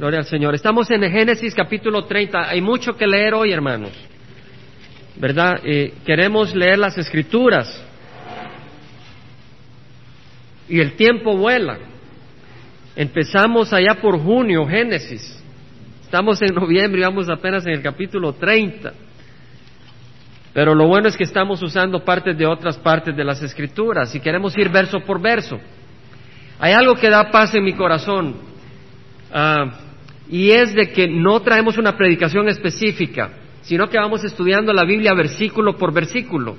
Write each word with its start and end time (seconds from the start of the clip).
Gloria 0.00 0.20
al 0.20 0.24
Señor. 0.24 0.54
Estamos 0.54 0.90
en 0.90 1.02
Génesis 1.02 1.54
capítulo 1.54 2.06
30. 2.06 2.48
Hay 2.48 2.62
mucho 2.62 2.94
que 2.94 3.06
leer 3.06 3.34
hoy, 3.34 3.52
hermanos. 3.52 3.90
¿Verdad? 5.16 5.60
Eh, 5.62 5.92
queremos 6.06 6.54
leer 6.54 6.78
las 6.78 6.96
escrituras. 6.96 7.84
Y 10.70 10.80
el 10.80 10.94
tiempo 10.94 11.36
vuela. 11.36 11.80
Empezamos 12.96 13.74
allá 13.74 13.96
por 14.00 14.18
junio, 14.18 14.66
Génesis. 14.66 15.38
Estamos 16.02 16.40
en 16.40 16.54
noviembre 16.54 17.02
y 17.02 17.04
vamos 17.04 17.28
apenas 17.28 17.66
en 17.66 17.74
el 17.74 17.82
capítulo 17.82 18.32
30. 18.32 18.94
Pero 20.54 20.74
lo 20.74 20.86
bueno 20.86 21.08
es 21.08 21.16
que 21.16 21.24
estamos 21.24 21.62
usando 21.62 22.02
partes 22.02 22.38
de 22.38 22.46
otras 22.46 22.78
partes 22.78 23.14
de 23.14 23.22
las 23.22 23.42
escrituras 23.42 24.14
y 24.14 24.20
queremos 24.20 24.56
ir 24.56 24.70
verso 24.70 25.00
por 25.00 25.20
verso. 25.20 25.60
Hay 26.58 26.72
algo 26.72 26.94
que 26.94 27.10
da 27.10 27.30
paz 27.30 27.54
en 27.54 27.64
mi 27.64 27.74
corazón 27.74 28.36
ah, 29.30 29.88
y 30.30 30.52
es 30.52 30.72
de 30.74 30.92
que 30.92 31.08
no 31.08 31.40
traemos 31.40 31.76
una 31.76 31.96
predicación 31.96 32.48
específica, 32.48 33.32
sino 33.62 33.88
que 33.88 33.98
vamos 33.98 34.22
estudiando 34.22 34.72
la 34.72 34.84
Biblia 34.84 35.12
versículo 35.12 35.76
por 35.76 35.92
versículo. 35.92 36.56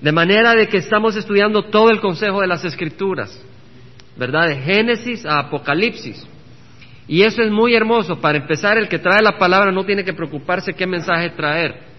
De 0.00 0.10
manera 0.10 0.52
de 0.54 0.68
que 0.68 0.78
estamos 0.78 1.14
estudiando 1.14 1.62
todo 1.64 1.90
el 1.90 2.00
consejo 2.00 2.40
de 2.40 2.48
las 2.48 2.64
escrituras, 2.64 3.40
¿verdad? 4.16 4.48
De 4.48 4.56
Génesis 4.56 5.24
a 5.24 5.38
Apocalipsis. 5.38 6.26
Y 7.06 7.22
eso 7.22 7.42
es 7.42 7.50
muy 7.52 7.74
hermoso. 7.74 8.20
Para 8.20 8.38
empezar, 8.38 8.76
el 8.76 8.88
que 8.88 8.98
trae 8.98 9.22
la 9.22 9.38
palabra 9.38 9.70
no 9.70 9.84
tiene 9.84 10.04
que 10.04 10.12
preocuparse 10.12 10.72
qué 10.72 10.86
mensaje 10.86 11.30
traer. 11.30 11.92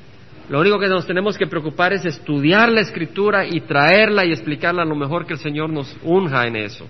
Lo 0.49 0.59
único 0.59 0.77
que 0.77 0.87
nos 0.87 1.07
tenemos 1.07 1.37
que 1.37 1.47
preocupar 1.47 1.93
es 1.93 2.03
estudiar 2.03 2.69
la 2.69 2.81
escritura 2.81 3.45
y 3.45 3.61
traerla 3.61 4.25
y 4.25 4.31
explicarla 4.31 4.83
lo 4.83 4.95
mejor 4.95 5.25
que 5.25 5.33
el 5.33 5.39
Señor 5.39 5.69
nos 5.69 5.95
unja 6.03 6.45
en 6.45 6.57
eso. 6.57 6.85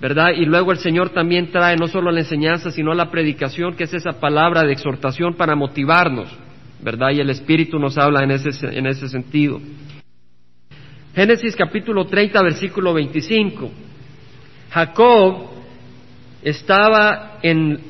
¿Verdad? 0.00 0.28
Y 0.36 0.44
luego 0.44 0.72
el 0.72 0.78
Señor 0.78 1.10
también 1.10 1.50
trae 1.50 1.76
no 1.76 1.88
solo 1.88 2.12
la 2.12 2.20
enseñanza, 2.20 2.70
sino 2.70 2.94
la 2.94 3.10
predicación, 3.10 3.74
que 3.74 3.84
es 3.84 3.94
esa 3.94 4.20
palabra 4.20 4.62
de 4.62 4.72
exhortación 4.72 5.34
para 5.34 5.56
motivarnos. 5.56 6.28
¿Verdad? 6.80 7.10
Y 7.10 7.20
el 7.20 7.30
Espíritu 7.30 7.78
nos 7.78 7.98
habla 7.98 8.22
en 8.22 8.30
ese, 8.30 8.50
en 8.78 8.86
ese 8.86 9.08
sentido. 9.08 9.60
Génesis 11.14 11.56
capítulo 11.56 12.06
30, 12.06 12.40
versículo 12.42 12.94
25. 12.94 13.70
Jacob 14.70 15.50
estaba 16.42 17.38
en, 17.42 17.80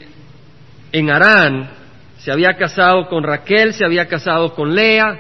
en 0.93 1.11
Arán 1.11 1.79
se 2.19 2.33
había 2.33 2.55
casado 2.57 3.09
con 3.09 3.23
Raquel, 3.23 3.73
se 3.73 3.85
había 3.85 4.07
casado 4.07 4.55
con 4.55 4.75
Lea, 4.75 5.19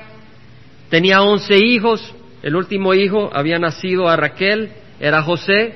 tenía 0.90 1.22
once 1.22 1.56
hijos, 1.56 2.14
el 2.42 2.56
último 2.56 2.92
hijo 2.92 3.30
había 3.32 3.58
nacido 3.58 4.08
a 4.08 4.16
Raquel, 4.16 4.72
era 5.00 5.22
José, 5.22 5.74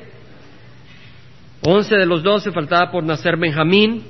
once 1.63 1.95
de 1.97 2.07
los 2.07 2.23
doce 2.23 2.53
faltaba 2.53 2.91
por 2.91 3.05
nacer 3.05 3.37
Benjamín, 3.37 4.03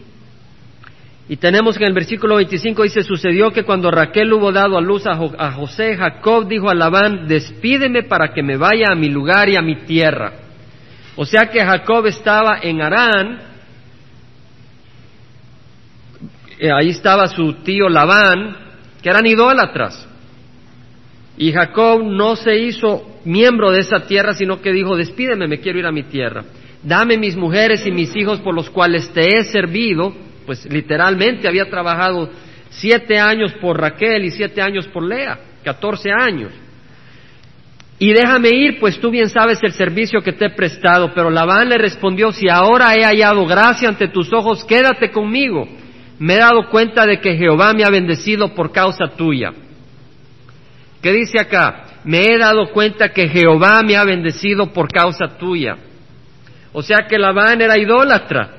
y 1.28 1.36
tenemos 1.36 1.78
que 1.78 1.84
en 1.84 1.90
el 1.90 1.94
versículo 1.94 2.36
25 2.36 2.82
dice, 2.82 3.02
sucedió 3.02 3.50
que 3.52 3.62
cuando 3.62 3.90
Raquel 3.90 4.32
hubo 4.32 4.50
dado 4.52 4.76
a 4.76 4.80
luz 4.80 5.06
a, 5.06 5.12
a 5.12 5.52
José, 5.52 5.96
Jacob 5.96 6.48
dijo 6.48 6.68
a 6.68 6.74
Labán, 6.74 7.28
despídeme 7.28 8.02
para 8.02 8.34
que 8.34 8.42
me 8.42 8.56
vaya 8.56 8.88
a 8.90 8.94
mi 8.94 9.08
lugar 9.08 9.48
y 9.48 9.56
a 9.56 9.62
mi 9.62 9.76
tierra. 9.84 10.32
O 11.16 11.24
sea 11.24 11.46
que 11.46 11.64
Jacob 11.64 12.06
estaba 12.06 12.58
en 12.60 12.82
Arán, 12.82 13.40
eh, 16.58 16.70
ahí 16.70 16.90
estaba 16.90 17.28
su 17.28 17.54
tío 17.62 17.88
Labán, 17.88 18.56
que 19.00 19.08
eran 19.08 19.26
idólatras. 19.26 20.08
Y 21.38 21.52
Jacob 21.52 22.04
no 22.04 22.36
se 22.36 22.56
hizo 22.58 23.20
miembro 23.24 23.70
de 23.70 23.80
esa 23.80 24.00
tierra, 24.06 24.34
sino 24.34 24.60
que 24.60 24.72
dijo, 24.72 24.96
despídeme, 24.96 25.48
me 25.48 25.60
quiero 25.60 25.78
ir 25.78 25.86
a 25.86 25.92
mi 25.92 26.02
tierra. 26.02 26.44
Dame 26.82 27.16
mis 27.16 27.36
mujeres 27.36 27.86
y 27.86 27.90
mis 27.90 28.14
hijos 28.16 28.40
por 28.40 28.54
los 28.54 28.70
cuales 28.70 29.12
te 29.12 29.38
he 29.38 29.44
servido. 29.44 30.14
Pues 30.46 30.64
literalmente 30.66 31.46
había 31.46 31.68
trabajado 31.70 32.30
siete 32.70 33.18
años 33.18 33.52
por 33.60 33.80
Raquel 33.80 34.24
y 34.24 34.30
siete 34.30 34.60
años 34.60 34.86
por 34.88 35.04
Lea, 35.04 35.38
catorce 35.62 36.10
años. 36.10 36.50
Y 37.98 38.12
déjame 38.12 38.48
ir, 38.48 38.80
pues 38.80 38.98
tú 38.98 39.10
bien 39.10 39.28
sabes 39.28 39.60
el 39.62 39.72
servicio 39.72 40.20
que 40.22 40.32
te 40.32 40.46
he 40.46 40.50
prestado. 40.50 41.12
Pero 41.14 41.30
Labán 41.30 41.68
le 41.68 41.78
respondió, 41.78 42.32
si 42.32 42.48
ahora 42.48 42.94
he 42.96 43.04
hallado 43.04 43.46
gracia 43.46 43.88
ante 43.88 44.08
tus 44.08 44.32
ojos, 44.32 44.64
quédate 44.64 45.10
conmigo 45.10 45.68
me 46.22 46.34
he 46.34 46.38
dado 46.38 46.68
cuenta 46.70 47.04
de 47.04 47.20
que 47.20 47.36
Jehová 47.36 47.72
me 47.72 47.82
ha 47.82 47.90
bendecido 47.90 48.54
por 48.54 48.70
causa 48.70 49.08
tuya. 49.16 49.50
¿Qué 51.02 51.12
dice 51.12 51.40
acá? 51.40 51.86
Me 52.04 52.22
he 52.22 52.38
dado 52.38 52.70
cuenta 52.70 53.12
que 53.12 53.28
Jehová 53.28 53.82
me 53.82 53.96
ha 53.96 54.04
bendecido 54.04 54.72
por 54.72 54.86
causa 54.86 55.36
tuya. 55.36 55.76
O 56.72 56.82
sea 56.82 57.06
que 57.08 57.18
Labán 57.18 57.60
era 57.60 57.78
idólatra, 57.78 58.50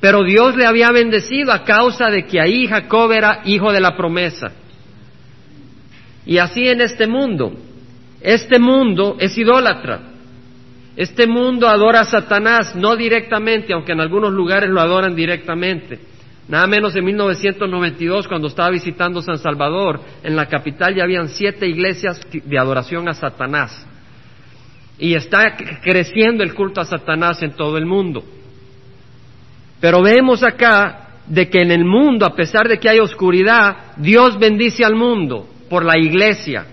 pero 0.00 0.24
Dios 0.24 0.56
le 0.56 0.66
había 0.66 0.90
bendecido 0.90 1.52
a 1.52 1.64
causa 1.64 2.10
de 2.10 2.26
que 2.26 2.40
ahí 2.40 2.66
Jacob 2.66 3.12
era 3.12 3.42
hijo 3.44 3.72
de 3.72 3.80
la 3.80 3.96
promesa. 3.96 4.52
Y 6.24 6.38
así 6.38 6.68
en 6.68 6.80
este 6.80 7.06
mundo, 7.06 7.52
este 8.20 8.58
mundo 8.58 9.16
es 9.18 9.36
idólatra. 9.36 10.00
Este 10.96 11.26
mundo 11.26 11.68
adora 11.68 12.00
a 12.00 12.04
Satanás, 12.04 12.76
no 12.76 12.96
directamente, 12.96 13.72
aunque 13.72 13.92
en 13.92 14.00
algunos 14.00 14.32
lugares 14.32 14.68
lo 14.68 14.80
adoran 14.80 15.16
directamente. 15.16 15.98
Nada 16.48 16.66
menos 16.66 16.94
en 16.94 17.04
1992, 17.04 18.28
cuando 18.28 18.48
estaba 18.48 18.70
visitando 18.70 19.22
San 19.22 19.38
Salvador, 19.38 20.00
en 20.22 20.36
la 20.36 20.46
capital 20.46 20.94
ya 20.94 21.04
habían 21.04 21.28
siete 21.28 21.66
iglesias 21.66 22.20
de 22.30 22.58
adoración 22.58 23.08
a 23.08 23.14
Satanás. 23.14 23.86
Y 25.02 25.16
está 25.16 25.56
creciendo 25.82 26.44
el 26.44 26.54
culto 26.54 26.80
a 26.80 26.84
Satanás 26.84 27.42
en 27.42 27.56
todo 27.56 27.76
el 27.76 27.84
mundo. 27.84 28.22
Pero 29.80 30.00
vemos 30.00 30.44
acá 30.44 31.18
de 31.26 31.50
que 31.50 31.58
en 31.58 31.72
el 31.72 31.84
mundo, 31.84 32.24
a 32.24 32.36
pesar 32.36 32.68
de 32.68 32.78
que 32.78 32.88
hay 32.88 33.00
oscuridad, 33.00 33.96
Dios 33.96 34.38
bendice 34.38 34.84
al 34.84 34.94
mundo 34.94 35.48
por 35.68 35.84
la 35.84 35.98
iglesia, 35.98 36.66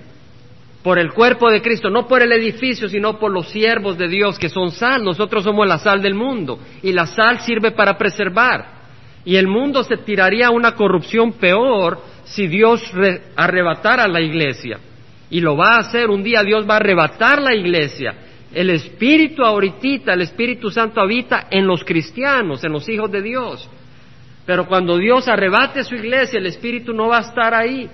por 0.84 1.00
el 1.00 1.12
cuerpo 1.12 1.50
de 1.50 1.63
Cristo, 1.63 1.89
no 1.89 2.07
por 2.07 2.22
el 2.22 2.31
edificio, 2.31 2.88
sino 2.88 3.18
por 3.18 3.31
los 3.31 3.50
siervos 3.50 3.97
de 3.97 4.07
Dios 4.07 4.38
que 4.38 4.50
son 4.50 4.69
sal. 4.69 5.03
Nosotros 5.03 5.44
somos 5.44 5.68
la 5.68 5.79
sal 5.79 6.00
del 6.00 6.13
mundo 6.13 6.59
y 6.84 6.91
la 6.91 7.07
sal 7.07 7.39
sirve 7.39 7.72
para 7.72 7.97
preservar. 7.97 8.78
Y 9.25 9.38
el 9.38 9.47
mundo 9.47 9.84
se 9.84 9.97
tiraría 9.97 10.50
a 10.50 10.51
una 10.51 10.75
corrupción 10.75 11.34
peor 11.34 12.00
si 12.25 12.45
Dios 12.45 12.79
arrebatara 13.35 14.07
la 14.07 14.22
iglesia. 14.22 14.78
Y 15.29 15.41
lo 15.41 15.56
va 15.56 15.75
a 15.75 15.79
hacer, 15.79 16.09
un 16.09 16.23
día 16.23 16.44
Dios 16.44 16.67
va 16.67 16.75
a 16.75 16.78
arrebatar 16.78 17.41
la 17.41 17.56
iglesia. 17.56 18.16
El 18.53 18.72
Espíritu 18.72 19.44
ahorita, 19.44 20.13
el 20.13 20.22
Espíritu 20.22 20.72
Santo 20.72 21.00
habita 21.00 21.47
en 21.51 21.67
los 21.67 21.84
cristianos, 21.84 22.63
en 22.63 22.72
los 22.72 22.90
hijos 22.90 23.12
de 23.12 23.22
Dios. 23.22 23.69
Pero 24.45 24.66
cuando 24.66 24.97
Dios 24.97 25.28
arrebate 25.28 25.84
su 25.84 25.95
iglesia, 25.95 26.39
el 26.39 26.47
Espíritu 26.47 26.94
no 26.94 27.09
va 27.09 27.19
a 27.19 27.22
estar 27.22 27.53
ahí. 27.53 27.88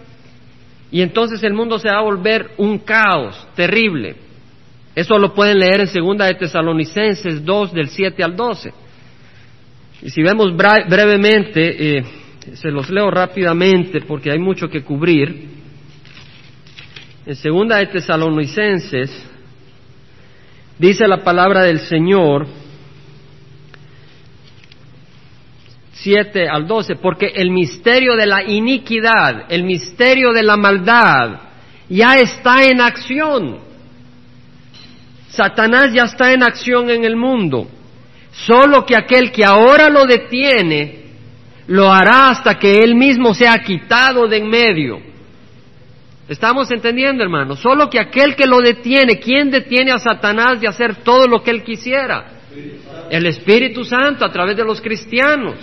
Y 0.92 1.02
entonces 1.02 1.44
el 1.44 1.54
mundo 1.54 1.78
se 1.78 1.90
va 1.90 1.98
a 1.98 2.04
volver 2.04 2.52
un 2.58 2.80
caos 2.80 3.48
terrible. 3.56 4.16
Eso 4.96 5.18
lo 5.18 5.34
pueden 5.34 5.60
leer 5.60 5.82
en 5.82 5.88
Segunda 5.88 6.26
de 6.26 6.36
Tesalonicenses 6.36 7.44
2 7.44 7.74
del 7.74 7.90
7 7.90 8.24
al 8.24 8.36
12. 8.38 8.72
Y 10.04 10.10
si 10.10 10.24
vemos 10.24 10.56
brevemente, 10.56 11.98
eh, 11.98 12.04
se 12.54 12.72
los 12.72 12.90
leo 12.90 13.12
rápidamente 13.12 14.02
porque 14.02 14.32
hay 14.32 14.40
mucho 14.40 14.70
que 14.70 14.84
cubrir. 14.84 15.50
En 17.26 17.36
segunda 17.36 17.78
de 17.78 17.88
Tesalonicenses 17.88 19.10
dice 20.78 21.08
la 21.08 21.24
palabra 21.24 21.64
del 21.64 21.80
Señor 21.80 22.46
7 25.94 26.48
al 26.48 26.68
12, 26.68 26.98
porque 26.98 27.32
el 27.36 27.50
misterio 27.50 28.16
de 28.16 28.28
la 28.28 28.44
iniquidad, 28.44 29.46
el 29.50 29.64
misterio 29.64 30.34
de 30.34 30.44
la 30.44 30.56
maldad, 30.56 31.40
ya 31.90 32.18
está 32.20 32.64
en 32.64 32.80
acción. 32.80 33.58
Satanás 35.30 35.94
ya 35.94 36.04
está 36.04 36.32
en 36.32 36.44
acción 36.44 36.92
en 36.92 37.06
el 37.06 37.16
mundo. 37.16 37.68
Solo 38.32 38.86
que 38.86 38.96
aquel 38.96 39.32
que 39.32 39.44
ahora 39.44 39.90
lo 39.90 40.06
detiene, 40.06 41.06
lo 41.66 41.92
hará 41.92 42.30
hasta 42.30 42.60
que 42.60 42.84
él 42.84 42.94
mismo 42.94 43.34
sea 43.34 43.58
quitado 43.64 44.28
de 44.28 44.38
en 44.38 44.48
medio. 44.48 45.15
¿Estamos 46.28 46.72
entendiendo, 46.72 47.24
hermano? 47.24 47.56
Solo 47.56 47.88
que 47.88 48.00
aquel 48.00 48.36
que 48.36 48.48
lo 48.48 48.58
detiene, 48.58 49.20
¿quién 49.20 49.52
detiene 49.52 49.92
a 49.92 50.00
Satanás 50.00 50.60
de 50.60 50.68
hacer 50.68 51.04
todo 51.04 51.28
lo 51.28 51.44
que 51.44 51.52
él 51.52 51.64
quisiera? 51.64 52.26
El 53.12 53.28
Espíritu 53.28 53.84
Santo 53.84 54.26
a 54.26 54.32
través 54.32 54.58
de 54.58 54.64
los 54.64 54.82
cristianos, 54.82 55.56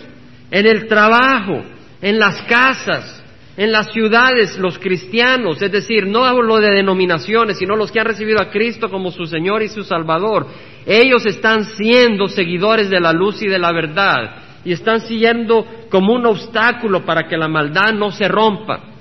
en 0.51 0.67
el 0.67 0.87
trabajo, 0.87 1.65
en 2.01 2.19
las 2.19 2.43
casas, 2.43 3.25
en 3.57 3.73
las 3.73 3.91
ciudades, 3.93 4.57
los 4.57 4.79
cristianos, 4.79 5.61
es 5.61 5.73
decir, 5.73 6.07
no 6.07 6.25
hablo 6.25 6.59
de 6.59 6.71
denominaciones, 6.71 7.59
sino 7.59 7.75
los 7.75 7.91
que 7.91 7.99
han 7.99 8.07
recibido 8.07 8.41
a 8.41 8.51
Cristo 8.51 8.89
como 8.89 9.11
su 9.11 9.27
Señor 9.27 9.63
y 9.63 9.69
su 9.69 9.83
Salvador. 9.83 10.47
Ellos 10.87 11.27
están 11.27 11.65
siendo 11.65 12.29
seguidores 12.29 12.89
de 12.89 13.01
la 13.01 13.13
luz 13.13 13.43
y 13.43 13.49
de 13.49 13.59
la 13.59 13.73
verdad 13.73 14.37
y 14.65 14.73
están 14.73 15.01
siguiendo 15.01 15.67
como 15.91 16.15
un 16.15 16.25
obstáculo 16.25 17.05
para 17.05 17.27
que 17.27 17.37
la 17.37 17.49
maldad 17.49 17.93
no 17.93 18.13
se 18.13 18.29
rompa. 18.29 18.92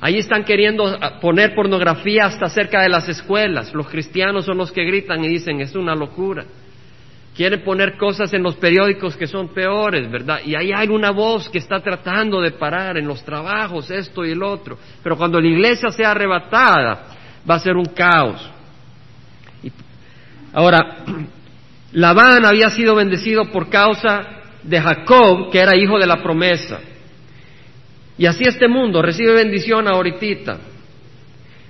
Ahí 0.00 0.16
están 0.18 0.44
queriendo 0.44 0.98
poner 1.20 1.54
pornografía 1.54 2.24
hasta 2.24 2.48
cerca 2.48 2.80
de 2.80 2.88
las 2.88 3.06
escuelas. 3.08 3.74
Los 3.74 3.88
cristianos 3.88 4.46
son 4.46 4.56
los 4.56 4.72
que 4.72 4.84
gritan 4.84 5.22
y 5.22 5.28
dicen 5.28 5.60
es 5.60 5.74
una 5.74 5.94
locura. 5.94 6.44
quieren 7.36 7.62
poner 7.62 7.96
cosas 7.96 8.32
en 8.32 8.42
los 8.42 8.56
periódicos 8.56 9.16
que 9.16 9.26
son 9.26 9.48
peores, 9.48 10.10
¿verdad? 10.10 10.40
Y 10.44 10.54
ahí 10.54 10.72
hay 10.74 10.88
una 10.88 11.10
voz 11.10 11.48
que 11.48 11.58
está 11.58 11.80
tratando 11.80 12.40
de 12.40 12.52
parar 12.52 12.96
en 12.96 13.06
los 13.06 13.22
trabajos 13.24 13.90
esto 13.90 14.24
y 14.24 14.32
el 14.32 14.42
otro. 14.42 14.78
Pero 15.02 15.16
cuando 15.16 15.40
la 15.40 15.48
iglesia 15.48 15.90
sea 15.90 16.12
arrebatada, 16.12 17.16
va 17.48 17.54
a 17.54 17.60
ser 17.60 17.76
un 17.76 17.86
caos. 17.86 18.50
ahora, 20.52 21.04
Labán 21.92 22.44
había 22.44 22.70
sido 22.70 22.94
bendecido 22.94 23.50
por 23.50 23.68
causa 23.68 24.40
de 24.62 24.80
Jacob, 24.80 25.50
que 25.50 25.58
era 25.58 25.76
hijo 25.76 25.98
de 25.98 26.06
la 26.06 26.22
promesa. 26.22 26.80
Y 28.20 28.26
así 28.26 28.44
este 28.46 28.68
mundo 28.68 29.00
recibe 29.00 29.32
bendición 29.32 29.88
ahorita. 29.88 30.58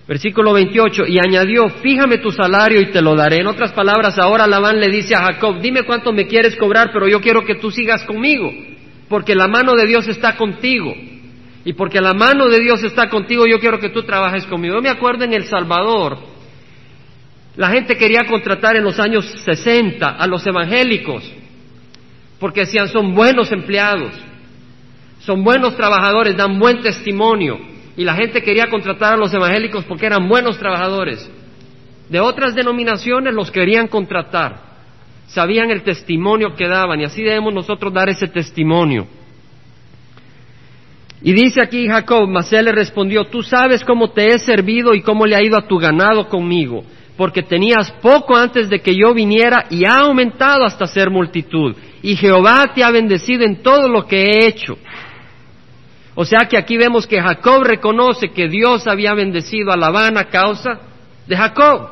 Versículo 0.09 0.53
28, 0.53 1.05
y 1.07 1.17
añadió, 1.25 1.69
fíjame 1.69 2.19
tu 2.19 2.33
salario 2.33 2.81
y 2.81 2.91
te 2.91 3.01
lo 3.01 3.15
daré. 3.15 3.37
En 3.37 3.47
otras 3.47 3.71
palabras, 3.71 4.19
ahora 4.19 4.49
Labán 4.49 4.81
le 4.81 4.89
dice 4.89 5.15
a 5.15 5.27
Jacob, 5.27 5.61
dime 5.61 5.85
cuánto 5.85 6.13
me 6.13 6.27
quieres 6.27 6.57
cobrar, 6.57 6.91
pero 6.93 7.07
yo 7.07 7.21
quiero 7.21 7.45
que 7.45 7.55
tú 7.55 7.71
sigas 7.71 8.03
conmigo, 8.03 8.53
porque 9.09 9.37
la 9.37 9.47
mano 9.47 9.75
de 9.77 9.87
Dios 9.87 10.09
está 10.09 10.37
contigo. 10.37 10.93
Y 11.65 11.73
porque 11.75 12.01
la 12.01 12.15
mano 12.15 12.49
de 12.49 12.59
Dios 12.59 12.83
está 12.83 13.09
contigo, 13.09 13.47
yo 13.47 13.61
quiero 13.61 13.79
que 13.79 13.91
tú 13.91 14.03
trabajes 14.03 14.45
conmigo. 14.47 14.75
Yo 14.75 14.83
me 14.83 14.89
acuerdo 14.89 15.23
en 15.23 15.35
El 15.35 15.45
Salvador, 15.45 16.19
la 17.55 17.71
gente 17.71 17.97
quería 17.97 18.25
contratar 18.27 18.75
en 18.75 18.83
los 18.83 18.99
años 18.99 19.25
60 19.45 20.17
a 20.17 20.27
los 20.27 20.45
evangélicos, 20.45 21.23
porque 22.41 22.63
decían, 22.63 22.89
son 22.89 23.15
buenos 23.15 23.53
empleados, 23.53 24.11
son 25.21 25.45
buenos 25.45 25.77
trabajadores, 25.77 26.37
dan 26.37 26.59
buen 26.59 26.81
testimonio 26.81 27.59
y 27.97 28.05
la 28.05 28.15
gente 28.15 28.43
quería 28.43 28.69
contratar 28.69 29.15
a 29.15 29.17
los 29.17 29.33
evangélicos 29.33 29.85
porque 29.85 30.07
eran 30.07 30.29
buenos 30.29 30.59
trabajadores. 30.59 31.31
De 32.09 32.21
otras 32.21 32.55
denominaciones 32.55 33.35
los 33.35 33.51
querían 33.51 33.87
contratar, 33.87 34.57
sabían 35.27 35.71
el 35.71 35.83
testimonio 35.83 36.55
que 36.57 36.67
daban 36.67 37.01
y 37.01 37.05
así 37.05 37.23
debemos 37.23 37.55
nosotros 37.55 37.93
dar 37.93 38.09
ese 38.09 38.27
testimonio. 38.27 39.07
Y 41.23 41.35
dice 41.35 41.61
aquí 41.61 41.87
Jacob, 41.87 42.27
mas 42.29 42.53
él 42.53 42.65
le 42.65 42.73
respondió, 42.73 43.25
tú 43.25 43.43
sabes 43.43 43.85
cómo 43.85 44.11
te 44.11 44.29
he 44.29 44.39
servido 44.39 44.95
y 44.95 45.03
cómo 45.03 45.27
le 45.27 45.37
ha 45.37 45.43
ido 45.43 45.59
a 45.59 45.69
tu 45.69 45.77
ganado 45.77 46.29
conmigo, 46.29 46.83
porque 47.17 47.43
tenías 47.43 47.91
poco 48.01 48.35
antes 48.35 48.71
de 48.71 48.81
que 48.81 48.97
yo 48.97 49.13
viniera 49.13 49.67
y 49.69 49.85
ha 49.85 49.99
aumentado 49.99 50.65
hasta 50.65 50.87
ser 50.87 51.11
multitud. 51.11 51.77
Y 52.03 52.17
Jehová 52.17 52.73
te 52.75 52.83
ha 52.83 52.91
bendecido 52.91 53.45
en 53.45 53.63
todo 53.63 53.87
lo 53.89 54.07
que 54.07 54.23
he 54.23 54.47
hecho. 54.47 54.79
O 56.15 56.25
sea 56.25 56.47
que 56.49 56.57
aquí 56.57 56.77
vemos 56.77 57.07
que 57.07 57.21
Jacob 57.21 57.63
reconoce 57.63 58.31
que 58.31 58.49
Dios 58.49 58.87
había 58.87 59.15
bendecido 59.15 59.73
a 59.73 59.77
Labán 59.77 60.19
a 60.19 60.25
causa 60.25 60.81
de 61.27 61.37
Jacob, 61.37 61.91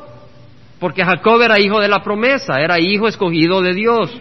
porque 0.79 1.03
Jacob 1.03 1.41
era 1.41 1.59
hijo 1.59 1.79
de 1.79 1.87
la 1.87 2.03
promesa, 2.03 2.59
era 2.59 2.79
hijo 2.79 3.07
escogido 3.07 3.61
de 3.61 3.73
Dios. 3.73 4.11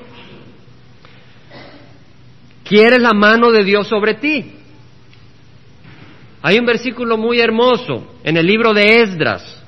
¿Quieres 2.65 3.01
la 3.01 3.13
mano 3.13 3.51
de 3.51 3.65
Dios 3.65 3.89
sobre 3.89 4.15
ti? 4.15 4.53
Hay 6.43 6.59
un 6.59 6.67
versículo 6.67 7.17
muy 7.17 7.41
hermoso 7.41 8.19
en 8.23 8.37
el 8.37 8.47
libro 8.47 8.73
de 8.75 9.01
Esdras, 9.01 9.65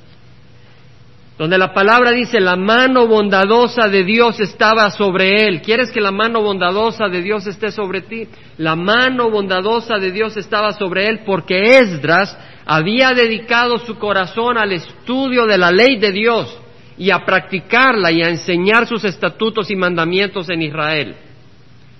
donde 1.41 1.57
la 1.57 1.73
palabra 1.73 2.11
dice, 2.11 2.39
la 2.39 2.55
mano 2.55 3.07
bondadosa 3.07 3.89
de 3.89 4.05
Dios 4.05 4.39
estaba 4.41 4.91
sobre 4.91 5.47
él. 5.47 5.63
¿Quieres 5.63 5.91
que 5.91 5.99
la 5.99 6.11
mano 6.11 6.43
bondadosa 6.43 7.09
de 7.09 7.23
Dios 7.23 7.47
esté 7.47 7.71
sobre 7.71 8.03
ti? 8.03 8.29
La 8.59 8.77
mano 8.77 9.31
bondadosa 9.31 9.97
de 9.97 10.11
Dios 10.11 10.37
estaba 10.37 10.75
sobre 10.75 11.09
él 11.09 11.21
porque 11.25 11.79
Esdras 11.79 12.37
había 12.67 13.15
dedicado 13.15 13.79
su 13.79 13.99
corazón 13.99 14.59
al 14.59 14.73
estudio 14.73 15.47
de 15.47 15.57
la 15.57 15.71
ley 15.71 15.97
de 15.99 16.13
Dios 16.13 16.59
y 16.99 17.11
a 17.11 17.25
practicarla 17.25 18.13
y 18.13 18.21
a 18.21 18.29
enseñar 18.29 18.87
sus 18.87 19.03
estatutos 19.05 19.71
y 19.71 19.77
mandamientos 19.77 20.51
en 20.51 20.61
Israel. 20.61 21.15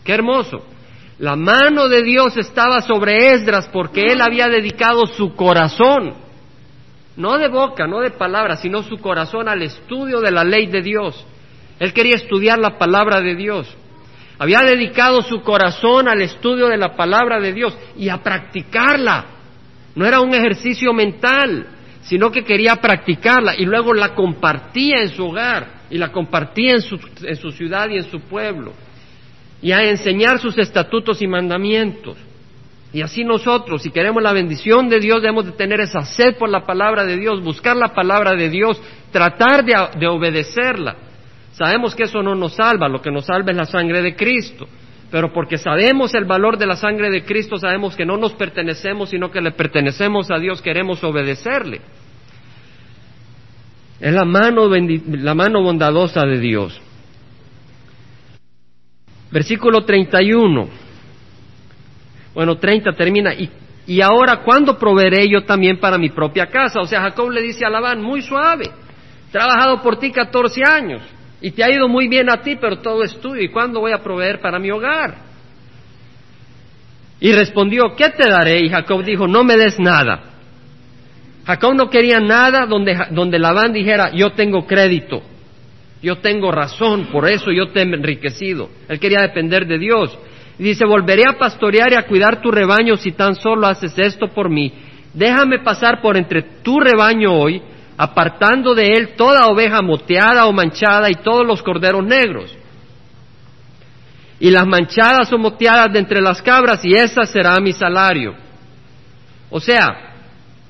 Qué 0.05 0.13
hermoso. 0.13 0.67
La 1.19 1.35
mano 1.35 1.89
de 1.89 2.03
Dios 2.03 2.37
estaba 2.37 2.83
sobre 2.83 3.33
Esdras 3.33 3.71
porque 3.73 4.03
él 4.03 4.21
había 4.21 4.49
dedicado 4.49 5.07
su 5.07 5.35
corazón 5.35 6.29
no 7.17 7.39
de 7.39 7.49
boca, 7.49 7.87
no 7.87 8.01
de 8.01 8.11
palabras, 8.11 8.61
sino 8.61 8.83
su 8.83 8.99
corazón 8.99 9.49
al 9.49 9.63
estudio 9.63 10.21
de 10.21 10.31
la 10.31 10.45
ley 10.45 10.67
de 10.67 10.83
Dios. 10.83 11.27
Él 11.79 11.93
quería 11.93 12.17
estudiar 12.17 12.59
la 12.59 12.79
palabra 12.79 13.21
de 13.21 13.35
Dios. 13.35 13.77
Había 14.39 14.61
dedicado 14.61 15.23
su 15.23 15.43
corazón 15.43 16.09
al 16.09 16.23
estudio 16.23 16.69
de 16.69 16.79
la 16.79 16.97
palabra 16.97 17.41
de 17.41 17.53
Dios 17.53 17.77
y 17.97 18.09
a 18.09 18.19
practicarla. 18.19 19.27
No 19.95 20.07
era 20.07 20.21
un 20.21 20.35
ejercicio 20.35 20.93
mental, 20.93 21.67
sino 22.03 22.31
que 22.31 22.45
quería 22.45 22.77
practicarla 22.77 23.55
y 23.57 23.65
luego 23.65 23.93
la 23.93 24.15
compartía 24.15 25.03
en 25.03 25.09
su 25.09 25.27
hogar 25.27 25.81
y 25.91 25.99
la 25.99 26.11
compartía 26.11 26.73
en 26.75 26.83
su, 26.83 26.99
en 27.23 27.37
su 27.37 27.51
ciudad 27.51 27.89
y 27.91 27.97
en 27.97 28.05
su 28.05 28.21
pueblo 28.21 28.73
y 29.63 29.73
a 29.73 29.83
enseñar 29.83 30.41
sus 30.41 30.57
estatutos 30.59 31.21
y 31.21 31.27
mandamientos. 31.27 32.17
Y 32.93 33.03
así 33.03 33.23
nosotros, 33.23 33.83
si 33.83 33.91
queremos 33.91 34.23
la 34.23 34.33
bendición 34.33 34.89
de 34.89 34.99
Dios, 34.99 35.23
debemos 35.23 35.47
de 35.47 35.53
tener 35.53 35.81
esa 35.81 36.03
sed 36.03 36.37
por 36.37 36.49
la 36.49 36.67
palabra 36.67 37.05
de 37.05 37.17
Dios, 37.17 37.43
buscar 37.43 37.77
la 37.77 37.95
palabra 37.95 38.35
de 38.35 38.51
Dios, 38.51 38.81
tratar 39.13 39.65
de, 39.65 40.07
obedecerla. 40.09 40.97
Sabemos 41.53 41.95
que 41.95 42.05
eso 42.05 42.23
no 42.23 42.35
nos 42.35 42.55
salva, 42.55 42.89
lo 42.89 43.01
que 43.01 43.13
nos 43.13 43.27
salva 43.27 43.53
es 43.53 43.57
la 43.57 43.65
sangre 43.65 44.03
de 44.03 44.17
Cristo. 44.17 44.67
Pero 45.09 45.33
porque 45.33 45.59
sabemos 45.59 46.15
el 46.15 46.25
valor 46.25 46.57
de 46.57 46.67
la 46.67 46.77
sangre 46.77 47.11
de 47.11 47.25
Cristo, 47.25 47.57
sabemos 47.57 47.95
que 47.95 48.07
no 48.07 48.17
nos 48.17 48.33
pertenecemos, 48.33 49.11
sino 49.11 49.31
que 49.31 49.41
le 49.41 49.53
pertenecemos 49.53 50.31
a 50.31 50.39
Dios, 50.39 50.61
queremos 50.61 51.03
obedecerle. 51.05 51.81
Es 54.01 54.13
la 54.13 54.25
mano, 54.25 54.69
la 54.69 55.35
mano 55.35 55.63
bondadosa 55.63 56.25
de 56.25 56.39
Dios. 56.39 56.81
Versículo 59.31 59.85
31. 59.85 60.90
Bueno, 62.35 62.57
30 62.59 62.93
termina. 62.93 63.35
Y, 63.35 63.51
y 63.87 64.01
ahora, 64.01 64.43
¿cuándo 64.43 64.79
proveeré 64.79 65.29
yo 65.29 65.43
también 65.45 65.79
para 65.79 65.99
mi 65.99 66.11
propia 66.11 66.47
casa? 66.47 66.81
O 66.81 66.87
sea, 66.87 67.01
Jacob 67.03 67.31
le 67.31 67.43
dice 67.43 67.65
a 67.65 67.71
Labán, 67.71 68.03
muy 68.03 68.23
suave, 68.23 68.71
trabajado 69.33 69.83
por 69.83 69.99
ti 69.99 70.11
14 70.11 70.63
años 70.65 71.03
y 71.41 71.51
te 71.53 71.65
ha 71.65 71.71
ido 71.71 71.89
muy 71.89 72.09
bien 72.09 72.29
a 72.31 72.43
ti, 72.43 72.57
pero 72.61 72.79
todo 72.79 73.03
es 73.03 73.19
tuyo. 73.21 73.41
¿Y 73.41 73.49
cuándo 73.49 73.81
voy 73.81 73.93
a 73.93 74.03
proveer 74.03 74.41
para 74.41 74.59
mi 74.59 74.71
hogar? 74.71 75.31
Y 77.21 77.33
respondió, 77.33 77.95
¿qué 77.97 78.11
te 78.11 78.29
daré? 78.29 78.61
Y 78.61 78.69
Jacob 78.69 79.05
dijo, 79.05 79.27
no 79.27 79.45
me 79.45 79.57
des 79.57 79.79
nada. 79.79 80.23
Jacob 81.47 81.75
no 81.75 81.91
quería 81.91 82.21
nada 82.21 82.67
donde, 82.67 82.97
donde 83.11 83.39
Labán 83.39 83.73
dijera, 83.73 84.11
yo 84.13 84.33
tengo 84.33 84.67
crédito, 84.67 85.23
yo 86.03 86.19
tengo 86.19 86.53
razón, 86.53 87.07
por 87.07 87.29
eso 87.29 87.51
yo 87.51 87.69
te 87.69 87.81
he 87.81 87.83
enriquecido. 87.83 88.71
Él 88.89 89.01
quería 89.01 89.21
depender 89.21 89.67
de 89.67 89.79
Dios. 89.79 90.17
Y 90.61 90.63
dice, 90.63 90.85
volveré 90.85 91.23
a 91.27 91.39
pastorear 91.39 91.91
y 91.91 91.95
a 91.95 92.07
cuidar 92.07 92.43
tu 92.43 92.51
rebaño 92.51 92.95
si 92.99 93.13
tan 93.13 93.35
solo 93.35 93.67
haces 93.67 93.95
esto 93.97 94.29
por 94.29 94.51
mí. 94.51 94.71
Déjame 95.15 95.61
pasar 95.61 96.03
por 96.03 96.19
entre 96.19 96.43
tu 96.63 96.79
rebaño 96.79 97.33
hoy, 97.33 97.63
apartando 97.97 98.75
de 98.75 98.89
él 98.89 99.15
toda 99.17 99.47
oveja 99.47 99.81
moteada 99.81 100.45
o 100.45 100.53
manchada 100.53 101.09
y 101.09 101.15
todos 101.15 101.47
los 101.47 101.63
corderos 101.63 102.05
negros. 102.05 102.55
Y 104.39 104.51
las 104.51 104.67
manchadas 104.67 105.33
o 105.33 105.39
moteadas 105.39 105.95
de 105.95 105.99
entre 105.99 106.21
las 106.21 106.43
cabras, 106.43 106.85
y 106.85 106.93
esa 106.93 107.25
será 107.25 107.59
mi 107.59 107.73
salario. 107.73 108.35
O 109.49 109.61
sea, 109.61 110.13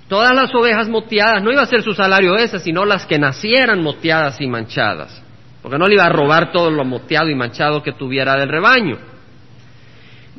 todas 0.07 0.33
las 0.37 0.55
ovejas 0.55 0.89
moteadas 0.89 1.43
no 1.43 1.51
iba 1.51 1.63
a 1.63 1.67
ser 1.67 1.83
su 1.83 1.95
salario 1.95 2.37
esa, 2.37 2.61
sino 2.61 2.85
las 2.85 3.07
que 3.07 3.19
nacieran 3.19 3.83
moteadas 3.83 4.41
y 4.41 4.47
manchadas. 4.47 5.21
Porque 5.61 5.79
no 5.79 5.89
le 5.89 5.95
iba 5.95 6.05
a 6.05 6.11
robar 6.11 6.53
todo 6.53 6.71
lo 6.71 6.85
moteado 6.85 7.29
y 7.29 7.35
manchado 7.35 7.83
que 7.83 7.91
tuviera 7.91 8.37
del 8.37 8.49
rebaño. 8.49 9.10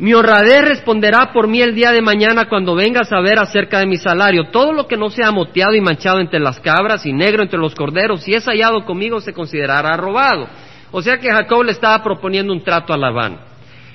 Mi 0.02 0.16
honradez 0.16 0.64
responderá 0.64 1.32
por 1.32 1.48
mí 1.48 1.62
el 1.62 1.76
día 1.76 1.92
de 1.92 2.02
mañana 2.02 2.50
cuando 2.50 2.74
vengas 2.74 3.12
a 3.12 3.22
ver 3.22 3.38
acerca 3.38 3.78
de 3.78 3.86
mi 3.86 3.98
salario. 3.98 4.46
Todo 4.46 4.74
lo 4.74 4.88
que 4.88 4.98
no 4.98 5.12
sea 5.12 5.30
moteado 5.30 5.76
y 5.76 5.82
manchado 5.82 6.20
entre 6.20 6.40
las 6.40 6.60
cabras 6.60 7.06
y 7.06 7.14
negro 7.14 7.44
entre 7.44 7.60
los 7.60 7.76
corderos, 7.76 8.24
si 8.24 8.34
es 8.34 8.44
hallado 8.46 8.84
conmigo, 8.84 9.22
se 9.22 9.32
considerará 9.32 9.96
robado. 9.98 10.48
O 10.90 11.04
sea 11.04 11.20
que 11.20 11.30
Jacob 11.30 11.66
le 11.66 11.74
estaba 11.74 12.02
proponiendo 12.02 12.52
un 12.52 12.64
trato 12.64 12.94
a 12.94 12.98
Labán. 12.98 13.42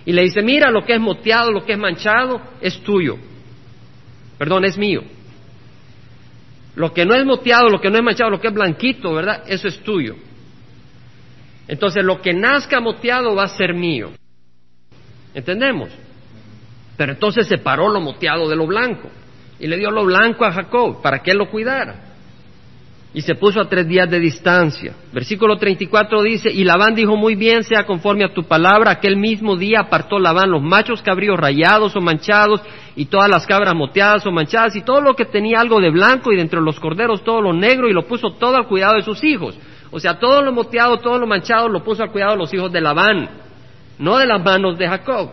Y 0.04 0.12
le 0.12 0.22
dice, 0.22 0.42
mira, 0.42 0.70
lo 0.70 0.84
que 0.84 0.94
es 0.94 1.00
moteado, 1.00 1.50
lo 1.50 1.64
que 1.64 1.72
es 1.72 1.78
manchado, 1.78 2.40
es 2.60 2.80
tuyo. 2.84 3.16
Perdón, 4.38 4.64
es 4.64 4.78
mío. 4.78 5.02
Lo 6.76 6.94
que 6.94 7.04
no 7.04 7.16
es 7.16 7.24
moteado, 7.24 7.68
lo 7.68 7.80
que 7.80 7.90
no 7.90 7.96
es 7.96 8.04
manchado, 8.04 8.30
lo 8.30 8.40
que 8.40 8.46
es 8.46 8.54
blanquito, 8.54 9.12
¿verdad? 9.12 9.42
Eso 9.48 9.66
es 9.66 9.80
tuyo. 9.80 10.14
Entonces, 11.66 12.04
lo 12.04 12.22
que 12.22 12.32
nazca 12.32 12.78
moteado 12.78 13.34
va 13.34 13.42
a 13.42 13.48
ser 13.48 13.74
mío. 13.74 14.12
¿Entendemos? 15.36 15.90
Pero 16.96 17.12
entonces 17.12 17.46
separó 17.46 17.90
lo 17.90 18.00
moteado 18.00 18.48
de 18.48 18.56
lo 18.56 18.66
blanco 18.66 19.10
y 19.60 19.66
le 19.66 19.76
dio 19.76 19.90
lo 19.90 20.06
blanco 20.06 20.46
a 20.46 20.52
Jacob 20.52 21.02
para 21.02 21.18
que 21.18 21.32
él 21.32 21.36
lo 21.36 21.50
cuidara. 21.50 22.04
Y 23.12 23.20
se 23.20 23.34
puso 23.34 23.60
a 23.60 23.68
tres 23.68 23.86
días 23.86 24.10
de 24.10 24.18
distancia. 24.18 24.94
Versículo 25.12 25.58
34 25.58 26.22
dice, 26.22 26.50
y 26.50 26.64
Labán 26.64 26.94
dijo, 26.94 27.16
muy 27.16 27.34
bien, 27.34 27.64
sea 27.64 27.84
conforme 27.84 28.24
a 28.24 28.32
tu 28.32 28.44
palabra. 28.44 28.92
Aquel 28.92 29.18
mismo 29.18 29.56
día 29.56 29.80
apartó 29.80 30.18
Labán 30.18 30.50
los 30.50 30.62
machos 30.62 31.02
cabríos 31.02 31.38
rayados 31.38 31.94
o 31.96 32.00
manchados 32.00 32.62
y 32.94 33.04
todas 33.04 33.28
las 33.28 33.46
cabras 33.46 33.74
moteadas 33.74 34.26
o 34.26 34.30
manchadas 34.30 34.74
y 34.74 34.82
todo 34.82 35.02
lo 35.02 35.14
que 35.14 35.26
tenía 35.26 35.60
algo 35.60 35.80
de 35.80 35.90
blanco 35.90 36.32
y 36.32 36.36
dentro 36.36 36.60
de 36.60 36.64
los 36.64 36.80
corderos 36.80 37.22
todo 37.22 37.42
lo 37.42 37.52
negro 37.52 37.90
y 37.90 37.92
lo 37.92 38.06
puso 38.06 38.30
todo 38.38 38.56
al 38.56 38.68
cuidado 38.68 38.94
de 38.94 39.02
sus 39.02 39.22
hijos. 39.22 39.58
O 39.90 40.00
sea, 40.00 40.18
todo 40.18 40.40
lo 40.40 40.52
moteado, 40.52 40.96
todo 40.96 41.18
lo 41.18 41.26
manchado 41.26 41.68
lo 41.68 41.84
puso 41.84 42.02
al 42.02 42.10
cuidado 42.10 42.32
de 42.32 42.38
los 42.38 42.54
hijos 42.54 42.72
de 42.72 42.80
Labán, 42.80 43.45
no 43.98 44.18
de 44.18 44.26
las 44.26 44.44
manos 44.44 44.78
de 44.78 44.88
Jacob, 44.88 45.30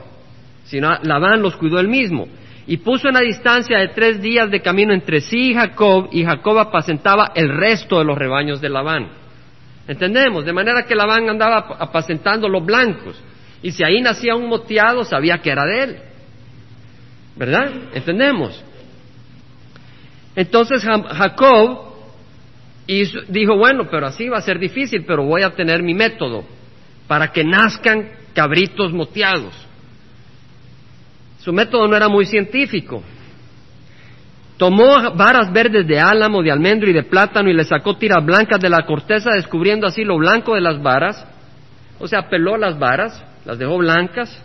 sino 0.65 0.91
Labán 1.03 1.41
los 1.41 1.55
cuidó 1.55 1.79
él 1.79 1.88
mismo. 1.88 2.27
Y 2.65 2.77
puso 2.77 3.10
una 3.10 3.20
distancia 3.20 3.77
de 3.77 3.89
tres 3.89 4.22
días 4.22 4.50
de 4.50 4.62
camino 4.62 4.93
entre 4.93 5.20
sí 5.20 5.51
y 5.51 5.53
Jacob, 5.53 6.08
y 6.12 6.24
Jacob 6.24 6.60
apacentaba 6.60 7.32
el 7.36 7.50
resto 7.50 8.00
de 8.00 8.05
los 8.05 8.17
rebaños 8.17 8.62
de 8.62 8.70
Labán. 8.70 9.10
¿Entendemos? 9.88 10.46
De 10.46 10.53
manera 10.53 10.84
que 10.84 10.96
Labán 10.96 11.29
andaba 11.29 11.75
apacentando 11.77 12.48
los 12.48 12.65
blancos. 12.65 13.22
Y 13.62 13.72
si 13.72 13.84
ahí 13.84 14.01
nacía 14.01 14.36
un 14.36 14.48
moteado, 14.48 15.03
sabía 15.03 15.39
que 15.39 15.50
era 15.50 15.65
de 15.65 15.84
él. 15.84 15.98
¿Verdad? 17.36 17.72
¿Entendemos? 17.93 18.63
Entonces 20.36 20.84
Jacob 20.84 21.93
dijo, 22.88 23.58
bueno, 23.58 23.88
pero 23.89 24.08
así 24.08 24.29
va 24.29 24.38
a 24.38 24.41
ser 24.41 24.60
difícil, 24.60 25.03
pero 25.05 25.24
voy 25.24 25.43
a 25.43 25.51
tener 25.51 25.84
mi 25.84 25.93
método 25.93 26.43
para 27.08 27.32
que 27.32 27.43
nazcan 27.43 28.10
cabritos 28.34 28.92
moteados. 28.92 29.54
Su 31.40 31.52
método 31.52 31.88
no 31.88 31.96
era 31.96 32.08
muy 32.08 32.25
científico. 32.25 33.04
Tomó 34.58 35.13
varas 35.16 35.52
verdes 35.52 35.88
de 35.88 36.00
álamo, 36.00 36.42
de 36.42 36.52
almendro 36.52 36.90
y 36.90 36.94
de 36.94 37.04
plátano 37.04 37.50
y 37.50 37.54
le 37.54 37.66
sacó 37.66 37.98
tiras 37.98 38.24
blancas 38.24 38.60
de 38.60 38.70
la 38.70 38.86
corteza, 38.86 39.32
descubriendo 39.32 39.88
así 39.88 40.04
lo 40.04 40.18
blanco 40.18 40.56
de 40.56 40.62
las 40.62 40.82
varas. 40.82 41.28
O 42.00 42.08
sea, 42.08 42.30
peló 42.30 42.58
las 42.58 42.80
varas, 42.80 43.24
las 43.46 43.58
dejó 43.58 43.78
blancas 43.78 44.42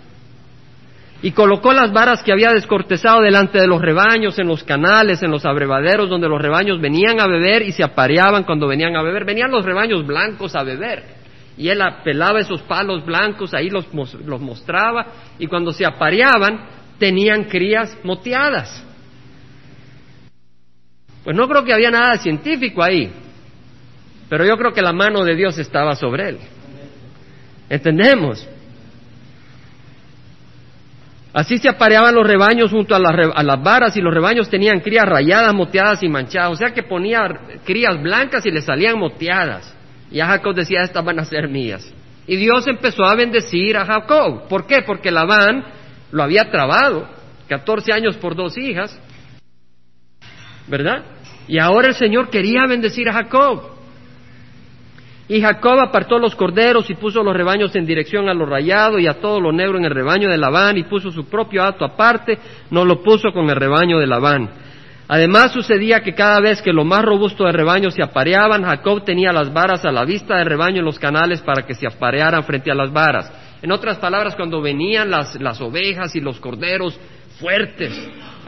y 1.20 1.32
colocó 1.32 1.72
las 1.72 1.92
varas 1.92 2.22
que 2.22 2.32
había 2.32 2.52
descortezado 2.52 3.20
delante 3.22 3.58
de 3.58 3.66
los 3.66 3.82
rebaños, 3.82 4.38
en 4.38 4.46
los 4.46 4.62
canales, 4.62 5.22
en 5.22 5.32
los 5.32 5.44
abrevaderos, 5.44 6.08
donde 6.08 6.28
los 6.28 6.40
rebaños 6.40 6.80
venían 6.80 7.20
a 7.20 7.26
beber 7.26 7.62
y 7.62 7.72
se 7.72 7.82
apareaban 7.82 8.44
cuando 8.44 8.68
venían 8.68 8.96
a 8.96 9.02
beber. 9.02 9.24
Venían 9.24 9.50
los 9.50 9.64
rebaños 9.64 10.06
blancos 10.06 10.54
a 10.54 10.62
beber. 10.62 11.17
Y 11.58 11.68
él 11.68 11.82
apelaba 11.82 12.40
esos 12.40 12.62
palos 12.62 13.04
blancos, 13.04 13.52
ahí 13.52 13.68
los, 13.68 13.86
los 13.92 14.40
mostraba, 14.40 15.06
y 15.38 15.46
cuando 15.46 15.72
se 15.72 15.84
apareaban, 15.84 16.68
tenían 16.98 17.44
crías 17.44 17.98
moteadas. 18.04 18.84
Pues 21.24 21.36
no 21.36 21.48
creo 21.48 21.64
que 21.64 21.74
había 21.74 21.90
nada 21.90 22.16
científico 22.18 22.82
ahí, 22.82 23.10
pero 24.28 24.46
yo 24.46 24.56
creo 24.56 24.72
que 24.72 24.80
la 24.80 24.92
mano 24.92 25.24
de 25.24 25.34
Dios 25.34 25.58
estaba 25.58 25.94
sobre 25.94 26.30
él. 26.30 26.38
¿Entendemos? 27.68 28.48
Así 31.32 31.58
se 31.58 31.68
apareaban 31.68 32.14
los 32.14 32.26
rebaños 32.26 32.70
junto 32.70 32.94
a 32.94 32.98
las, 32.98 33.62
varas 33.62 33.96
y 33.96 34.00
los 34.00 34.12
rebaños 34.12 34.48
tenían 34.48 34.80
crías 34.80 35.04
rayadas, 35.06 35.54
moteadas 35.54 36.02
y 36.02 36.08
manchadas. 36.08 36.52
O 36.52 36.56
sea 36.56 36.72
que 36.72 36.82
ponía 36.82 37.20
crías 37.64 38.00
blancas 38.02 38.44
y 38.46 38.50
le 38.50 38.62
salían 38.62 38.98
moteadas. 38.98 39.74
Y 40.10 40.20
a 40.20 40.26
Jacob 40.26 40.54
decía, 40.54 40.82
estas 40.82 41.04
van 41.04 41.18
a 41.18 41.24
ser 41.24 41.48
mías. 41.48 41.92
Y 42.26 42.36
Dios 42.36 42.66
empezó 42.66 43.04
a 43.04 43.14
bendecir 43.14 43.76
a 43.76 43.84
Jacob. 43.84 44.48
¿Por 44.48 44.66
qué? 44.66 44.82
Porque 44.82 45.10
Labán 45.10 45.64
lo 46.10 46.22
había 46.22 46.50
trabado, 46.50 47.08
14 47.48 47.92
años 47.92 48.16
por 48.16 48.34
dos 48.34 48.56
hijas, 48.56 48.98
¿verdad? 50.66 51.04
Y 51.46 51.58
ahora 51.58 51.88
el 51.88 51.94
Señor 51.94 52.28
quería 52.28 52.66
bendecir 52.68 53.08
a 53.08 53.14
Jacob. 53.14 53.78
Y 55.28 55.42
Jacob 55.42 55.78
apartó 55.80 56.18
los 56.18 56.34
corderos 56.34 56.88
y 56.88 56.94
puso 56.94 57.22
los 57.22 57.36
rebaños 57.36 57.74
en 57.76 57.84
dirección 57.84 58.28
a 58.30 58.34
lo 58.34 58.46
rayado 58.46 58.98
y 58.98 59.06
a 59.06 59.20
todo 59.20 59.40
lo 59.40 59.52
negro 59.52 59.76
en 59.76 59.84
el 59.84 59.94
rebaño 59.94 60.30
de 60.30 60.38
Labán 60.38 60.78
y 60.78 60.84
puso 60.84 61.10
su 61.10 61.26
propio 61.28 61.62
hato 61.62 61.84
aparte, 61.84 62.38
no 62.70 62.84
lo 62.84 63.02
puso 63.02 63.30
con 63.32 63.48
el 63.50 63.56
rebaño 63.56 63.98
de 63.98 64.06
Labán. 64.06 64.50
Además 65.08 65.52
sucedía 65.52 66.00
que 66.00 66.14
cada 66.14 66.38
vez 66.40 66.60
que 66.60 66.72
lo 66.72 66.84
más 66.84 67.02
robusto 67.02 67.44
del 67.44 67.54
rebaño 67.54 67.90
se 67.90 68.02
apareaban, 68.02 68.62
Jacob 68.62 69.04
tenía 69.04 69.32
las 69.32 69.52
varas 69.52 69.84
a 69.84 69.90
la 69.90 70.04
vista 70.04 70.36
del 70.36 70.46
rebaño 70.46 70.80
en 70.80 70.84
los 70.84 70.98
canales 70.98 71.40
para 71.40 71.64
que 71.66 71.74
se 71.74 71.86
aparearan 71.86 72.44
frente 72.44 72.70
a 72.70 72.74
las 72.74 72.92
varas. 72.92 73.32
En 73.62 73.72
otras 73.72 73.98
palabras, 73.98 74.36
cuando 74.36 74.60
venían 74.60 75.10
las, 75.10 75.40
las 75.40 75.60
ovejas 75.60 76.14
y 76.14 76.20
los 76.20 76.38
corderos 76.38 76.98
fuertes, 77.40 77.92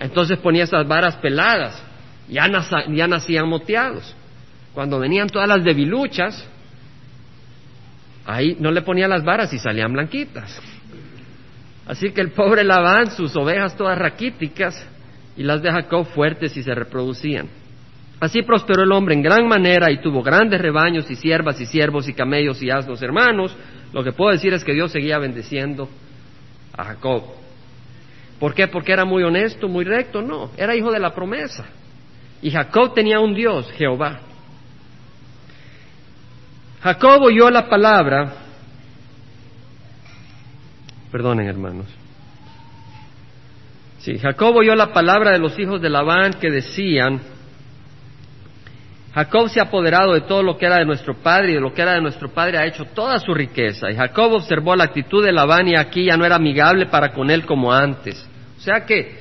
entonces 0.00 0.38
ponía 0.38 0.64
esas 0.64 0.86
varas 0.86 1.16
peladas, 1.16 1.82
ya, 2.28 2.46
ya 2.88 3.08
nacían 3.08 3.48
moteados. 3.48 4.14
Cuando 4.74 4.98
venían 4.98 5.28
todas 5.28 5.48
las 5.48 5.64
debiluchas, 5.64 6.46
Ahí 8.30 8.56
no 8.60 8.70
le 8.70 8.82
ponía 8.82 9.08
las 9.08 9.24
varas 9.24 9.52
y 9.52 9.58
salían 9.58 9.92
blanquitas. 9.92 10.60
Así 11.86 12.12
que 12.12 12.20
el 12.20 12.30
pobre 12.30 12.62
Labán, 12.62 13.10
sus 13.10 13.34
ovejas 13.36 13.76
todas 13.76 13.98
raquíticas, 13.98 14.86
y 15.40 15.42
las 15.42 15.62
de 15.62 15.72
Jacob 15.72 16.04
fuertes 16.04 16.54
y 16.58 16.62
se 16.62 16.74
reproducían. 16.74 17.48
Así 18.20 18.42
prosperó 18.42 18.82
el 18.82 18.92
hombre 18.92 19.14
en 19.14 19.22
gran 19.22 19.48
manera 19.48 19.90
y 19.90 19.98
tuvo 20.02 20.22
grandes 20.22 20.60
rebaños 20.60 21.10
y 21.10 21.16
siervas 21.16 21.58
y 21.62 21.64
siervos 21.64 22.06
y 22.08 22.12
camellos 22.12 22.62
y 22.62 22.68
asnos 22.68 23.00
hermanos. 23.00 23.56
Lo 23.94 24.04
que 24.04 24.12
puedo 24.12 24.32
decir 24.32 24.52
es 24.52 24.62
que 24.62 24.74
Dios 24.74 24.92
seguía 24.92 25.18
bendeciendo 25.18 25.88
a 26.76 26.84
Jacob. 26.84 27.22
¿Por 28.38 28.52
qué? 28.52 28.68
Porque 28.68 28.92
era 28.92 29.06
muy 29.06 29.22
honesto, 29.22 29.66
muy 29.66 29.86
recto. 29.86 30.20
No, 30.20 30.50
era 30.58 30.76
hijo 30.76 30.92
de 30.92 31.00
la 31.00 31.14
promesa. 31.14 31.64
Y 32.42 32.50
Jacob 32.50 32.92
tenía 32.92 33.18
un 33.18 33.32
Dios, 33.32 33.72
Jehová. 33.78 34.20
Jacob 36.82 37.22
oyó 37.22 37.48
la 37.48 37.66
palabra, 37.66 38.34
perdonen 41.10 41.46
hermanos, 41.46 41.86
sí, 44.00 44.18
Jacob 44.18 44.56
oyó 44.56 44.74
la 44.74 44.92
palabra 44.92 45.30
de 45.30 45.38
los 45.38 45.58
hijos 45.58 45.80
de 45.80 45.88
Labán 45.88 46.34
que 46.34 46.50
decían, 46.50 47.20
Jacob 49.14 49.48
se 49.48 49.58
ha 49.58 49.64
apoderado 49.64 50.14
de 50.14 50.20
todo 50.20 50.42
lo 50.42 50.56
que 50.56 50.66
era 50.66 50.76
de 50.76 50.84
nuestro 50.84 51.14
padre 51.14 51.52
y 51.52 51.54
de 51.54 51.60
lo 51.60 51.72
que 51.72 51.82
era 51.82 51.94
de 51.94 52.00
nuestro 52.00 52.28
padre 52.28 52.58
ha 52.58 52.66
hecho 52.66 52.84
toda 52.84 53.18
su 53.18 53.34
riqueza. 53.34 53.90
Y 53.90 53.96
Jacob 53.96 54.32
observó 54.32 54.76
la 54.76 54.84
actitud 54.84 55.24
de 55.24 55.32
Labán 55.32 55.66
y 55.66 55.76
aquí 55.76 56.04
ya 56.04 56.16
no 56.16 56.24
era 56.24 56.36
amigable 56.36 56.86
para 56.86 57.12
con 57.12 57.28
él 57.30 57.44
como 57.44 57.72
antes. 57.72 58.24
O 58.56 58.60
sea 58.60 58.86
que 58.86 59.18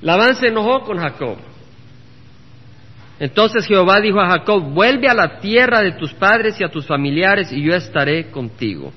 Labán 0.00 0.34
se 0.34 0.48
enojó 0.48 0.80
con 0.80 0.98
Jacob. 0.98 1.38
Entonces 3.20 3.66
Jehová 3.66 4.00
dijo 4.00 4.20
a 4.20 4.30
Jacob, 4.30 4.64
vuelve 4.72 5.08
a 5.08 5.14
la 5.14 5.38
tierra 5.38 5.80
de 5.80 5.92
tus 5.92 6.12
padres 6.14 6.60
y 6.60 6.64
a 6.64 6.68
tus 6.68 6.84
familiares 6.84 7.52
y 7.52 7.62
yo 7.62 7.76
estaré 7.76 8.32
contigo. 8.32 8.92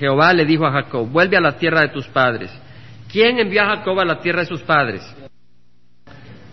Jehová 0.00 0.32
le 0.32 0.44
dijo 0.44 0.66
a 0.66 0.72
Jacob, 0.72 1.08
vuelve 1.08 1.36
a 1.36 1.40
la 1.40 1.56
tierra 1.56 1.82
de 1.82 1.90
tus 1.90 2.08
padres. 2.08 2.50
¿Quién 3.14 3.38
envió 3.38 3.62
a 3.62 3.76
Jacob 3.76 4.00
a 4.00 4.04
la 4.04 4.18
tierra 4.18 4.40
de 4.40 4.46
sus 4.46 4.62
padres? 4.62 5.00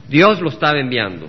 Dios 0.07 0.39
lo 0.39 0.49
estaba 0.49 0.77
enviando. 0.77 1.27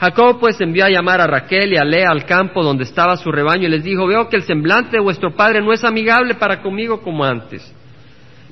Jacob 0.00 0.40
pues 0.40 0.58
envió 0.58 0.86
a 0.86 0.88
llamar 0.88 1.20
a 1.20 1.26
Raquel 1.26 1.74
y 1.74 1.76
a 1.76 1.84
Lea 1.84 2.08
al 2.08 2.24
campo 2.24 2.64
donde 2.64 2.84
estaba 2.84 3.18
su 3.18 3.30
rebaño 3.30 3.66
y 3.66 3.70
les 3.70 3.84
dijo, 3.84 4.06
veo 4.06 4.30
que 4.30 4.36
el 4.36 4.44
semblante 4.44 4.92
de 4.92 5.02
vuestro 5.02 5.36
padre 5.36 5.60
no 5.60 5.70
es 5.70 5.84
amigable 5.84 6.34
para 6.36 6.62
conmigo 6.62 7.02
como 7.02 7.26
antes, 7.26 7.70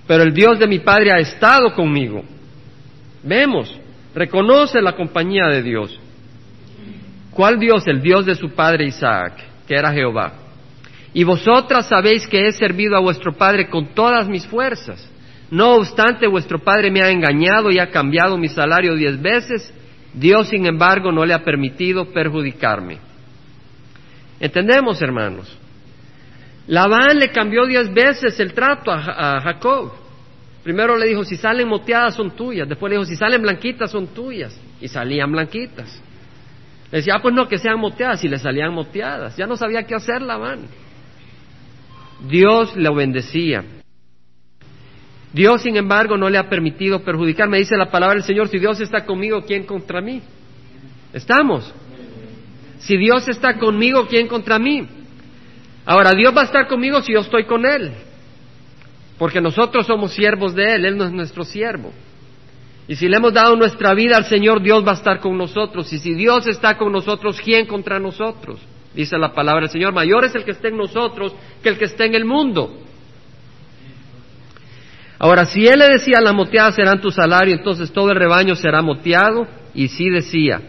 pero 0.07 0.23
el 0.23 0.35
Dios 0.35 0.59
de 0.59 0.67
mi 0.67 0.81
padre 0.81 1.13
ha 1.13 1.19
estado 1.19 1.73
conmigo. 1.73 2.23
Vemos, 3.23 3.75
reconoce 4.15 4.83
la 4.83 4.93
compañía 4.93 5.47
de 5.47 5.63
Dios. 5.63 5.99
¿Cuál 7.31 7.59
Dios? 7.59 7.87
El 7.87 8.03
Dios 8.03 8.27
de 8.27 8.35
su 8.35 8.51
padre 8.51 8.85
Isaac, 8.85 9.43
que 9.67 9.75
era 9.75 9.95
Jehová. 9.95 10.31
Y 11.15 11.25
vosotras 11.25 11.89
sabéis 11.89 12.27
que 12.27 12.49
he 12.49 12.53
servido 12.53 12.99
a 12.99 13.01
vuestro 13.01 13.33
padre 13.33 13.71
con 13.71 13.95
todas 13.95 14.29
mis 14.29 14.47
fuerzas. 14.47 15.11
No 15.55 15.75
obstante, 15.75 16.27
vuestro 16.27 16.59
padre 16.59 16.91
me 16.91 17.01
ha 17.01 17.11
engañado 17.11 17.71
y 17.71 17.79
ha 17.79 17.89
cambiado 17.89 18.37
mi 18.37 18.49
salario 18.49 18.97
diez 18.97 19.23
veces. 19.23 19.73
Dios, 20.13 20.49
sin 20.49 20.67
embargo, 20.67 21.13
no 21.13 21.25
le 21.25 21.33
ha 21.33 21.45
permitido 21.45 22.07
perjudicarme. 22.07 22.99
¿Entendemos, 24.41 25.01
hermanos? 25.01 25.57
Labán 26.67 27.21
le 27.21 27.29
cambió 27.29 27.67
diez 27.67 27.95
veces 27.95 28.41
el 28.41 28.53
trato 28.53 28.91
a, 28.91 29.41
Jacob. 29.43 29.93
Primero 30.65 30.97
le 30.97 31.07
dijo, 31.07 31.23
si 31.25 31.37
salen 31.37 31.69
moteadas 31.69 32.17
son 32.17 32.33
tuyas. 32.33 32.69
Después 32.69 32.91
le 32.91 32.97
dijo, 32.97 33.07
si 33.07 33.15
salen 33.15 33.41
blanquitas 33.41 33.93
son 33.93 34.09
tuyas. 34.09 34.61
Y 34.81 34.89
salían 34.89 35.31
blanquitas. 35.31 36.03
Le 36.91 36.99
decía, 36.99 37.15
ah, 37.15 37.23
pues 37.23 37.33
no, 37.33 37.47
que 37.47 37.59
sean 37.59 37.79
moteadas. 37.79 38.25
Y 38.25 38.29
le 38.29 38.41
salían 38.41 38.75
moteadas. 38.75 39.37
Ya 39.37 39.47
no 39.47 39.55
sabía 39.55 39.85
qué 39.85 39.95
hacer 39.95 40.21
Labán. 40.21 40.63
Dios 42.29 42.75
le 42.77 42.93
bendecía. 42.93 43.63
Dios, 45.35 45.63
sin 45.63 45.77
embargo, 45.77 46.17
no 46.17 46.31
le 46.31 46.39
ha 46.39 46.49
permitido 46.49 47.01
perjudicar. 47.01 47.49
Me 47.49 47.59
dice 47.59 47.77
la 47.77 47.91
palabra 47.91 48.15
del 48.15 48.23
Señor, 48.23 48.47
si 48.49 48.61
Dios 48.61 48.81
está 48.81 49.05
conmigo, 49.05 49.43
¿quién 49.45 49.65
contra 49.65 50.01
mí? 50.01 50.23
¿Estamos? 51.13 51.75
Si 52.79 52.97
Dios 52.97 53.27
está 53.27 53.59
conmigo, 53.59 54.07
¿quién 54.07 54.29
contra 54.29 54.61
mí? 54.61 54.87
Ahora, 55.85 56.13
Dios 56.13 56.33
va 56.37 56.43
a 56.43 56.45
estar 56.45 56.69
conmigo 56.69 57.03
si 57.03 57.13
yo 57.13 57.21
estoy 57.21 57.47
con 57.47 57.67
Él. 57.67 57.93
Porque 59.19 59.41
nosotros 59.41 59.87
somos 59.87 60.13
siervos 60.13 60.55
de 60.55 60.77
Él, 60.77 60.85
Él 60.85 60.97
no 60.97 61.05
es 61.05 61.11
nuestro 61.13 61.43
siervo. 61.43 61.93
Y 62.87 62.95
si 62.95 63.09
le 63.09 63.17
hemos 63.17 63.33
dado 63.33 63.57
nuestra 63.57 63.93
vida 63.93 64.17
al 64.17 64.27
Señor, 64.27 64.63
Dios 64.63 64.87
va 64.87 64.93
a 64.93 64.97
estar 64.97 65.19
con 65.19 65.37
nosotros. 65.37 65.93
Y 65.93 65.99
si 65.99 66.15
Dios 66.15 66.47
está 66.47 66.79
con 66.79 66.93
nosotros, 66.93 67.41
¿quién 67.41 67.67
contra 67.67 67.99
nosotros? 67.99 68.61
Dice 68.95 69.19
la 69.19 69.33
palabra 69.33 69.63
del 69.63 69.71
Señor, 69.71 69.93
mayor 69.93 70.25
es 70.25 70.35
el 70.37 70.45
que 70.45 70.53
esté 70.53 70.69
en 70.69 70.77
nosotros 70.77 71.35
que 71.61 71.71
el 71.71 71.77
que 71.79 71.87
esté 71.87 72.05
en 72.05 72.15
el 72.15 72.25
mundo. 72.25 72.84
Ahora, 75.25 75.47
si 75.47 75.67
Él 75.67 75.79
le 75.79 75.89
decía, 75.89 76.21
las 76.21 76.35
moteadas 76.35 76.75
serán 76.75 77.01
tu 77.01 77.11
salario, 77.11 77.55
entonces 77.55 77.91
todo 77.91 78.11
el 78.11 78.19
rebaño 78.19 78.55
será 78.57 78.83
moteado. 78.83 79.47
Y 79.75 79.89
sí 79.89 80.11
decía, 80.11 80.61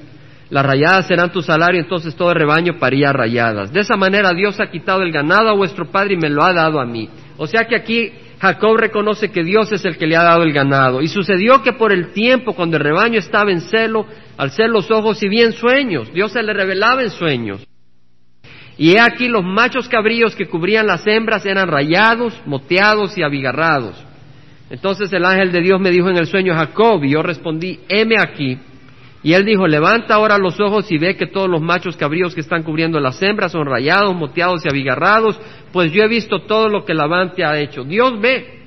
Las 0.50 0.66
rayadas 0.66 1.08
serán 1.08 1.34
tu 1.34 1.42
salario, 1.42 1.82
entonces 1.82 2.16
todo 2.16 2.30
el 2.30 2.38
rebaño 2.38 2.80
paría 2.80 3.12
rayadas. 3.12 3.74
De 3.74 3.82
esa 3.82 3.98
manera 3.98 4.32
Dios 4.32 4.62
ha 4.62 4.72
quitado 4.72 5.02
el 5.02 5.12
ganado 5.12 5.50
a 5.50 5.56
vuestro 5.58 5.92
padre 5.92 6.14
y 6.14 6.18
me 6.18 6.30
lo 6.30 6.42
ha 6.42 6.54
dado 6.54 6.80
a 6.80 6.86
mí. 6.86 7.10
O 7.36 7.48
sea 7.48 7.66
que 7.66 7.76
aquí 7.76 8.14
Jacob 8.40 8.78
reconoce 8.78 9.30
que 9.30 9.44
Dios 9.44 9.74
es 9.74 9.84
el 9.84 9.98
que 9.98 10.08
le 10.08 10.16
ha 10.16 10.24
dado 10.24 10.44
el 10.44 10.54
ganado. 10.54 11.02
Y 11.02 11.10
sucedió 11.10 11.62
que 11.62 11.74
por 11.74 11.92
el 11.92 12.14
tiempo, 12.14 12.54
cuando 12.54 12.78
el 12.78 12.84
rebaño 12.84 13.20
estaba 13.20 13.52
en 13.52 13.60
celo, 13.60 14.06
al 14.38 14.52
ser 14.52 14.70
los 14.70 14.90
ojos 14.90 15.22
y 15.22 15.28
bien 15.28 15.52
sueños, 15.52 16.14
Dios 16.14 16.32
se 16.32 16.42
le 16.42 16.54
revelaba 16.54 17.04
en 17.04 17.10
sueños. 17.10 17.68
Y 18.78 18.94
he 18.94 19.02
aquí 19.02 19.28
los 19.28 19.44
machos 19.44 19.90
cabríos 19.90 20.34
que 20.34 20.48
cubrían 20.48 20.88
las 20.88 21.06
hembras 21.06 21.46
eran 21.46 21.68
rayados, 21.68 22.42
moteados 22.46 23.18
y 23.18 23.22
abigarrados. 23.22 24.02
Entonces 24.70 25.12
el 25.14 25.26
ángel 25.26 25.52
de 25.52 25.62
Dios 25.62 25.80
me 25.80 25.92
dijo 25.92 26.10
en 26.10 26.18
el 26.18 26.28
sueño, 26.28 26.54
Jacob, 26.56 27.04
y 27.04 27.12
yo 27.12 27.22
respondí, 27.22 27.80
heme 27.88 28.16
aquí. 28.20 28.58
Y 29.22 29.34
él 29.34 29.44
dijo, 29.44 29.68
levanta 29.68 30.16
ahora 30.16 30.38
los 30.38 30.60
ojos 30.60 30.92
y 30.92 30.98
ve 30.98 31.16
que 31.16 31.28
todos 31.28 31.50
los 31.50 31.62
machos 31.62 31.98
cabríos 31.98 32.36
que 32.36 32.42
están 32.42 32.64
cubriendo 32.64 33.00
las 33.00 33.22
hembras 33.24 33.52
son 33.52 33.66
rayados, 33.66 34.16
moteados 34.16 34.64
y 34.64 34.70
abigarrados, 34.70 35.40
pues 35.72 35.92
yo 35.92 36.04
he 36.04 36.08
visto 36.08 36.44
todo 36.44 36.70
lo 36.70 36.86
que 36.86 36.94
Labán 36.94 37.34
te 37.34 37.44
ha 37.44 37.60
hecho. 37.60 37.84
Dios 37.84 38.20
ve. 38.22 38.60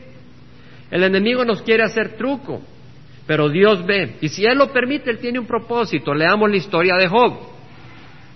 El 0.90 1.04
enemigo 1.04 1.44
nos 1.44 1.62
quiere 1.62 1.84
hacer 1.84 2.16
truco, 2.16 2.60
pero 3.26 3.48
Dios 3.48 3.84
ve. 3.86 4.16
Y 4.20 4.28
si 4.28 4.44
Él 4.44 4.58
lo 4.58 4.72
permite, 4.72 5.10
Él 5.10 5.18
tiene 5.18 5.38
un 5.38 5.46
propósito. 5.46 6.12
Leamos 6.12 6.50
la 6.50 6.56
historia 6.56 6.96
de 6.96 7.06
Job. 7.06 7.38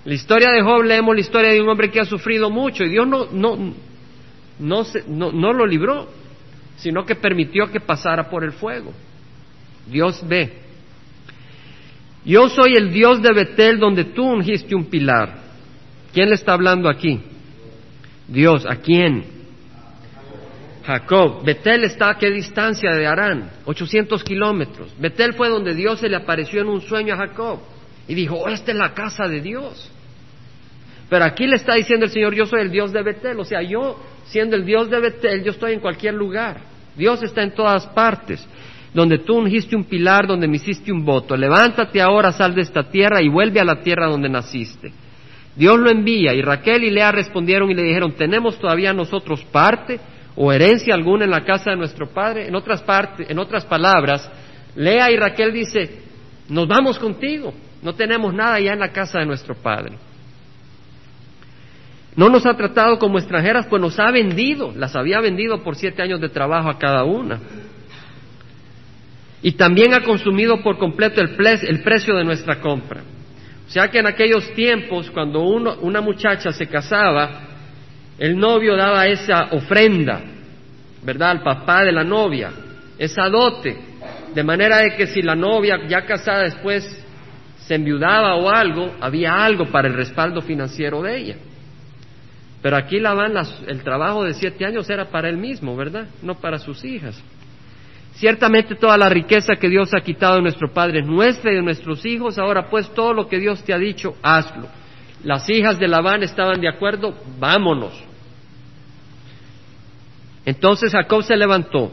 La 0.05 0.15
historia 0.15 0.51
de 0.51 0.63
Job, 0.63 0.83
leemos 0.83 1.15
la 1.15 1.21
historia 1.21 1.51
de 1.51 1.61
un 1.61 1.69
hombre 1.69 1.91
que 1.91 2.01
ha 2.01 2.05
sufrido 2.05 2.51
mucho 2.51 2.85
y 2.85 2.89
Dios 2.89 3.07
no, 3.07 3.27
no, 3.33 3.57
no, 4.59 4.83
no, 5.09 5.33
no 5.33 5.53
lo 5.53 5.67
libró, 5.67 6.09
sino 6.83 7.07
que 7.07 7.15
permitió 7.15 7.71
que 7.71 7.79
pasara 7.79 8.29
por 8.29 8.43
el 8.43 8.53
fuego. 8.53 8.93
Dios 9.87 10.21
ve. 10.27 10.53
Yo 12.25 12.49
soy 12.49 12.75
el 12.75 12.93
Dios 12.93 13.23
de 13.23 13.33
Betel 13.33 13.79
donde 13.79 14.05
tú 14.05 14.25
ungiste 14.25 14.75
un 14.75 14.87
pilar. 14.87 15.39
¿Quién 16.13 16.29
le 16.29 16.35
está 16.35 16.55
hablando 16.55 16.89
aquí? 16.89 17.21
Dios, 18.27 18.67
¿a 18.69 18.77
quién? 18.77 19.25
Jacob. 20.85 21.45
Betel 21.45 21.85
está 21.85 22.11
a 22.11 22.19
qué 22.19 22.31
distancia 22.31 22.91
de 22.91 23.07
Arán? 23.07 23.51
800 23.65 24.25
kilómetros. 24.25 24.93
Betel 24.99 25.35
fue 25.35 25.49
donde 25.49 25.75
Dios 25.75 26.01
se 26.01 26.09
le 26.09 26.17
apareció 26.17 26.63
en 26.63 26.69
un 26.69 26.81
sueño 26.81 27.15
a 27.15 27.19
Jacob 27.19 27.61
y 28.09 28.15
dijo, 28.15 28.35
oh, 28.35 28.49
esta 28.49 28.73
es 28.73 28.77
la 28.77 28.93
casa 28.93 29.29
de 29.29 29.41
Dios. 29.41 29.89
Pero 31.09 31.25
aquí 31.25 31.47
le 31.47 31.57
está 31.57 31.75
diciendo 31.75 32.07
el 32.07 32.11
Señor, 32.11 32.35
yo 32.35 32.47
soy 32.47 32.63
el 32.63 32.73
Dios 32.73 32.93
de 32.93 33.03
Betel. 33.03 33.39
O 33.39 33.45
sea, 33.45 33.63
yo 33.63 34.01
siendo 34.25 34.57
el 34.57 34.65
Dios 34.65 34.91
de 34.91 34.99
Betel, 34.99 35.45
yo 35.45 35.53
estoy 35.53 35.75
en 35.75 35.81
cualquier 35.81 36.15
lugar. 36.15 36.72
Dios 36.97 37.23
está 37.23 37.43
en 37.43 37.55
todas 37.55 37.87
partes 37.89 38.47
donde 38.95 39.19
tú 39.19 39.39
ungiste 39.39 39.75
un 39.75 39.85
pilar, 39.85 40.27
donde 40.27 40.47
me 40.47 40.57
hiciste 40.57 40.93
un 40.93 41.05
voto. 41.05 41.37
Levántate 41.37 42.01
ahora, 42.01 42.33
sal 42.33 42.55
de 42.55 42.63
esta 42.63 42.85
tierra 42.85 43.23
y 43.23 43.29
vuelve 43.29 43.61
a 43.61 43.65
la 43.65 43.81
tierra 43.81 44.07
donde 44.07 44.29
naciste. 44.29 44.93
Dios 45.57 45.79
lo 45.79 45.91
envía 45.91 46.35
y 46.35 46.43
Raquel 46.43 46.85
y 46.85 46.91
Lea 46.91 47.13
respondieron 47.13 47.71
y 47.71 47.75
le 47.75 47.83
dijeron, 47.83 48.13
¿tenemos 48.13 48.59
todavía 48.59 48.93
nosotros 48.93 49.45
parte 49.45 49.99
o 50.35 50.53
herencia 50.53 50.95
alguna 50.95 51.25
en 51.25 51.31
la 51.31 51.45
casa 51.45 51.71
de 51.71 51.77
nuestro 51.77 52.09
padre? 52.09 52.49
En 52.49 52.55
otras, 52.55 52.83
en 53.19 53.39
otras 53.39 53.65
palabras, 53.65 54.31
Lea 54.77 55.11
y 55.11 55.17
Raquel 55.17 55.53
dice, 55.53 56.03
nos 56.49 56.67
vamos 56.69 56.99
contigo, 56.99 57.53
no 57.83 57.95
tenemos 57.95 58.33
nada 58.33 58.61
ya 58.61 58.73
en 58.73 58.81
la 58.81 58.93
casa 58.93 59.19
de 59.19 59.27
nuestro 59.27 59.55
padre. 59.55 59.97
No 62.15 62.29
nos 62.29 62.45
ha 62.45 62.55
tratado 62.55 62.99
como 62.99 63.19
extranjeras, 63.19 63.67
pues 63.67 63.81
nos 63.81 63.99
ha 63.99 64.11
vendido, 64.11 64.73
las 64.77 64.95
había 64.95 65.21
vendido 65.21 65.63
por 65.63 65.77
siete 65.77 66.03
años 66.03 66.21
de 66.21 66.29
trabajo 66.29 66.69
a 66.69 66.79
cada 66.79 67.05
una. 67.05 67.41
Y 69.43 69.53
también 69.53 69.95
ha 69.95 70.03
consumido 70.03 70.63
por 70.63 70.79
completo 70.79 71.21
el, 71.21 71.83
precio 71.83 72.15
de 72.15 72.25
nuestra 72.25 72.61
compra. 72.61 73.03
O 73.67 73.71
sea 73.71 73.89
que 73.89 73.99
en 73.99 74.07
aquellos 74.07 74.53
tiempos, 74.53 75.11
cuando 75.11 75.43
una 75.43 76.01
muchacha 76.01 76.53
se 76.53 76.67
casaba, 76.67 77.49
el 78.19 78.37
novio 78.37 78.77
daba 78.77 79.07
esa 79.07 79.49
ofrenda, 79.53 80.21
¿verdad?, 81.03 81.31
al 81.31 81.43
papá 81.43 81.83
de 81.83 81.93
la 81.93 82.05
novia, 82.05 82.53
esa 82.99 83.29
dote, 83.29 83.77
de 84.35 84.45
manera 84.45 84.79
de 84.79 84.95
que 84.97 85.07
si 85.07 85.23
la 85.23 85.35
novia 85.35 85.81
ya 85.89 86.05
casada 86.05 86.43
después 86.43 86.85
se 87.57 87.75
enviudaba 87.75 88.37
o 88.37 88.51
algo, 88.51 88.97
había 89.01 89.45
algo 89.45 89.67
para 89.67 89.89
el 89.89 89.95
respaldo 89.95 90.43
financiero 90.43 91.03
de 91.03 91.17
ella. 91.17 91.37
Pero 92.63 92.77
aquí 92.77 93.01
la 93.01 93.13
van 93.13 93.35
el 93.67 93.83
trabajo 93.83 94.23
de 94.23 94.35
siete 94.35 94.65
años 94.65 94.89
era 94.89 95.11
para 95.11 95.29
él 95.29 95.37
mismo, 95.37 95.77
¿verdad? 95.77 96.07
No 96.23 96.37
para 96.37 96.59
sus 96.59 96.85
hijas. 96.85 97.21
Ciertamente 98.15 98.77
toda 98.77 98.97
la 98.97 99.09
riqueza 99.09 99.57
que 99.57 99.69
Dios 99.69 99.91
ha 99.95 100.01
quitado 100.01 100.37
de 100.37 100.43
nuestro 100.43 100.73
Padre 100.73 101.01
es 101.01 101.07
nuestra 101.07 101.51
y 101.51 101.57
de 101.57 101.63
nuestros 101.63 102.07
hijos. 102.07 102.39
Ahora 102.39 102.71
pues 102.71 102.89
todo 102.95 103.13
lo 103.13 103.27
que 103.27 103.39
Dios 103.39 103.65
te 103.65 103.73
ha 103.73 103.79
dicho, 103.79 104.15
hazlo. 104.23 104.69
Las 105.25 105.49
hijas 105.51 105.79
de 105.79 105.89
Labán 105.89 106.23
estaban 106.23 106.61
de 106.61 106.69
acuerdo, 106.69 107.15
vámonos. 107.39 107.93
Entonces 110.45 110.93
Jacob 110.93 111.23
se 111.23 111.37
levantó, 111.37 111.93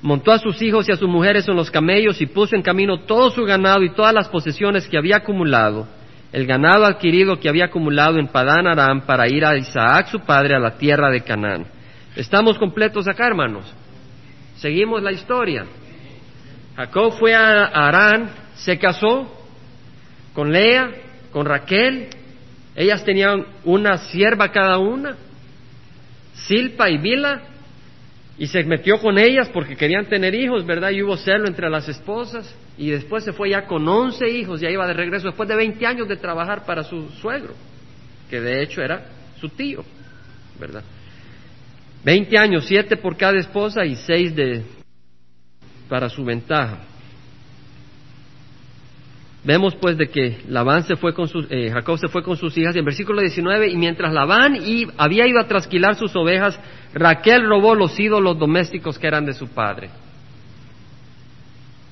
montó 0.00 0.32
a 0.32 0.38
sus 0.38 0.60
hijos 0.62 0.88
y 0.88 0.92
a 0.92 0.96
sus 0.96 1.08
mujeres 1.08 1.46
en 1.48 1.56
los 1.56 1.70
camellos 1.70 2.20
y 2.20 2.26
puso 2.26 2.56
en 2.56 2.62
camino 2.62 3.00
todo 3.00 3.30
su 3.30 3.44
ganado 3.44 3.82
y 3.82 3.94
todas 3.94 4.14
las 4.14 4.28
posesiones 4.28 4.88
que 4.88 4.96
había 4.96 5.16
acumulado, 5.16 5.86
el 6.32 6.46
ganado 6.46 6.86
adquirido 6.86 7.38
que 7.38 7.48
había 7.48 7.66
acumulado 7.66 8.18
en 8.18 8.28
Padán 8.28 8.66
Aram 8.66 9.02
para 9.02 9.28
ir 9.28 9.44
a 9.44 9.56
Isaac 9.56 10.08
su 10.08 10.20
padre 10.20 10.56
a 10.56 10.58
la 10.58 10.78
tierra 10.78 11.10
de 11.10 11.20
Canaán. 11.20 11.66
¿Estamos 12.16 12.58
completos 12.58 13.06
acá, 13.06 13.26
hermanos? 13.26 13.72
Seguimos 14.56 15.02
la 15.02 15.12
historia. 15.12 15.64
Jacob 16.76 17.12
fue 17.18 17.34
a 17.34 17.64
Arán, 17.64 18.30
se 18.54 18.78
casó 18.78 19.30
con 20.32 20.50
Lea, 20.50 20.90
con 21.30 21.44
Raquel. 21.44 22.08
Ellas 22.74 23.04
tenían 23.04 23.44
una 23.64 23.98
sierva 23.98 24.50
cada 24.50 24.78
una, 24.78 25.16
Silpa 26.32 26.88
y 26.88 26.96
Bila, 26.96 27.42
y 28.42 28.48
se 28.48 28.64
metió 28.64 28.98
con 28.98 29.18
ellas 29.18 29.48
porque 29.50 29.76
querían 29.76 30.06
tener 30.06 30.34
hijos, 30.34 30.66
¿verdad? 30.66 30.90
Y 30.90 31.00
hubo 31.00 31.16
celo 31.16 31.46
entre 31.46 31.70
las 31.70 31.88
esposas. 31.88 32.52
Y 32.76 32.90
después 32.90 33.22
se 33.22 33.32
fue 33.32 33.50
ya 33.50 33.66
con 33.66 33.86
once 33.86 34.28
hijos, 34.28 34.60
ya 34.60 34.68
iba 34.68 34.84
de 34.84 34.94
regreso 34.94 35.28
después 35.28 35.48
de 35.48 35.54
veinte 35.54 35.86
años 35.86 36.08
de 36.08 36.16
trabajar 36.16 36.66
para 36.66 36.82
su 36.82 37.08
suegro, 37.20 37.54
que 38.28 38.40
de 38.40 38.64
hecho 38.64 38.82
era 38.82 39.06
su 39.40 39.48
tío, 39.48 39.84
¿verdad? 40.58 40.82
Veinte 42.02 42.36
años, 42.36 42.64
siete 42.66 42.96
por 42.96 43.16
cada 43.16 43.38
esposa 43.38 43.84
y 43.84 43.94
seis 43.94 44.34
de, 44.34 44.64
para 45.88 46.08
su 46.08 46.24
ventaja. 46.24 46.80
Vemos 49.44 49.74
pues 49.76 49.96
de 49.96 50.08
que 50.08 50.38
Labán 50.48 50.84
se 50.84 50.94
fue 50.94 51.14
con 51.14 51.26
sus, 51.26 51.46
eh, 51.50 51.70
Jacob 51.72 51.98
se 51.98 52.06
fue 52.06 52.22
con 52.22 52.36
sus 52.36 52.56
hijas 52.58 52.76
en 52.76 52.84
versículo 52.84 53.20
19 53.20 53.70
y 53.70 53.76
mientras 53.76 54.12
Labán 54.12 54.56
había 54.96 55.26
ido 55.26 55.40
a 55.40 55.48
trasquilar 55.48 55.96
sus 55.96 56.14
ovejas, 56.14 56.58
Raquel 56.94 57.46
robó 57.46 57.74
los 57.74 57.98
ídolos 57.98 58.38
domésticos 58.38 58.98
que 58.98 59.06
eran 59.06 59.24
de 59.24 59.32
su 59.32 59.48
padre. 59.48 59.90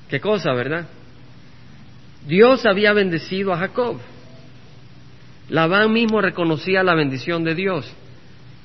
Qué 0.09 0.19
cosa, 0.19 0.53
¿verdad? 0.53 0.87
Dios 2.27 2.65
había 2.65 2.93
bendecido 2.93 3.53
a 3.53 3.57
Jacob. 3.57 3.97
Labán 5.49 5.91
mismo 5.91 6.21
reconocía 6.21 6.83
la 6.83 6.95
bendición 6.95 7.43
de 7.43 7.55
Dios. 7.55 7.91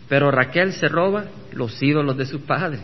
Pero 0.08 0.30
Raquel 0.30 0.72
se 0.72 0.88
roba 0.88 1.26
los 1.52 1.82
ídolos 1.82 2.16
de 2.16 2.26
su 2.26 2.42
padre. 2.42 2.80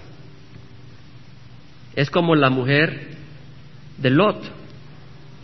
Es 1.95 2.11
como 2.11 2.35
la 2.35 2.51
mujer 2.51 3.17
de 3.99 4.11
Lot, 4.11 4.43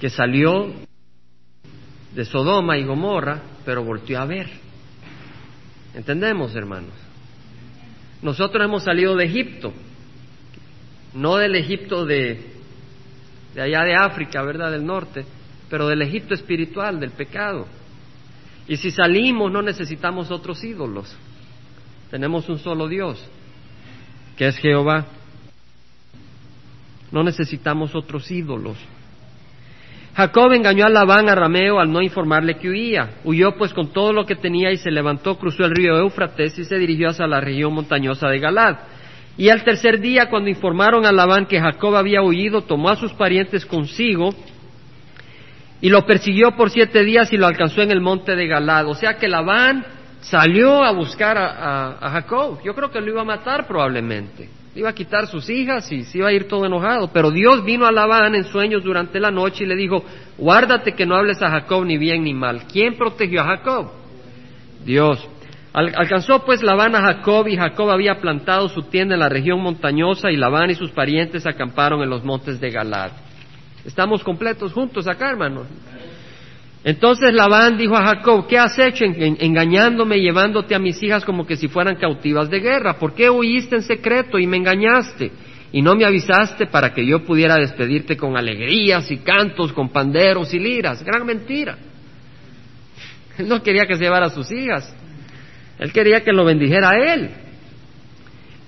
que 0.01 0.09
salió 0.09 0.73
de 2.15 2.25
Sodoma 2.25 2.79
y 2.79 2.85
Gomorra, 2.85 3.43
pero 3.65 3.85
volvió 3.85 4.21
a 4.21 4.25
ver. 4.25 4.49
¿Entendemos, 5.95 6.55
hermanos? 6.57 7.08
Nosotros 8.23 8.65
hemos 8.65 8.83
salido 8.83 9.17
de 9.17 9.25
Egipto, 9.25 9.73
no 11.15 11.37
del 11.37 11.55
Egipto 11.55 12.05
de, 12.05 12.41
de 13.55 13.63
allá 13.63 13.85
de 13.85 13.95
África, 13.95 14.43
¿verdad? 14.43 14.73
Del 14.73 14.85
norte, 14.85 15.25
pero 15.71 15.87
del 15.89 16.03
Egipto 16.03 16.35
espiritual, 16.35 16.99
del 16.99 17.11
pecado. 17.11 17.67
Y 18.67 18.77
si 18.77 18.91
salimos 18.91 19.51
no 19.51 19.63
necesitamos 19.63 20.31
otros 20.31 20.63
ídolos. 20.63 21.17
Tenemos 22.11 22.49
un 22.49 22.59
solo 22.59 22.89
Dios, 22.89 23.23
que 24.37 24.49
es 24.49 24.57
Jehová. 24.59 25.07
No 27.11 27.23
necesitamos 27.23 27.95
otros 27.95 28.31
ídolos. 28.31 28.77
Jacob 30.19 30.51
engañó 30.53 30.85
a 30.85 30.89
Labán 30.89 31.29
arameo 31.29 31.79
al 31.79 31.93
no 31.93 32.03
informarle 32.03 32.57
que 32.57 32.69
huía. 32.69 33.21
Huyó 33.23 33.53
pues 33.57 33.73
con 33.73 33.93
todo 33.93 34.13
lo 34.13 34.27
que 34.27 34.35
tenía 34.35 34.73
y 34.73 34.77
se 34.77 34.91
levantó, 34.91 35.39
cruzó 35.39 35.65
el 35.65 35.71
río 35.71 35.97
Eufrates 35.97 36.59
y 36.59 36.65
se 36.65 36.77
dirigió 36.77 37.11
hacia 37.11 37.29
la 37.29 37.41
región 37.41 37.73
montañosa 37.73 38.27
de 38.27 38.41
Galad. 38.41 38.79
Y 39.37 39.49
al 39.49 39.63
tercer 39.63 40.01
día, 40.01 40.29
cuando 40.29 40.51
informaron 40.51 41.07
a 41.07 41.13
Labán 41.13 41.47
que 41.47 41.61
Jacob 41.61 41.95
había 41.95 42.21
huido, 42.21 42.63
tomó 42.63 42.89
a 42.89 42.97
sus 42.97 43.13
parientes 43.13 43.65
consigo 43.65 44.35
y 45.81 45.89
lo 45.89 46.05
persiguió 46.05 46.51
por 46.57 46.71
siete 46.71 47.05
días 47.05 47.33
y 47.33 47.37
lo 47.37 47.47
alcanzó 47.47 47.83
en 47.83 47.93
el 47.93 48.01
monte 48.01 48.35
de 48.35 48.49
Galad. 48.49 48.89
O 48.89 48.97
sea 48.97 49.19
que 49.19 49.29
Labán 49.29 49.87
salió 50.21 50.83
a 50.83 50.91
buscar 50.91 51.39
a, 51.39 52.11
Jacob. 52.11 52.59
Yo 52.65 52.75
creo 52.75 52.91
que 52.91 53.01
lo 53.01 53.09
iba 53.09 53.21
a 53.21 53.25
matar 53.25 53.69
probablemente. 53.69 54.49
Iba 54.79 54.91
a 54.91 54.95
quitar 54.95 55.27
sus 55.27 55.51
hijas 55.51 55.91
y 55.91 56.05
se 56.05 56.19
iba 56.19 56.29
a 56.29 56.33
ir 56.33 56.47
todo 56.47 56.65
enojado. 56.65 57.11
Pero 57.13 57.33
Dios 57.33 57.65
vino 57.65 57.85
a 57.85 57.91
Labán 57.91 58.37
en 58.37 58.45
sueños 58.45 58.85
durante 58.85 59.19
la 59.19 59.33
noche 59.33 59.65
y 59.65 59.67
le 59.67 59.75
dijo, 59.75 60.05
guárdate 60.39 60.93
que 60.93 61.05
no 61.05 61.17
hables 61.17 61.43
a 61.43 61.51
Jacob 61.51 61.85
ni 61.85 61.99
bien 61.99 62.23
ni 62.23 62.33
mal. 62.33 62.63
¿Quién 62.71 62.97
protegió 62.97 63.41
a 63.41 63.57
Jacob? 63.57 63.91
Dios. 64.85 65.29
alcanzó 65.73 66.45
pues 66.45 66.63
Labán 66.63 66.95
a 66.95 67.01
Jacob 67.01 67.49
y 67.49 67.57
Jacob 67.57 67.91
había 67.91 68.21
plantado 68.21 68.69
su 68.69 68.83
tienda 68.83 69.15
en 69.15 69.21
la 69.21 69.29
región 69.29 69.61
montañosa 69.61 70.31
y 70.31 70.37
Labán 70.37 70.71
y 70.71 70.77
sus 70.77 70.93
parientes 70.93 71.45
acamparon 71.45 72.01
en 72.01 72.11
los 72.11 72.23
montes 72.23 72.61
de 72.61 72.71
Galad. 72.71 73.11
Estamos 73.85 74.23
completos 74.23 74.73
juntos 74.73 75.09
acá, 75.09 75.29
hermanos. 75.29 75.67
Entonces 76.85 77.35
Labán 77.35 77.77
dijo 77.77 77.97
a 77.97 78.05
Jacob, 78.05 78.47
¿qué 78.47 78.59
has 78.59 78.79
hecho 78.79 79.05
engañándome 79.05 80.19
y 80.19 80.23
llevándote 80.23 80.75
a 80.75 80.79
mis 80.79 81.03
hijas 81.03 81.25
como 81.25 81.47
que 81.47 81.57
si 81.57 81.69
fueran 81.69 81.97
cautivas 81.97 82.49
de 82.49 82.61
guerra? 82.61 82.99
¿Por 82.99 83.15
qué 83.15 83.29
huiste 83.29 83.77
en 83.77 83.83
secreto 83.83 84.39
y 84.39 84.47
me 84.47 84.57
engañaste? 84.57 85.33
Y 85.73 85.83
no 85.83 85.95
me 85.95 86.05
avisaste 86.05 86.67
para 86.67 86.95
que 86.95 87.05
yo 87.05 87.25
pudiera 87.25 87.57
despedirte 87.57 88.17
con 88.17 88.37
alegrías 88.37 89.11
y 89.11 89.19
cantos, 89.19 89.73
con 89.73 89.91
panderos 89.91 90.55
y 90.55 90.59
liras. 90.59 91.05
Gran 91.05 91.27
mentira. 91.27 91.77
Él 93.39 93.49
no 93.49 93.63
quería 93.63 93.85
que 93.87 93.97
se 93.97 94.05
llevara 94.05 94.27
a 94.27 94.31
sus 94.31 94.51
hijas. 94.51 94.95
Él 95.79 95.93
quería 95.93 96.23
que 96.23 96.33
lo 96.33 96.45
bendijera 96.45 96.91
a 96.91 97.15
él. 97.15 97.31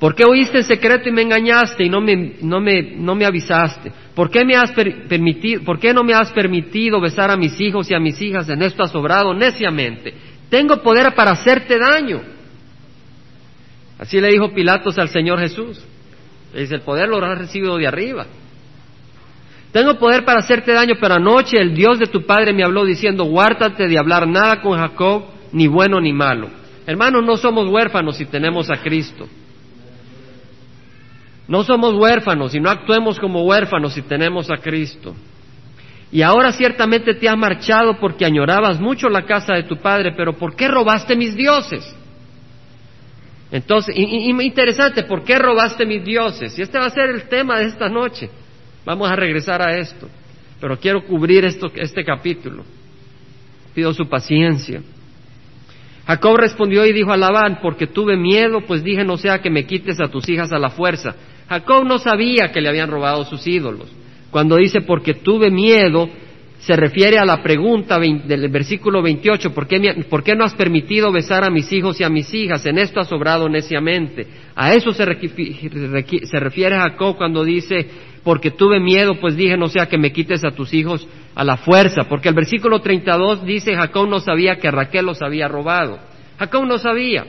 ¿Por 0.01 0.15
qué 0.15 0.25
oíste 0.25 0.59
en 0.59 0.65
secreto 0.65 1.11
y 1.11 1.13
me 1.13 1.21
engañaste 1.21 1.85
y 1.85 1.91
no 1.91 2.01
me, 2.01 2.37
no 2.41 2.59
me, 2.59 2.83
no 2.97 3.15
me 3.15 3.27
avisaste? 3.27 3.93
¿Por 4.15 4.31
qué, 4.31 4.47
me 4.47 4.57
has 4.57 4.73
permitido, 4.73 5.63
¿Por 5.63 5.79
qué 5.79 5.93
no 5.93 6.03
me 6.03 6.15
has 6.15 6.33
permitido 6.33 7.03
besar 7.03 7.31
a 7.31 7.37
mis 7.37 7.61
hijos 7.61 7.91
y 7.91 7.95
a 7.95 8.01
mis 8.01 8.21
hijas? 8.23 8.49
En 8.49 8.63
esto 8.63 8.83
has 8.83 8.91
sobrado 8.91 9.35
neciamente. 9.35 10.15
Tengo 10.49 10.79
poder 10.79 11.15
para 11.15 11.33
hacerte 11.33 11.79
daño. 11.79 12.23
Así 13.99 14.19
le 14.19 14.29
dijo 14.29 14.55
Pilatos 14.55 14.99
al 14.99 15.11
Señor 15.11 15.39
Jesús. 15.39 15.85
Le 16.55 16.63
dice, 16.63 16.77
el 16.77 16.81
poder 16.81 17.07
lo 17.07 17.23
has 17.23 17.39
recibido 17.39 17.77
de 17.77 17.87
arriba. 17.87 18.27
Tengo 19.71 19.99
poder 19.99 20.25
para 20.25 20.41
hacerte 20.41 20.73
daño, 20.73 20.95
pero 20.99 21.17
anoche 21.17 21.61
el 21.61 21.75
Dios 21.75 21.99
de 21.99 22.07
tu 22.07 22.25
Padre 22.25 22.55
me 22.55 22.65
habló 22.65 22.87
diciendo, 22.87 23.25
guárdate 23.25 23.87
de 23.87 23.99
hablar 23.99 24.27
nada 24.27 24.63
con 24.63 24.79
Jacob, 24.79 25.25
ni 25.53 25.67
bueno 25.67 26.01
ni 26.01 26.15
malo. 26.15 26.49
Hermanos, 26.87 27.23
no 27.23 27.37
somos 27.37 27.69
huérfanos 27.69 28.17
si 28.17 28.25
tenemos 28.25 28.71
a 28.71 28.79
Cristo. 28.83 29.29
No 31.51 31.65
somos 31.65 31.95
huérfanos 31.95 32.55
y 32.55 32.61
no 32.61 32.71
actuemos 32.71 33.19
como 33.19 33.43
huérfanos 33.43 33.95
si 33.95 34.03
tenemos 34.03 34.49
a 34.53 34.59
Cristo. 34.59 35.17
Y 36.13 36.23
ahora 36.23 36.53
ciertamente 36.53 37.13
te 37.15 37.29
has 37.29 37.37
marchado 37.37 37.99
porque 37.99 38.25
añorabas 38.25 38.81
mucho 38.81 39.09
la 39.09 39.27
casa 39.27 39.55
de 39.55 39.65
tu 39.65 39.77
padre, 39.77 40.13
pero 40.17 40.35
¿por 40.35 40.55
qué 40.55 40.69
robaste 40.69 41.17
mis 41.17 41.35
dioses? 41.35 41.93
Entonces, 43.51 43.97
interesante, 43.97 45.03
¿por 45.03 45.25
qué 45.25 45.41
robaste 45.41 45.85
mis 45.85 46.05
dioses? 46.05 46.57
Y 46.57 46.63
este 46.63 46.79
va 46.79 46.87
a 46.87 46.91
ser 46.91 47.11
el 47.11 47.25
tema 47.25 47.59
de 47.59 47.65
esta 47.65 47.89
noche. 47.89 48.31
Vamos 48.85 49.11
a 49.11 49.17
regresar 49.17 49.61
a 49.61 49.77
esto, 49.77 50.09
pero 50.61 50.79
quiero 50.79 51.03
cubrir 51.03 51.45
esto, 51.45 51.67
este 51.75 52.05
capítulo. 52.05 52.63
Pido 53.75 53.93
su 53.93 54.09
paciencia. 54.09 54.83
Jacob 56.07 56.37
respondió 56.37 56.87
y 56.87 56.93
dijo 56.93 57.11
a 57.11 57.17
Labán, 57.17 57.59
porque 57.61 57.89
tuve 57.89 58.17
miedo, 58.17 58.61
pues 58.61 58.85
dije 58.85 59.03
no 59.03 59.17
sea 59.17 59.41
que 59.41 59.51
me 59.51 59.67
quites 59.67 60.01
a 60.01 60.07
tus 60.07 60.29
hijas 60.29 60.53
a 60.53 60.59
la 60.61 60.71
fuerza. 60.71 61.17
Jacob 61.51 61.85
no 61.85 61.99
sabía 61.99 62.53
que 62.53 62.61
le 62.61 62.69
habían 62.69 62.89
robado 62.89 63.25
sus 63.25 63.45
ídolos. 63.45 63.91
Cuando 64.31 64.55
dice 64.55 64.83
porque 64.83 65.15
tuve 65.15 65.51
miedo, 65.51 66.09
se 66.61 66.77
refiere 66.77 67.19
a 67.19 67.25
la 67.25 67.43
pregunta 67.43 67.99
del 67.99 68.49
versículo 68.51 69.03
28, 69.03 69.53
¿por 69.53 69.67
qué, 69.67 70.05
¿por 70.09 70.23
qué, 70.23 70.37
no 70.37 70.45
has 70.45 70.55
permitido 70.55 71.11
besar 71.11 71.43
a 71.43 71.51
mis 71.51 71.73
hijos 71.73 72.01
y 72.01 72.05
a 72.05 72.09
mis 72.09 72.33
hijas? 72.33 72.65
En 72.67 72.79
esto 72.79 73.01
has 73.01 73.09
sobrado 73.09 73.49
neciamente. 73.49 74.29
A 74.55 74.75
eso 74.75 74.93
se, 74.93 75.05
se 75.05 76.39
refiere 76.39 76.77
Jacob 76.77 77.17
cuando 77.17 77.43
dice, 77.43 77.85
porque 78.23 78.53
tuve 78.53 78.79
miedo, 78.79 79.15
pues 79.21 79.35
dije, 79.35 79.57
no 79.57 79.67
sea 79.67 79.87
que 79.87 79.99
me 79.99 80.13
quites 80.13 80.45
a 80.45 80.53
tus 80.53 80.73
hijos 80.73 81.09
a 81.35 81.43
la 81.43 81.57
fuerza, 81.57 82.03
porque 82.09 82.29
el 82.29 82.35
versículo 82.37 82.79
32 82.79 83.45
dice, 83.45 83.75
Jacob 83.75 84.09
no 84.09 84.21
sabía 84.21 84.55
que 84.55 84.71
Raquel 84.71 85.05
los 85.05 85.21
había 85.21 85.49
robado. 85.49 85.99
Jacob 86.39 86.65
no 86.65 86.79
sabía. 86.79 87.27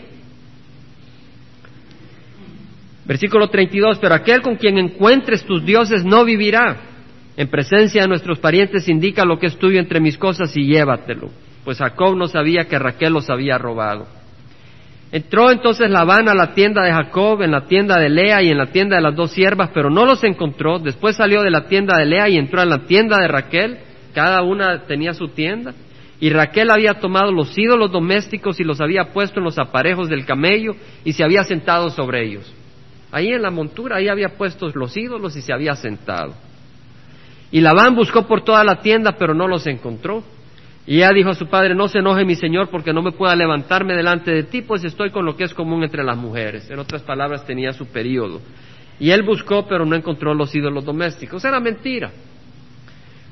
Versículo 3.06 3.48
32, 3.48 3.98
pero 4.00 4.14
aquel 4.16 4.42
con 4.42 4.56
quien 4.56 4.78
encuentres 4.78 5.44
tus 5.44 5.66
dioses 5.66 6.06
no 6.06 6.24
vivirá. 6.24 6.78
En 7.38 7.48
presencia 7.48 8.04
de 8.04 8.08
nuestros 8.08 8.40
parientes 8.40 8.88
indica 8.88 9.26
lo 9.26 9.40
que 9.40 9.48
es 9.48 9.58
tuyo 9.58 9.80
entre 9.80 10.00
mis 10.00 10.18
cosas 10.18 10.56
y 10.56 10.66
llévatelo. 10.66 11.30
Pues 11.64 11.78
Jacob 11.78 12.16
no 12.16 12.28
sabía 12.28 12.66
que 12.66 12.78
Raquel 12.78 13.14
los 13.14 13.30
había 13.30 13.58
robado. 13.58 14.06
Entró 15.12 15.52
entonces 15.52 15.90
Labán 15.90 16.30
a 16.30 16.34
la 16.34 16.54
tienda 16.54 16.84
de 16.84 16.92
Jacob, 16.92 17.42
en 17.42 17.52
la 17.52 17.66
tienda 17.66 18.00
de 18.00 18.10
Lea 18.10 18.42
y 18.42 18.50
en 18.50 18.58
la 18.58 18.68
tienda 18.68 18.96
de 18.96 19.02
las 19.02 19.16
dos 19.16 19.32
siervas, 19.32 19.70
pero 19.74 19.90
no 19.90 20.06
los 20.06 20.24
encontró. 20.24 20.80
Después 20.80 21.18
salió 21.18 21.42
de 21.42 21.52
la 21.52 21.68
tienda 21.68 21.98
de 21.98 22.06
Lea 22.06 22.30
y 22.30 22.38
entró 22.38 22.62
a 22.62 22.66
la 22.66 22.86
tienda 22.86 23.18
de 23.20 23.28
Raquel. 23.28 23.80
Cada 24.14 24.42
una 24.42 24.84
tenía 24.86 25.14
su 25.14 25.30
tienda. 25.30 25.74
Y 26.20 26.30
Raquel 26.30 26.70
había 26.72 26.94
tomado 26.94 27.32
los 27.32 27.58
ídolos 27.58 27.92
domésticos 27.92 28.60
y 28.60 28.64
los 28.64 28.80
había 28.80 29.06
puesto 29.12 29.40
en 29.40 29.46
los 29.46 29.58
aparejos 29.58 30.08
del 30.08 30.26
camello 30.26 30.76
y 31.04 31.14
se 31.14 31.24
había 31.24 31.44
sentado 31.44 31.90
sobre 31.90 32.24
ellos. 32.24 32.54
Ahí 33.12 33.30
en 33.30 33.42
la 33.42 33.52
montura, 33.52 33.98
ahí 33.98 34.08
había 34.08 34.30
puesto 34.30 34.70
los 34.74 34.96
ídolos 34.96 35.36
y 35.36 35.42
se 35.42 35.54
había 35.54 35.76
sentado. 35.76 36.34
Y 37.52 37.60
Labán 37.60 37.96
buscó 37.96 38.26
por 38.26 38.44
toda 38.44 38.64
la 38.64 38.82
tienda, 38.82 39.14
pero 39.18 39.34
no 39.34 39.48
los 39.48 39.68
encontró. 39.68 40.24
Y 40.88 40.98
ella 40.98 41.10
dijo 41.14 41.30
a 41.30 41.36
su 41.36 41.48
padre, 41.48 41.76
no 41.76 41.88
se 41.88 42.00
enoje 42.00 42.26
mi 42.26 42.36
señor 42.36 42.70
porque 42.70 42.94
no 42.94 43.02
me 43.02 43.12
pueda 43.12 43.36
levantarme 43.36 43.94
delante 43.94 44.32
de 44.32 44.44
ti, 44.44 44.62
pues 44.62 44.84
estoy 44.84 45.12
con 45.12 45.26
lo 45.26 45.36
que 45.36 45.44
es 45.44 45.54
común 45.54 45.84
entre 45.84 46.04
las 46.04 46.18
mujeres. 46.18 46.70
En 46.72 46.80
otras 46.80 47.02
palabras, 47.04 47.46
tenía 47.46 47.74
su 47.74 47.88
periodo. 47.88 48.42
Y 49.00 49.12
él 49.12 49.24
buscó, 49.24 49.68
pero 49.68 49.86
no 49.86 49.96
encontró 49.96 50.34
los 50.34 50.54
ídolos 50.56 50.86
domésticos. 50.86 51.44
Era 51.44 51.60
mentira. 51.60 52.12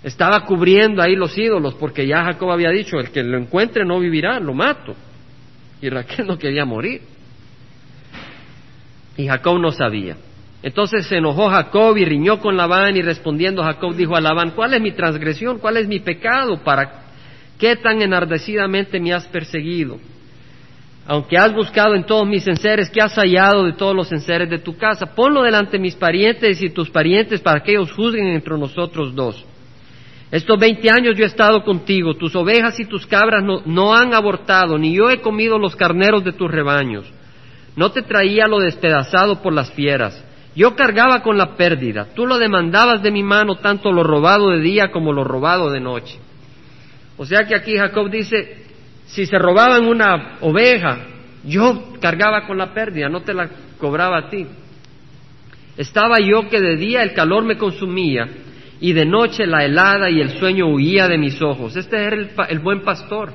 Estaba 0.04 0.46
cubriendo 0.46 1.02
ahí 1.02 1.16
los 1.16 1.38
ídolos 1.38 1.74
porque 1.76 2.08
ya 2.08 2.24
Jacob 2.24 2.52
había 2.52 2.70
dicho, 2.70 2.98
el 3.00 3.12
que 3.12 3.24
lo 3.24 3.38
encuentre 3.38 3.86
no 3.86 4.00
vivirá, 4.00 4.40
lo 4.40 4.54
mato. 4.54 4.96
Y 5.82 5.90
Raquel 5.90 6.28
no 6.28 6.38
quería 6.38 6.66
morir. 6.66 7.02
Y 9.20 9.28
Jacob 9.28 9.60
no 9.60 9.70
sabía. 9.72 10.16
Entonces 10.64 11.06
se 11.06 11.18
enojó 11.18 11.50
Jacob 11.50 11.98
y 11.98 12.06
riñó 12.06 12.40
con 12.40 12.56
Labán 12.56 12.96
y 12.96 13.02
respondiendo 13.02 13.62
Jacob 13.62 13.94
dijo 13.94 14.16
a 14.16 14.22
Labán, 14.22 14.52
¿cuál 14.52 14.74
es 14.74 14.82
mi 14.82 14.94
transgresión? 14.94 15.60
¿Cuál 15.60 15.76
es 15.76 15.90
mi 15.90 16.00
pecado? 16.00 16.64
¿Para 16.64 17.04
qué 17.58 17.76
tan 17.76 18.02
enardecidamente 18.02 18.98
me 18.98 19.12
has 19.12 19.26
perseguido? 19.26 19.98
Aunque 21.06 21.38
has 21.38 21.54
buscado 21.54 21.96
en 21.96 22.06
todos 22.06 22.26
mis 22.26 22.48
enseres, 22.48 22.90
¿qué 22.90 23.02
has 23.02 23.14
hallado 23.16 23.66
de 23.66 23.74
todos 23.74 23.94
los 23.94 24.10
enseres 24.14 24.50
de 24.50 24.60
tu 24.60 24.78
casa? 24.78 25.14
Ponlo 25.14 25.44
delante 25.44 25.74
de 25.74 25.80
mis 25.80 25.96
parientes 25.96 26.62
y 26.62 26.70
tus 26.70 26.90
parientes 26.90 27.42
para 27.42 27.62
que 27.62 27.72
ellos 27.72 27.92
juzguen 27.92 28.28
entre 28.28 28.58
nosotros 28.58 29.14
dos. 29.14 29.46
Estos 30.32 30.58
veinte 30.58 30.90
años 30.90 31.18
yo 31.18 31.26
he 31.26 31.28
estado 31.28 31.62
contigo, 31.66 32.14
tus 32.14 32.34
ovejas 32.38 32.80
y 32.80 32.86
tus 32.86 33.06
cabras 33.06 33.44
no, 33.44 33.64
no 33.66 33.94
han 33.94 34.14
abortado, 34.14 34.78
ni 34.78 34.96
yo 34.96 35.10
he 35.10 35.20
comido 35.20 35.60
los 35.60 35.76
carneros 35.76 36.24
de 36.24 36.32
tus 36.32 36.50
rebaños. 36.50 37.12
No 37.76 37.92
te 37.92 38.02
traía 38.02 38.46
lo 38.48 38.60
despedazado 38.60 39.42
por 39.42 39.54
las 39.54 39.72
fieras. 39.72 40.26
Yo 40.56 40.76
cargaba 40.76 41.22
con 41.22 41.38
la 41.38 41.56
pérdida. 41.56 42.08
Tú 42.16 42.26
lo 42.26 42.38
demandabas 42.38 43.02
de 43.02 43.12
mi 43.12 43.24
mano, 43.24 43.56
tanto 43.56 43.92
lo 43.92 44.04
robado 44.04 44.50
de 44.50 44.62
día 44.62 44.92
como 44.92 45.14
lo 45.14 45.24
robado 45.24 45.70
de 45.70 45.80
noche. 45.80 46.20
O 47.18 47.26
sea 47.26 47.46
que 47.46 47.56
aquí 47.56 47.78
Jacob 47.78 48.10
dice, 48.10 48.66
si 49.06 49.26
se 49.26 49.38
robaban 49.38 49.86
una 49.86 50.38
oveja, 50.42 51.00
yo 51.44 51.94
cargaba 52.02 52.46
con 52.46 52.58
la 52.58 52.74
pérdida, 52.74 53.10
no 53.10 53.22
te 53.22 53.34
la 53.34 53.50
cobraba 53.78 54.18
a 54.18 54.30
ti. 54.30 54.48
Estaba 55.78 56.20
yo 56.20 56.50
que 56.50 56.60
de 56.60 56.76
día 56.76 57.04
el 57.04 57.14
calor 57.14 57.46
me 57.46 57.58
consumía 57.58 58.28
y 58.82 58.94
de 58.94 59.06
noche 59.06 59.46
la 59.46 59.64
helada 59.64 60.10
y 60.10 60.20
el 60.20 60.38
sueño 60.40 60.68
huía 60.68 61.08
de 61.08 61.18
mis 61.18 61.42
ojos. 61.42 61.76
Este 61.76 61.98
era 61.98 62.16
el, 62.16 62.32
el 62.50 62.60
buen 62.60 62.82
pastor. 62.82 63.34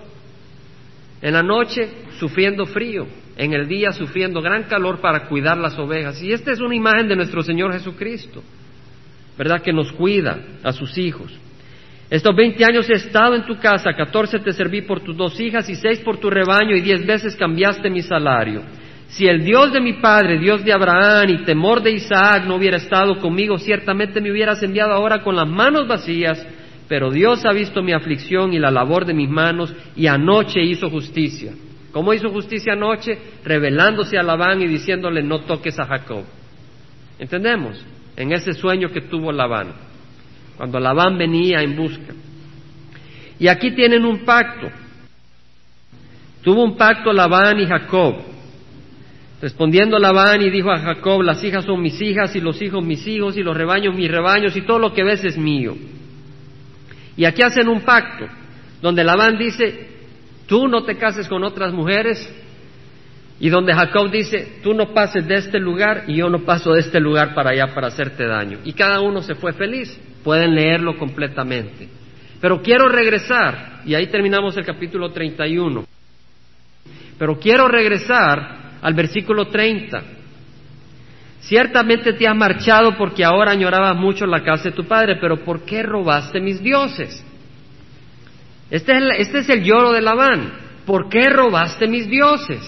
En 1.25 1.33
la 1.33 1.43
noche 1.43 1.89
sufriendo 2.19 2.67
frío, 2.67 3.07
en 3.39 3.55
el 3.55 3.67
día 3.67 3.93
sufriendo 3.93 4.43
gran 4.43 4.65
calor 4.65 5.01
para 5.01 5.27
cuidar 5.27 5.57
las 5.57 5.79
ovejas. 5.79 6.23
Y 6.23 6.31
esta 6.31 6.53
es 6.53 6.61
una 6.61 6.75
imagen 6.75 7.09
de 7.09 7.17
nuestro 7.17 7.43
Señor 7.43 7.73
Jesucristo, 7.73 8.43
¿verdad? 9.39 9.63
Que 9.63 9.73
nos 9.73 9.91
cuida 9.93 10.39
a 10.63 10.71
sus 10.75 10.99
hijos. 10.99 11.33
Estos 12.11 12.37
veinte 12.37 12.63
años 12.67 12.91
he 12.91 12.97
estado 12.97 13.35
en 13.37 13.47
tu 13.47 13.57
casa, 13.57 13.95
catorce 13.97 14.39
te 14.39 14.53
serví 14.53 14.83
por 14.83 15.01
tus 15.01 15.17
dos 15.17 15.41
hijas 15.41 15.67
y 15.71 15.77
seis 15.77 16.01
por 16.01 16.19
tu 16.19 16.29
rebaño 16.29 16.77
y 16.77 16.83
diez 16.83 17.07
veces 17.07 17.35
cambiaste 17.37 17.89
mi 17.89 18.03
salario. 18.03 18.61
Si 19.09 19.27
el 19.27 19.43
Dios 19.43 19.73
de 19.73 19.81
mi 19.81 19.95
padre, 19.95 20.39
Dios 20.39 20.63
de 20.63 20.75
Abraham 20.75 21.31
y 21.31 21.45
temor 21.45 21.83
de 21.83 21.93
Isaac 21.93 22.45
no 22.47 22.57
hubiera 22.57 22.77
estado 22.77 23.17
conmigo, 23.19 23.57
ciertamente 23.57 24.21
me 24.21 24.31
hubieras 24.31 24.63
enviado 24.63 24.93
ahora 24.93 25.23
con 25.23 25.35
las 25.35 25.49
manos 25.49 25.89
vacías, 25.89 26.47
pero 26.89 27.11
Dios 27.11 27.45
ha 27.45 27.53
visto 27.53 27.83
mi 27.83 27.93
aflicción 27.93 28.53
y 28.53 28.59
la 28.59 28.71
labor 28.71 29.07
de 29.07 29.15
mis 29.15 29.29
manos 29.29 29.75
y 29.97 30.07
anoche 30.07 30.63
hizo 30.63 30.91
justicia. 30.91 31.53
¿Cómo 31.93 32.13
hizo 32.13 32.29
justicia 32.31 32.73
anoche? 32.73 33.17
Revelándose 33.45 34.19
a 34.19 34.23
Labán 34.23 34.61
y 34.61 34.67
diciéndole 34.67 35.23
no 35.23 35.41
toques 35.43 35.79
a 35.79 35.87
Jacob. 35.87 36.25
¿Entendemos? 37.19 37.81
En 38.17 38.33
ese 38.33 38.53
sueño 38.53 38.91
que 38.91 39.03
tuvo 39.03 39.31
Labán, 39.33 39.73
cuando 40.57 40.81
Labán 40.81 41.17
venía 41.17 41.63
en 41.63 41.77
busca. 41.77 42.13
Y 43.39 43.49
aquí 43.49 43.71
tienen 43.73 44.05
un 44.05 44.25
pacto. 44.25 44.69
Tuvo 46.43 46.65
un 46.65 46.77
pacto 46.77 47.13
Labán 47.13 47.61
y 47.61 47.67
Jacob. 47.67 48.17
Respondiendo 49.41 49.99
Labán 49.99 50.43
y 50.43 50.51
dijo 50.51 50.71
a 50.71 50.79
Jacob, 50.79 51.23
las 51.23 51.43
hijas 51.45 51.65
son 51.65 51.81
mis 51.81 52.01
hijas 52.03 52.35
y 52.35 52.41
los 52.41 52.61
hijos 52.61 52.85
mis 52.85 53.07
hijos 53.07 53.37
y 53.37 53.43
los 53.43 53.57
rebaños 53.57 53.95
mis 53.95 54.11
rebaños 54.11 54.57
y 54.57 54.63
todo 54.63 54.79
lo 54.79 54.93
que 54.93 55.05
ves 55.05 55.25
es 55.25 55.39
mío. 55.39 55.77
Y 57.17 57.25
aquí 57.25 57.43
hacen 57.43 57.69
un 57.69 57.83
pacto 57.83 58.27
donde 58.83 59.05
Labán 59.05 59.39
dice, 59.39 59.89
tú 60.47 60.69
no 60.69 60.85
te 60.85 60.97
cases 60.97 61.29
con 61.29 61.45
otras 61.45 61.73
mujeres 61.73 62.33
y 63.41 63.49
donde 63.49 63.75
Jacob 63.75 64.11
dice, 64.11 64.61
tú 64.63 64.75
no 64.75 64.95
pases 64.95 65.27
de 65.27 65.35
este 65.35 65.59
lugar 65.59 66.05
y 66.07 66.17
yo 66.17 66.29
no 66.29 66.41
paso 66.41 66.73
de 66.73 66.81
este 66.81 67.01
lugar 67.01 67.35
para 67.35 67.51
allá 67.51 67.75
para 67.75 67.89
hacerte 67.89 68.27
daño. 68.27 68.61
Y 68.65 68.73
cada 68.73 69.01
uno 69.01 69.23
se 69.23 69.35
fue 69.35 69.53
feliz. 69.53 69.99
Pueden 70.23 70.55
leerlo 70.55 70.97
completamente. 70.97 71.89
Pero 72.41 72.63
quiero 72.63 72.89
regresar, 72.89 73.81
y 73.85 73.95
ahí 73.95 74.07
terminamos 74.07 74.57
el 74.57 74.65
capítulo 74.65 75.11
31. 75.11 75.85
Pero 77.19 77.39
quiero 77.39 77.69
regresar 77.69 78.77
al 78.81 78.95
versículo 78.95 79.47
30. 79.47 80.03
Ciertamente 81.45 82.15
te 82.15 82.27
has 82.27 82.35
marchado 82.35 82.97
porque 82.97 83.23
ahora 83.23 83.53
añorabas 83.53 83.97
mucho 83.97 84.25
la 84.25 84.43
casa 84.43 84.71
de 84.71 84.73
tu 84.73 84.85
padre, 84.85 85.17
pero 85.21 85.45
¿por 85.45 85.65
qué 85.65 85.83
robaste 85.83 86.41
mis 86.41 86.63
dioses? 86.63 87.23
Este 88.71 88.93
es 88.93 88.99
el, 88.99 89.11
este 89.11 89.39
es 89.41 89.49
el 89.51 89.63
lloro 89.63 89.93
de 89.93 90.01
Labán. 90.01 90.55
¿Por 90.87 91.11
qué 91.11 91.29
robaste 91.29 91.87
mis 91.87 92.09
dioses? 92.09 92.63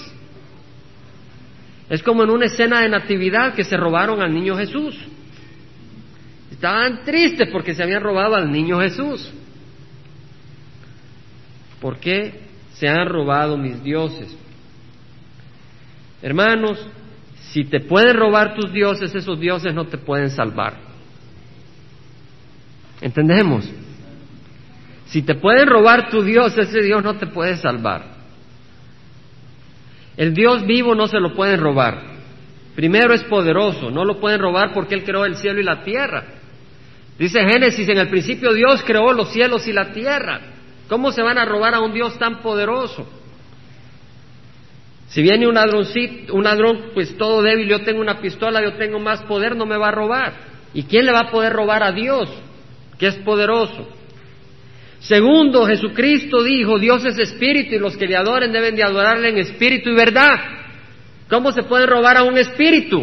Es 1.88 2.02
como 2.02 2.24
en 2.24 2.30
una 2.30 2.46
escena 2.46 2.80
de 2.82 2.90
natividad 2.90 3.54
que 3.54 3.64
se 3.64 3.78
robaron 3.78 4.20
al 4.20 4.34
niño 4.34 4.56
Jesús. 4.56 4.94
Estaban 6.50 7.02
tristes 7.02 7.48
porque 7.50 7.74
se 7.74 7.82
habían 7.82 8.02
robado 8.02 8.34
al 8.34 8.50
niño 8.50 8.78
Jesús. 8.80 9.32
¿Por 11.80 11.98
qué 11.98 12.40
se 12.74 12.88
han 12.88 13.08
robado 13.08 13.56
mis 13.56 13.82
dioses? 13.82 14.36
Hermanos, 16.20 16.86
si 17.52 17.64
te 17.64 17.80
pueden 17.80 18.16
robar 18.16 18.54
tus 18.54 18.72
dioses, 18.72 19.14
esos 19.14 19.38
dioses 19.38 19.74
no 19.74 19.86
te 19.86 19.98
pueden 19.98 20.30
salvar. 20.30 20.74
¿Entendemos? 23.00 23.70
Si 25.06 25.22
te 25.22 25.34
pueden 25.34 25.68
robar 25.68 26.10
tu 26.10 26.22
Dios, 26.22 26.56
ese 26.58 26.82
Dios 26.82 27.02
no 27.02 27.14
te 27.16 27.26
puede 27.26 27.56
salvar. 27.56 28.16
El 30.16 30.34
Dios 30.34 30.66
vivo 30.66 30.94
no 30.94 31.06
se 31.06 31.20
lo 31.20 31.34
pueden 31.34 31.60
robar. 31.60 32.16
Primero 32.74 33.14
es 33.14 33.22
poderoso, 33.24 33.90
no 33.90 34.04
lo 34.04 34.18
pueden 34.18 34.40
robar 34.40 34.72
porque 34.74 34.94
Él 34.94 35.04
creó 35.04 35.24
el 35.24 35.36
cielo 35.36 35.60
y 35.60 35.64
la 35.64 35.82
tierra. 35.82 36.24
Dice 37.18 37.40
Génesis, 37.40 37.88
en 37.88 37.98
el 37.98 38.08
principio 38.08 38.52
Dios 38.52 38.82
creó 38.84 39.12
los 39.12 39.32
cielos 39.32 39.66
y 39.66 39.72
la 39.72 39.92
tierra. 39.92 40.40
¿Cómo 40.88 41.12
se 41.12 41.22
van 41.22 41.38
a 41.38 41.44
robar 41.44 41.74
a 41.74 41.80
un 41.80 41.92
Dios 41.92 42.18
tan 42.18 42.42
poderoso? 42.42 43.08
Si 45.16 45.22
viene 45.22 45.48
un 45.48 45.54
ladroncito, 45.54 46.34
un 46.34 46.44
ladrón, 46.44 46.90
pues 46.92 47.16
todo 47.16 47.40
débil, 47.40 47.66
yo 47.66 47.80
tengo 47.80 48.02
una 48.02 48.20
pistola, 48.20 48.62
yo 48.62 48.74
tengo 48.74 48.98
más 48.98 49.22
poder, 49.22 49.56
no 49.56 49.64
me 49.64 49.78
va 49.78 49.88
a 49.88 49.90
robar. 49.90 50.34
¿Y 50.74 50.82
quién 50.82 51.06
le 51.06 51.12
va 51.12 51.20
a 51.20 51.30
poder 51.30 51.54
robar 51.54 51.82
a 51.82 51.90
Dios, 51.90 52.28
que 52.98 53.06
es 53.06 53.14
poderoso? 53.14 53.88
Segundo, 54.98 55.64
Jesucristo 55.64 56.42
dijo, 56.42 56.78
Dios 56.78 57.02
es 57.06 57.18
espíritu 57.18 57.76
y 57.76 57.78
los 57.78 57.96
que 57.96 58.06
le 58.06 58.14
adoren 58.14 58.52
deben 58.52 58.76
de 58.76 58.82
adorarle 58.82 59.30
en 59.30 59.38
espíritu 59.38 59.88
y 59.88 59.94
verdad. 59.94 60.38
¿Cómo 61.30 61.50
se 61.50 61.62
puede 61.62 61.86
robar 61.86 62.18
a 62.18 62.22
un 62.22 62.36
espíritu? 62.36 63.02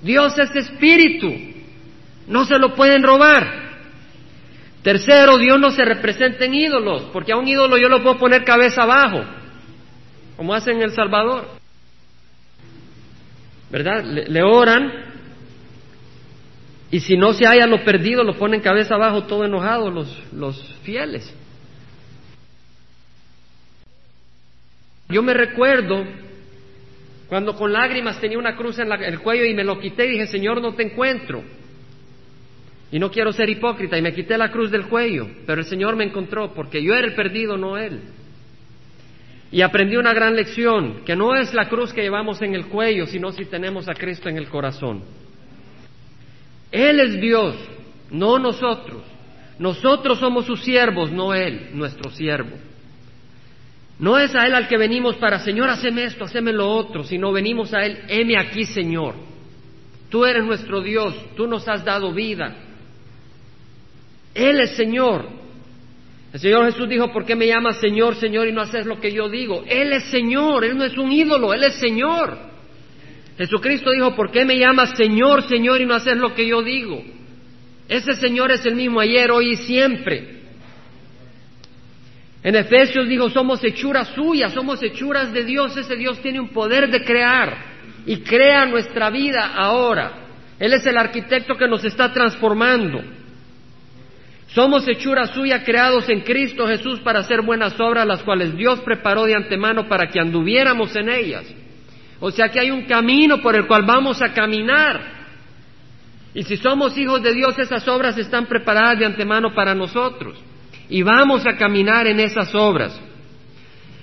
Dios 0.00 0.38
es 0.38 0.56
espíritu. 0.56 1.30
No 2.26 2.46
se 2.46 2.58
lo 2.58 2.74
pueden 2.74 3.02
robar. 3.02 3.64
Tercero, 4.82 5.36
Dios 5.36 5.60
no 5.60 5.72
se 5.72 5.84
representa 5.84 6.46
en 6.46 6.54
ídolos, 6.54 7.02
porque 7.12 7.32
a 7.32 7.36
un 7.36 7.46
ídolo 7.46 7.76
yo 7.76 7.90
lo 7.90 8.02
puedo 8.02 8.16
poner 8.16 8.44
cabeza 8.44 8.84
abajo, 8.84 9.22
como 10.36 10.54
hacen 10.54 10.76
en 10.76 10.82
El 10.82 10.92
Salvador. 10.92 11.46
¿Verdad? 13.70 14.04
Le, 14.04 14.42
oran 14.42 14.92
y 16.90 17.00
si 17.00 17.16
no 17.16 17.32
se 17.32 17.46
haya 17.46 17.66
lo 17.66 17.84
perdido, 17.84 18.22
lo 18.22 18.38
ponen 18.38 18.60
cabeza 18.60 18.94
abajo 18.94 19.24
todo 19.24 19.44
enojado 19.44 19.90
los, 19.90 20.22
los 20.32 20.76
fieles. 20.84 21.34
Yo 25.08 25.22
me 25.22 25.34
recuerdo 25.34 26.04
cuando 27.28 27.56
con 27.56 27.72
lágrimas 27.72 28.20
tenía 28.20 28.38
una 28.38 28.54
cruz 28.54 28.78
en 28.78 28.92
el 28.92 29.18
cuello 29.20 29.44
y 29.44 29.54
me 29.54 29.64
lo 29.64 29.80
quité 29.80 30.06
y 30.06 30.10
dije, 30.10 30.26
Señor, 30.28 30.60
no 30.60 30.74
te 30.74 30.84
encuentro. 30.84 31.42
Y 32.92 32.98
no 33.00 33.10
quiero 33.10 33.32
ser 33.32 33.48
hipócrita 33.50 33.98
y 33.98 34.02
me 34.02 34.14
quité 34.14 34.38
la 34.38 34.52
cruz 34.52 34.70
del 34.70 34.86
cuello, 34.86 35.26
pero 35.46 35.62
el 35.62 35.66
Señor 35.66 35.96
me 35.96 36.04
encontró 36.04 36.54
porque 36.54 36.80
yo 36.80 36.94
era 36.94 37.08
el 37.08 37.14
perdido, 37.14 37.56
no 37.56 37.76
Él. 37.76 38.02
Y 39.50 39.62
aprendí 39.62 39.96
una 39.96 40.12
gran 40.12 40.34
lección, 40.34 41.04
que 41.04 41.14
no 41.14 41.34
es 41.36 41.54
la 41.54 41.68
cruz 41.68 41.92
que 41.92 42.02
llevamos 42.02 42.42
en 42.42 42.54
el 42.54 42.66
cuello, 42.66 43.06
sino 43.06 43.30
si 43.32 43.44
tenemos 43.44 43.88
a 43.88 43.94
Cristo 43.94 44.28
en 44.28 44.36
el 44.36 44.48
corazón. 44.48 45.02
Él 46.72 46.98
es 46.98 47.20
Dios, 47.20 47.56
no 48.10 48.38
nosotros. 48.38 49.02
Nosotros 49.58 50.18
somos 50.18 50.46
sus 50.46 50.60
siervos, 50.62 51.12
no 51.12 51.32
Él, 51.32 51.70
nuestro 51.74 52.10
siervo. 52.10 52.56
No 53.98 54.18
es 54.18 54.34
a 54.34 54.46
Él 54.46 54.54
al 54.54 54.66
que 54.66 54.76
venimos 54.76 55.16
para, 55.16 55.38
Señor, 55.38 55.68
haceme 55.68 56.04
esto, 56.04 56.24
haceme 56.24 56.52
lo 56.52 56.68
otro, 56.68 57.04
sino 57.04 57.30
venimos 57.30 57.72
a 57.72 57.84
Él, 57.86 58.00
heme 58.08 58.36
aquí, 58.36 58.64
Señor. 58.64 59.14
Tú 60.10 60.24
eres 60.24 60.44
nuestro 60.44 60.80
Dios, 60.80 61.14
tú 61.36 61.46
nos 61.46 61.68
has 61.68 61.84
dado 61.84 62.12
vida. 62.12 62.56
Él 64.34 64.60
es 64.60 64.76
Señor. 64.76 65.43
El 66.34 66.40
Señor 66.40 66.64
Jesús 66.72 66.88
dijo, 66.88 67.12
¿por 67.12 67.24
qué 67.24 67.36
me 67.36 67.46
llamas 67.46 67.78
Señor, 67.78 68.16
Señor 68.16 68.48
y 68.48 68.52
no 68.52 68.62
haces 68.62 68.86
lo 68.86 68.98
que 68.98 69.12
yo 69.12 69.28
digo? 69.28 69.62
Él 69.68 69.92
es 69.92 70.10
Señor, 70.10 70.64
Él 70.64 70.76
no 70.76 70.82
es 70.82 70.98
un 70.98 71.12
ídolo, 71.12 71.54
Él 71.54 71.62
es 71.62 71.76
Señor. 71.76 72.36
Jesucristo 73.38 73.92
dijo, 73.92 74.16
¿por 74.16 74.32
qué 74.32 74.44
me 74.44 74.58
llamas 74.58 74.96
Señor, 74.96 75.44
Señor 75.44 75.80
y 75.80 75.86
no 75.86 75.94
haces 75.94 76.16
lo 76.16 76.34
que 76.34 76.44
yo 76.44 76.60
digo? 76.60 77.04
Ese 77.88 78.14
Señor 78.16 78.50
es 78.50 78.66
el 78.66 78.74
mismo 78.74 78.98
ayer, 78.98 79.30
hoy 79.30 79.52
y 79.52 79.56
siempre. 79.58 80.40
En 82.42 82.56
Efesios 82.56 83.08
dijo, 83.08 83.30
somos 83.30 83.62
hechuras 83.62 84.08
suyas, 84.08 84.52
somos 84.52 84.82
hechuras 84.82 85.32
de 85.32 85.44
Dios, 85.44 85.76
ese 85.76 85.94
Dios 85.94 86.18
tiene 86.18 86.40
un 86.40 86.48
poder 86.48 86.90
de 86.90 87.04
crear 87.04 87.56
y 88.06 88.16
crea 88.22 88.66
nuestra 88.66 89.08
vida 89.08 89.52
ahora. 89.54 90.14
Él 90.58 90.72
es 90.72 90.84
el 90.84 90.98
arquitecto 90.98 91.54
que 91.54 91.68
nos 91.68 91.84
está 91.84 92.12
transformando. 92.12 93.04
Somos 94.54 94.86
hechuras 94.86 95.30
suyas 95.30 95.64
creados 95.64 96.08
en 96.08 96.20
Cristo 96.20 96.68
Jesús 96.68 97.00
para 97.00 97.18
hacer 97.18 97.42
buenas 97.42 97.74
obras, 97.80 98.06
las 98.06 98.22
cuales 98.22 98.56
Dios 98.56 98.78
preparó 98.80 99.24
de 99.24 99.34
antemano 99.34 99.88
para 99.88 100.06
que 100.06 100.20
anduviéramos 100.20 100.94
en 100.94 101.08
ellas. 101.08 101.44
O 102.20 102.30
sea 102.30 102.48
que 102.48 102.60
hay 102.60 102.70
un 102.70 102.82
camino 102.82 103.42
por 103.42 103.56
el 103.56 103.66
cual 103.66 103.82
vamos 103.84 104.22
a 104.22 104.32
caminar. 104.32 105.24
Y 106.34 106.44
si 106.44 106.56
somos 106.56 106.96
hijos 106.96 107.20
de 107.20 107.34
Dios, 107.34 107.58
esas 107.58 107.86
obras 107.88 108.16
están 108.16 108.46
preparadas 108.46 109.00
de 109.00 109.06
antemano 109.06 109.52
para 109.52 109.74
nosotros. 109.74 110.38
Y 110.88 111.02
vamos 111.02 111.44
a 111.46 111.56
caminar 111.56 112.06
en 112.06 112.20
esas 112.20 112.54
obras. 112.54 113.00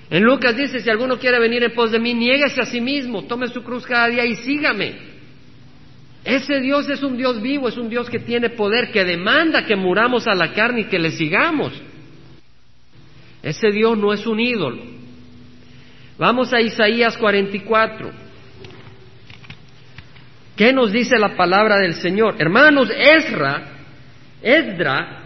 En 0.10 0.24
Lucas 0.24 0.58
dice, 0.58 0.82
si 0.82 0.90
alguno 0.90 1.18
quiere 1.18 1.40
venir 1.40 1.64
en 1.64 1.74
pos 1.74 1.92
de 1.92 2.00
mí, 2.00 2.14
niéguese 2.14 2.60
a 2.60 2.66
sí 2.66 2.82
mismo, 2.82 3.24
tome 3.24 3.48
su 3.48 3.64
cruz 3.64 3.86
cada 3.86 4.08
día 4.08 4.26
y 4.26 4.36
sígame. 4.36 5.11
Ese 6.24 6.60
Dios 6.60 6.88
es 6.90 7.02
un 7.02 7.18
Dios 7.18 7.42
vivo, 7.42 7.68
es 7.68 7.78
un 7.78 7.90
Dios 7.90 8.10
que 8.10 8.20
tiene 8.20 8.52
poder, 8.52 8.92
que 8.92 9.04
demanda 9.04 9.66
que 9.66 9.76
muramos 9.76 10.28
a 10.28 10.36
la 10.36 10.54
carne 10.54 10.82
y 10.82 10.86
que 10.86 11.00
le 11.00 11.12
sigamos. 11.12 11.74
Ese 13.42 13.72
Dios 13.72 13.98
no 13.98 14.14
es 14.14 14.26
un 14.28 14.40
ídolo. 14.40 14.84
Vamos 16.18 16.54
a 16.54 16.62
Isaías 16.62 17.18
44. 17.18 18.12
¿Qué 20.56 20.72
nos 20.72 20.92
dice 20.92 21.18
la 21.18 21.36
palabra 21.36 21.78
del 21.80 21.96
Señor? 21.96 22.36
Hermanos, 22.38 22.90
Ezra, 22.96 23.64
Esdra, 24.44 25.24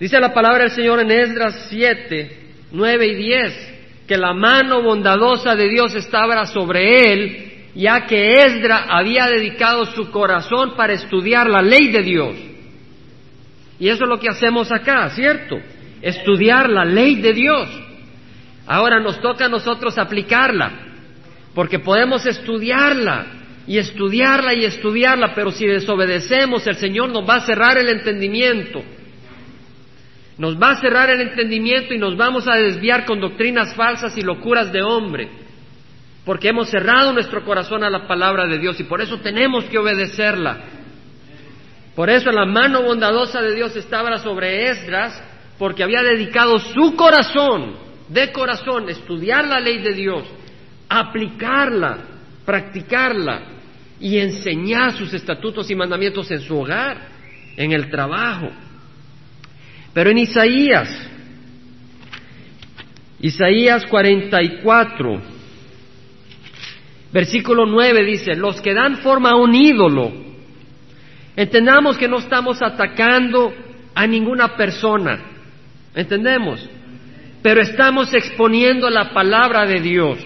dice 0.00 0.18
la 0.18 0.32
palabra 0.32 0.64
del 0.64 0.70
Señor 0.70 1.00
en 1.00 1.10
Esdras 1.10 1.66
7, 1.68 2.38
9 2.72 3.06
y 3.06 3.14
10, 3.14 3.74
que 4.06 4.16
la 4.16 4.32
mano 4.32 4.82
bondadosa 4.82 5.54
de 5.54 5.68
Dios 5.68 5.94
estaba 5.94 6.46
sobre 6.46 7.12
él, 7.12 7.47
ya 7.78 8.06
que 8.06 8.42
Esdra 8.44 8.86
había 8.88 9.28
dedicado 9.28 9.84
su 9.84 10.10
corazón 10.10 10.74
para 10.76 10.94
estudiar 10.94 11.48
la 11.48 11.62
ley 11.62 11.92
de 11.92 12.02
Dios. 12.02 12.34
Y 13.78 13.88
eso 13.88 14.02
es 14.02 14.10
lo 14.10 14.18
que 14.18 14.28
hacemos 14.28 14.72
acá, 14.72 15.08
¿cierto? 15.10 15.60
Estudiar 16.02 16.68
la 16.68 16.84
ley 16.84 17.20
de 17.20 17.32
Dios. 17.32 17.68
Ahora 18.66 18.98
nos 18.98 19.20
toca 19.20 19.44
a 19.44 19.48
nosotros 19.48 19.96
aplicarla, 19.96 20.72
porque 21.54 21.78
podemos 21.78 22.26
estudiarla 22.26 23.26
y 23.68 23.78
estudiarla 23.78 24.54
y 24.54 24.64
estudiarla, 24.64 25.32
pero 25.36 25.52
si 25.52 25.64
desobedecemos, 25.64 26.66
el 26.66 26.74
Señor 26.74 27.10
nos 27.10 27.28
va 27.28 27.36
a 27.36 27.46
cerrar 27.46 27.78
el 27.78 27.90
entendimiento. 27.90 28.82
Nos 30.36 30.60
va 30.60 30.70
a 30.70 30.80
cerrar 30.80 31.10
el 31.10 31.20
entendimiento 31.20 31.94
y 31.94 31.98
nos 31.98 32.16
vamos 32.16 32.48
a 32.48 32.56
desviar 32.56 33.04
con 33.04 33.20
doctrinas 33.20 33.72
falsas 33.76 34.18
y 34.18 34.22
locuras 34.22 34.72
de 34.72 34.82
hombre, 34.82 35.28
porque 36.28 36.50
hemos 36.50 36.68
cerrado 36.68 37.14
nuestro 37.14 37.42
corazón 37.42 37.82
a 37.82 37.88
la 37.88 38.06
palabra 38.06 38.46
de 38.46 38.58
Dios 38.58 38.78
y 38.78 38.84
por 38.84 39.00
eso 39.00 39.16
tenemos 39.20 39.64
que 39.64 39.78
obedecerla. 39.78 40.58
Por 41.96 42.10
eso 42.10 42.30
la 42.30 42.44
mano 42.44 42.82
bondadosa 42.82 43.40
de 43.40 43.54
Dios 43.54 43.74
estaba 43.76 44.18
sobre 44.18 44.68
Esdras, 44.68 45.24
porque 45.58 45.82
había 45.82 46.02
dedicado 46.02 46.58
su 46.58 46.94
corazón 46.96 47.76
de 48.10 48.30
corazón, 48.30 48.90
estudiar 48.90 49.48
la 49.48 49.58
ley 49.58 49.78
de 49.78 49.94
Dios, 49.94 50.24
aplicarla, 50.86 51.96
practicarla 52.44 53.44
y 53.98 54.18
enseñar 54.18 54.92
sus 54.98 55.14
estatutos 55.14 55.70
y 55.70 55.74
mandamientos 55.74 56.30
en 56.30 56.40
su 56.42 56.58
hogar, 56.58 57.08
en 57.56 57.72
el 57.72 57.88
trabajo. 57.88 58.50
Pero 59.94 60.10
en 60.10 60.18
Isaías, 60.18 61.08
Isaías 63.18 63.86
44, 63.86 65.37
versículo 67.18 67.66
9 67.66 68.04
dice, 68.04 68.36
los 68.36 68.60
que 68.60 68.72
dan 68.72 68.98
forma 68.98 69.30
a 69.30 69.36
un 69.36 69.52
ídolo, 69.52 70.12
entendamos 71.34 71.98
que 71.98 72.06
no 72.06 72.18
estamos 72.18 72.62
atacando 72.62 73.52
a 73.92 74.06
ninguna 74.06 74.56
persona, 74.56 75.18
¿entendemos? 75.96 76.64
Pero 77.42 77.60
estamos 77.60 78.14
exponiendo 78.14 78.88
la 78.88 79.12
palabra 79.12 79.66
de 79.66 79.80
Dios 79.80 80.18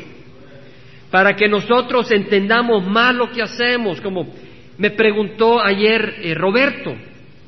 para 1.11 1.35
que 1.35 1.48
nosotros 1.48 2.11
entendamos 2.11 2.87
más 2.87 3.14
lo 3.14 3.31
que 3.31 3.40
hacemos, 3.40 3.98
como 4.02 4.31
me 4.76 4.90
preguntó 4.90 5.64
ayer 5.64 6.16
eh, 6.18 6.35
Roberto, 6.35 6.94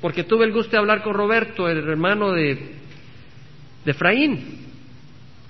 porque 0.00 0.24
tuve 0.24 0.46
el 0.46 0.52
gusto 0.52 0.70
de 0.70 0.78
hablar 0.78 1.02
con 1.02 1.12
Roberto, 1.12 1.68
el 1.68 1.86
hermano 1.86 2.32
de, 2.32 2.54
de 3.84 3.90
Efraín, 3.90 4.40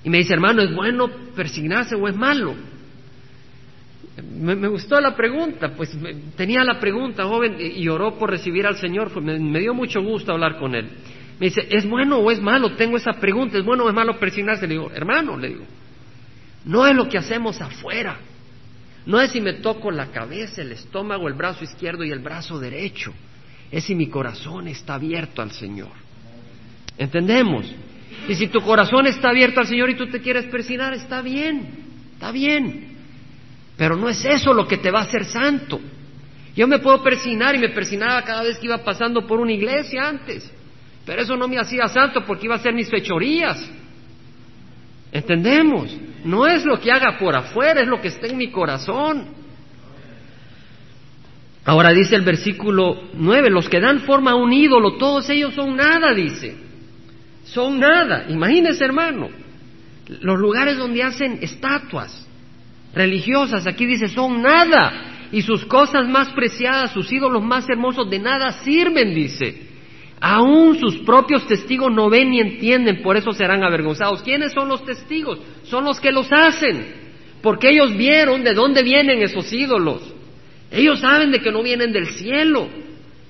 y 0.02 0.11
me 0.11 0.18
dice, 0.18 0.35
hermano, 0.35 0.62
¿es 0.62 0.74
bueno 0.74 1.09
persignarse 1.37 1.94
o 1.94 2.09
es 2.09 2.16
malo? 2.16 2.73
Me, 4.22 4.68
gustó 4.68 5.00
la 5.00 5.16
pregunta, 5.16 5.74
pues 5.74 5.90
tenía 6.37 6.62
la 6.62 6.79
pregunta, 6.79 7.24
joven, 7.24 7.57
y 7.59 7.88
oró 7.88 8.16
por 8.16 8.31
recibir 8.31 8.64
al 8.64 8.77
Señor, 8.77 9.11
pues 9.11 9.24
me, 9.24 9.59
dio 9.59 9.74
mucho 9.74 10.00
gusto 10.03 10.33
hablar 10.33 10.59
con 10.59 10.74
él. 10.77 10.88
Me 11.40 11.46
dice, 11.46 11.66
¿es 11.68 11.85
bueno 11.88 12.18
o 12.18 12.31
es 12.31 12.40
malo? 12.40 12.77
Tengo 12.77 12.96
esa 12.96 13.14
pregunta, 13.14 13.59
¿es 13.59 13.64
bueno 13.64 13.85
o 13.85 13.88
es 13.88 13.94
malo 13.94 14.16
persignarse? 14.20 14.68
Le 14.68 14.74
digo, 14.74 14.90
hermano, 14.94 15.37
le 15.37 15.48
digo, 15.48 15.64
no 16.64 16.87
es 16.87 16.94
lo 16.94 17.09
que 17.09 17.18
hacemos 17.18 17.61
afuera. 17.61 18.18
No 19.05 19.20
es 19.20 19.33
si 19.33 19.40
me 19.40 19.55
toco 19.55 19.90
la 19.90 20.07
cabeza, 20.07 20.62
el 20.62 20.72
estómago, 20.72 21.27
el 21.27 21.35
brazo 21.35 21.64
izquierdo 21.64 22.05
y 22.05 22.12
el 22.12 22.20
brazo 22.20 22.61
derecho. 22.61 23.12
Es 23.72 23.85
si 23.85 23.96
mi 23.96 24.07
corazón 24.07 24.68
está 24.68 24.94
abierto 24.94 25.42
al 25.42 25.50
Señor. 25.50 25.90
¿Entendemos? 26.96 27.66
Y 28.29 28.35
si 28.37 28.46
tu 28.46 28.61
corazón 28.61 29.09
está 29.09 29.31
abierto 29.31 29.59
al 29.61 29.66
Señor 29.66 29.90
y 29.90 29.96
tú 29.96 30.07
te 30.07 30.20
quieres 30.20 30.44
persinar, 30.46 30.94
está 30.94 31.20
bien, 31.20 31.68
está 32.12 32.31
bien. 32.31 32.93
Pero 33.76 33.96
no 33.96 34.08
es 34.08 34.24
eso 34.24 34.52
lo 34.52 34.66
que 34.66 34.78
te 34.78 34.90
va 34.90 35.00
a 35.00 35.04
hacer 35.04 35.24
santo. 35.24 35.80
Yo 36.54 36.68
me 36.68 36.78
puedo 36.78 37.02
persinar 37.02 37.54
y 37.56 37.58
me 37.58 37.70
persinaba 37.70 38.22
cada 38.22 38.42
vez 38.42 38.58
que 38.58 38.66
iba 38.66 38.78
pasando 38.78 39.26
por 39.26 39.40
una 39.40 39.52
iglesia 39.52 40.08
antes. 40.08 40.50
Pero 41.04 41.22
eso 41.22 41.37
no 41.37 41.48
me 41.48 41.58
hacía 41.58 41.88
santo 41.88 42.24
porque 42.24 42.46
iba 42.46 42.54
a 42.54 42.60
ser 42.60 42.72
mis 42.72 42.88
fechorías. 42.88 43.70
¿Entendemos? 45.12 45.94
No 46.24 46.46
es 46.46 46.64
lo 46.64 46.80
que 46.80 46.92
haga 46.92 47.18
por 47.18 47.34
afuera, 47.34 47.80
es 47.80 47.88
lo 47.88 48.00
que 48.00 48.08
está 48.08 48.28
en 48.28 48.37
mi 48.37 48.50
corazón. 48.50 49.28
Ahora 51.64 51.90
dice 51.90 52.14
el 52.14 52.22
versículo 52.22 53.08
9, 53.14 53.50
los 53.50 53.68
que 53.68 53.80
dan 53.80 54.00
forma 54.00 54.32
a 54.32 54.34
un 54.37 54.52
ídolo, 54.52 54.96
todos 54.96 55.28
ellos 55.30 55.54
son 55.54 55.76
nada, 55.76 56.12
dice. 56.14 56.56
Son 57.44 57.78
nada. 57.78 58.26
Imagínese, 58.28 58.84
hermano, 58.84 59.30
los 60.20 60.38
lugares 60.38 60.78
donde 60.78 61.02
hacen 61.02 61.38
estatuas 61.42 62.23
religiosas, 62.94 63.66
aquí 63.66 63.87
dice, 63.87 64.09
son 64.09 64.42
nada. 64.42 65.28
Y 65.33 65.42
sus 65.42 65.64
cosas 65.64 66.09
más 66.09 66.28
preciadas, 66.30 66.92
sus 66.92 67.11
ídolos 67.12 67.42
más 67.42 67.68
hermosos, 67.68 68.09
de 68.09 68.18
nada 68.18 68.52
sirven, 68.62 69.14
dice. 69.14 69.62
Aún 70.20 70.78
sus 70.78 70.98
propios 70.98 71.46
testigos 71.46 71.92
no 71.92 72.09
ven 72.09 72.30
ni 72.30 72.40
entienden, 72.40 73.02
por 73.02 73.16
eso 73.16 73.33
serán 73.33 73.62
avergonzados. 73.62 74.22
¿Quiénes 74.22 74.52
son 74.52 74.68
los 74.68 74.85
testigos? 74.85 75.38
Son 75.64 75.85
los 75.85 76.00
que 76.00 76.12
los 76.12 76.33
hacen, 76.33 76.87
porque 77.42 77.70
ellos 77.70 77.96
vieron 77.96 78.42
de 78.44 78.54
dónde 78.54 78.83
vienen 78.83 79.22
esos 79.22 79.52
ídolos. 79.52 80.02
Ellos 80.70 81.00
saben 81.00 81.30
de 81.30 81.40
que 81.40 81.52
no 81.52 81.62
vienen 81.62 81.92
del 81.92 82.07
cielo. 82.07 82.68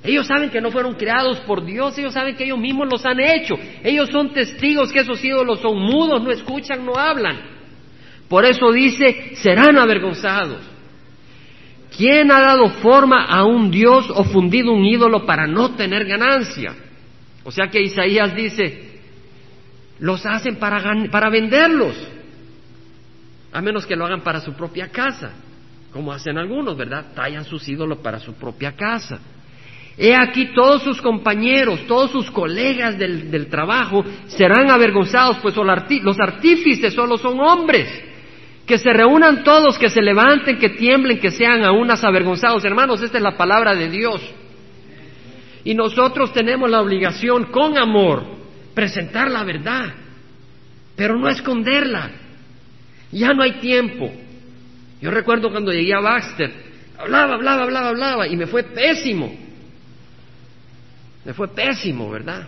Ellos 0.04 0.26
saben 0.26 0.50
que 0.50 0.60
no 0.60 0.70
fueron 0.70 0.94
creados 0.94 1.40
por 1.40 1.64
Dios, 1.64 1.96
ellos 1.96 2.12
saben 2.12 2.36
que 2.36 2.44
ellos 2.44 2.58
mismos 2.58 2.86
los 2.90 3.04
han 3.06 3.18
hecho. 3.18 3.54
Ellos 3.82 4.10
son 4.10 4.34
testigos 4.34 4.92
que 4.92 5.00
esos 5.00 5.24
ídolos 5.24 5.60
son 5.60 5.78
mudos, 5.78 6.22
no 6.22 6.30
escuchan, 6.30 6.84
no 6.84 6.94
hablan. 6.94 7.53
Por 8.34 8.44
eso 8.44 8.72
dice, 8.72 9.36
serán 9.36 9.78
avergonzados. 9.78 10.58
¿Quién 11.96 12.32
ha 12.32 12.40
dado 12.40 12.68
forma 12.68 13.26
a 13.26 13.44
un 13.44 13.70
Dios 13.70 14.10
o 14.10 14.24
fundido 14.24 14.72
un 14.72 14.84
ídolo 14.84 15.24
para 15.24 15.46
no 15.46 15.76
tener 15.76 16.04
ganancia? 16.04 16.74
O 17.44 17.52
sea 17.52 17.68
que 17.68 17.80
Isaías 17.80 18.34
dice, 18.34 18.98
los 20.00 20.26
hacen 20.26 20.56
para, 20.56 20.82
para 21.12 21.30
venderlos, 21.30 21.94
a 23.52 23.62
menos 23.62 23.86
que 23.86 23.94
lo 23.94 24.04
hagan 24.04 24.22
para 24.22 24.40
su 24.40 24.52
propia 24.54 24.88
casa, 24.88 25.30
como 25.92 26.12
hacen 26.12 26.36
algunos, 26.36 26.76
¿verdad? 26.76 27.12
Tallan 27.14 27.44
sus 27.44 27.68
ídolos 27.68 27.98
para 27.98 28.18
su 28.18 28.34
propia 28.34 28.72
casa. 28.72 29.20
He 29.96 30.12
aquí 30.12 30.52
todos 30.56 30.82
sus 30.82 31.00
compañeros, 31.00 31.86
todos 31.86 32.10
sus 32.10 32.32
colegas 32.32 32.98
del, 32.98 33.30
del 33.30 33.46
trabajo 33.46 34.04
serán 34.26 34.72
avergonzados, 34.72 35.36
pues 35.36 35.54
los 35.54 36.18
artífices 36.18 36.94
solo 36.94 37.16
son 37.16 37.38
hombres. 37.38 38.10
Que 38.66 38.78
se 38.78 38.92
reúnan 38.92 39.44
todos, 39.44 39.78
que 39.78 39.90
se 39.90 40.00
levanten, 40.00 40.58
que 40.58 40.70
tiemblen, 40.70 41.20
que 41.20 41.30
sean 41.30 41.64
aún 41.64 41.90
avergonzados. 41.90 42.64
Hermanos, 42.64 43.02
esta 43.02 43.18
es 43.18 43.22
la 43.22 43.36
palabra 43.36 43.74
de 43.74 43.90
Dios. 43.90 44.22
Y 45.64 45.74
nosotros 45.74 46.32
tenemos 46.32 46.70
la 46.70 46.80
obligación, 46.80 47.46
con 47.46 47.76
amor, 47.76 48.24
presentar 48.74 49.30
la 49.30 49.44
verdad, 49.44 49.94
pero 50.96 51.18
no 51.18 51.28
esconderla. 51.28 52.10
Ya 53.12 53.32
no 53.32 53.42
hay 53.42 53.52
tiempo. 53.60 54.10
Yo 55.00 55.10
recuerdo 55.10 55.50
cuando 55.50 55.72
llegué 55.72 55.94
a 55.94 56.00
Baxter, 56.00 56.52
hablaba, 56.98 57.34
hablaba, 57.34 57.62
hablaba, 57.64 57.88
hablaba, 57.88 58.28
y 58.28 58.36
me 58.36 58.46
fue 58.46 58.62
pésimo. 58.62 59.34
Me 61.24 61.32
fue 61.32 61.48
pésimo, 61.48 62.10
¿verdad? 62.10 62.46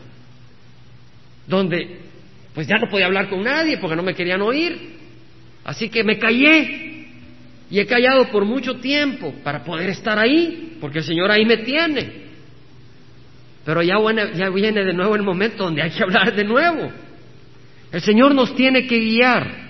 Donde, 1.47 2.01
pues 2.55 2.67
ya 2.67 2.77
no 2.77 2.89
podía 2.91 3.07
hablar 3.07 3.29
con 3.29 3.43
nadie 3.43 3.79
porque 3.79 3.97
no 3.97 4.03
me 4.03 4.15
querían 4.15 4.43
oír. 4.43 4.96
Así 5.67 5.89
que 5.89 6.05
me 6.05 6.19
callé. 6.19 6.85
Y 7.69 7.81
he 7.81 7.87
callado 7.87 8.29
por 8.31 8.45
mucho 8.45 8.77
tiempo 8.77 9.35
para 9.43 9.65
poder 9.65 9.91
estar 9.91 10.17
ahí, 10.17 10.79
porque 10.81 10.99
el 10.99 11.05
Señor 11.05 11.33
ahí 11.33 11.45
me 11.45 11.59
tiene. 11.59 12.27
Pero 13.65 13.83
ya, 13.83 13.97
ya 14.33 14.49
viene 14.51 14.85
de 14.85 14.93
nuevo 14.93 15.17
el 15.17 15.25
momento 15.25 15.65
donde 15.65 15.83
hay 15.83 15.91
que 15.91 16.05
hablar 16.05 16.33
de 16.33 16.45
nuevo. 16.45 16.93
El 17.91 18.01
Señor 18.01 18.33
nos 18.33 18.55
tiene 18.55 18.87
que 18.87 18.97
guiar. 18.97 19.67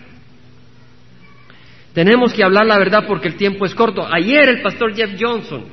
Tenemos 1.95 2.35
que 2.35 2.45
hablar 2.45 2.67
la 2.67 2.79
verdad 2.79 3.07
porque 3.07 3.29
el 3.29 3.37
tiempo 3.37 3.65
es 3.65 3.75
corto. 3.75 4.07
Ayer 4.07 4.51
el 4.51 4.61
pastor 4.61 4.95
Jeff 4.95 5.13
Johnson 5.19 5.65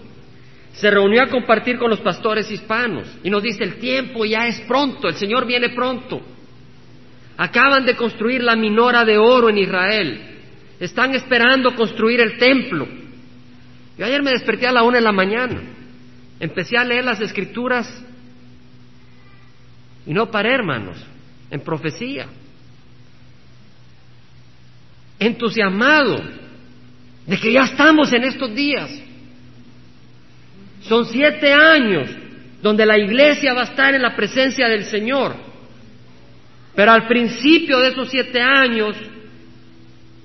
se 0.71 0.89
reunió 0.89 1.23
a 1.23 1.27
compartir 1.27 1.77
con 1.77 1.89
los 1.89 1.99
pastores 1.99 2.49
hispanos 2.49 3.09
y 3.25 3.29
nos 3.29 3.43
dice, 3.43 3.65
el 3.65 3.75
tiempo 3.75 4.23
ya 4.23 4.47
es 4.47 4.61
pronto, 4.61 5.09
el 5.09 5.15
Señor 5.15 5.45
viene 5.45 5.69
pronto. 5.71 6.21
Acaban 7.37 7.85
de 7.85 7.95
construir 7.95 8.43
la 8.43 8.55
minora 8.55 9.03
de 9.05 9.17
oro 9.17 9.49
en 9.49 9.57
Israel. 9.57 10.21
Están 10.79 11.15
esperando 11.15 11.75
construir 11.75 12.21
el 12.21 12.37
templo. 12.37 12.87
Yo 13.97 14.05
ayer 14.05 14.21
me 14.21 14.31
desperté 14.31 14.67
a 14.67 14.71
la 14.71 14.83
una 14.83 14.97
de 14.97 15.03
la 15.03 15.11
mañana. 15.11 15.61
Empecé 16.39 16.77
a 16.77 16.83
leer 16.83 17.05
las 17.05 17.21
escrituras 17.21 17.87
y 20.05 20.13
no 20.13 20.29
paré, 20.29 20.53
hermanos, 20.53 20.97
en 21.49 21.61
profecía. 21.61 22.27
Entusiasmado 25.19 26.21
de 27.25 27.39
que 27.39 27.53
ya 27.53 27.63
estamos 27.63 28.11
en 28.11 28.23
estos 28.23 28.53
días. 28.53 28.89
Son 30.81 31.05
siete 31.05 31.53
años 31.53 32.09
donde 32.61 32.85
la 32.85 32.97
iglesia 32.97 33.53
va 33.53 33.61
a 33.61 33.65
estar 33.65 33.93
en 33.93 34.01
la 34.01 34.15
presencia 34.15 34.67
del 34.67 34.85
Señor. 34.85 35.35
Pero 36.75 36.91
al 36.91 37.07
principio 37.07 37.79
de 37.79 37.89
esos 37.89 38.09
siete 38.09 38.41
años, 38.41 38.95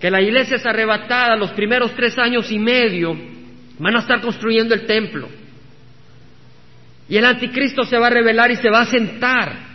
que 0.01 0.11
la 0.11 0.23
iglesia 0.23 0.57
es 0.57 0.67
arrebatada, 0.67 1.37
los 1.37 1.51
primeros 1.53 1.95
tres 1.95 2.17
años 2.19 2.51
y 2.51 2.59
medio, 2.59 3.17
van 3.79 3.97
a 3.97 4.01
estar 4.01 4.21
construyendo 4.21 4.75
el 4.75 4.87
templo. 4.87 5.29
Y 7.09 7.17
el 7.17 7.25
anticristo 7.25 7.85
se 7.85 7.99
va 7.99 8.09
a 8.09 8.11
revelar 8.11 8.51
y 8.51 8.57
se 8.57 8.71
va 8.71 8.81
a 8.81 8.87
sentar 8.87 9.69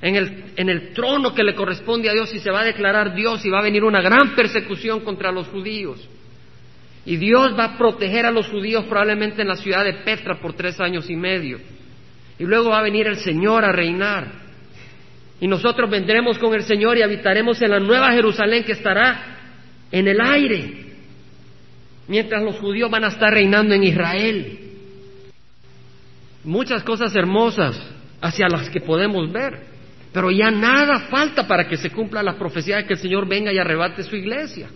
en 0.00 0.16
el, 0.16 0.44
en 0.56 0.68
el 0.68 0.92
trono 0.92 1.34
que 1.34 1.42
le 1.42 1.54
corresponde 1.54 2.08
a 2.08 2.12
Dios 2.12 2.32
y 2.34 2.38
se 2.38 2.50
va 2.50 2.60
a 2.60 2.64
declarar 2.64 3.14
Dios 3.14 3.44
y 3.44 3.50
va 3.50 3.58
a 3.60 3.62
venir 3.62 3.84
una 3.84 4.00
gran 4.00 4.34
persecución 4.34 5.00
contra 5.00 5.32
los 5.32 5.48
judíos. 5.48 6.08
Y 7.06 7.16
Dios 7.16 7.58
va 7.58 7.64
a 7.64 7.78
proteger 7.78 8.24
a 8.24 8.30
los 8.30 8.48
judíos 8.48 8.84
probablemente 8.84 9.42
en 9.42 9.48
la 9.48 9.56
ciudad 9.56 9.84
de 9.84 9.94
Petra 10.04 10.40
por 10.40 10.54
tres 10.54 10.80
años 10.80 11.10
y 11.10 11.16
medio. 11.16 11.58
Y 12.38 12.44
luego 12.44 12.70
va 12.70 12.78
a 12.78 12.82
venir 12.82 13.06
el 13.06 13.16
Señor 13.16 13.64
a 13.64 13.72
reinar. 13.72 14.43
Y 15.40 15.48
nosotros 15.48 15.90
vendremos 15.90 16.38
con 16.38 16.54
el 16.54 16.62
Señor 16.62 16.96
y 16.96 17.02
habitaremos 17.02 17.60
en 17.60 17.70
la 17.70 17.80
nueva 17.80 18.12
Jerusalén 18.12 18.64
que 18.64 18.72
estará 18.72 19.36
en 19.90 20.08
el 20.08 20.20
aire. 20.20 20.84
Mientras 22.08 22.42
los 22.42 22.56
judíos 22.56 22.90
van 22.90 23.04
a 23.04 23.08
estar 23.08 23.32
reinando 23.32 23.74
en 23.74 23.84
Israel. 23.84 24.58
Muchas 26.44 26.82
cosas 26.82 27.14
hermosas 27.16 27.80
hacia 28.20 28.48
las 28.48 28.68
que 28.70 28.80
podemos 28.80 29.30
ver. 29.32 29.74
Pero 30.12 30.30
ya 30.30 30.50
nada 30.50 31.00
falta 31.10 31.46
para 31.46 31.66
que 31.66 31.76
se 31.76 31.90
cumpla 31.90 32.22
la 32.22 32.38
profecía 32.38 32.76
de 32.76 32.86
que 32.86 32.94
el 32.94 33.00
Señor 33.00 33.26
venga 33.26 33.52
y 33.52 33.58
arrebate 33.58 34.02
su 34.04 34.14
iglesia. 34.14 34.68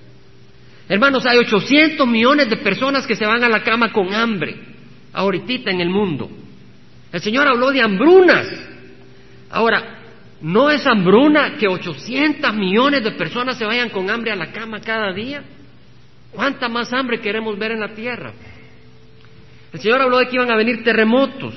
Hermanos, 0.88 1.24
hay 1.26 1.38
800 1.38 2.06
millones 2.08 2.48
de 2.48 2.56
personas 2.56 3.06
que 3.06 3.14
se 3.14 3.26
van 3.26 3.44
a 3.44 3.48
la 3.48 3.62
cama 3.62 3.92
con 3.92 4.12
hambre, 4.14 4.56
ahorita 5.12 5.70
en 5.70 5.80
el 5.80 5.90
mundo. 5.90 6.28
El 7.12 7.20
Señor 7.20 7.46
habló 7.46 7.70
de 7.70 7.82
hambrunas. 7.82 8.48
Ahora, 9.50 9.97
¿no 10.40 10.70
es 10.70 10.86
hambruna 10.86 11.56
que 11.56 11.68
800 11.68 12.54
millones 12.54 13.04
de 13.04 13.12
personas 13.12 13.58
se 13.58 13.64
vayan 13.64 13.90
con 13.90 14.08
hambre 14.10 14.30
a 14.30 14.36
la 14.36 14.52
cama 14.52 14.80
cada 14.80 15.12
día? 15.12 15.42
¿Cuánta 16.32 16.68
más 16.68 16.92
hambre 16.92 17.20
queremos 17.20 17.58
ver 17.58 17.72
en 17.72 17.80
la 17.80 17.94
tierra? 17.94 18.32
El 19.72 19.80
Señor 19.80 20.00
habló 20.00 20.18
de 20.18 20.28
que 20.28 20.36
iban 20.36 20.50
a 20.50 20.56
venir 20.56 20.82
terremotos. 20.84 21.54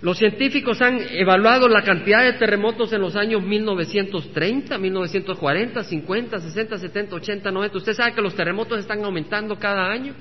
Los 0.00 0.18
científicos 0.18 0.80
han 0.80 1.00
evaluado 1.10 1.68
la 1.68 1.82
cantidad 1.82 2.22
de 2.22 2.34
terremotos 2.34 2.92
en 2.92 3.00
los 3.00 3.16
años 3.16 3.42
1930, 3.42 4.78
1940, 4.78 5.82
50, 5.82 6.38
60, 6.38 6.78
70, 6.78 7.16
80, 7.16 7.50
90. 7.50 7.78
Usted 7.78 7.94
sabe 7.94 8.12
que 8.12 8.22
los 8.22 8.34
terremotos 8.34 8.78
están 8.78 9.04
aumentando 9.04 9.58
cada 9.58 9.90
año. 9.90 10.14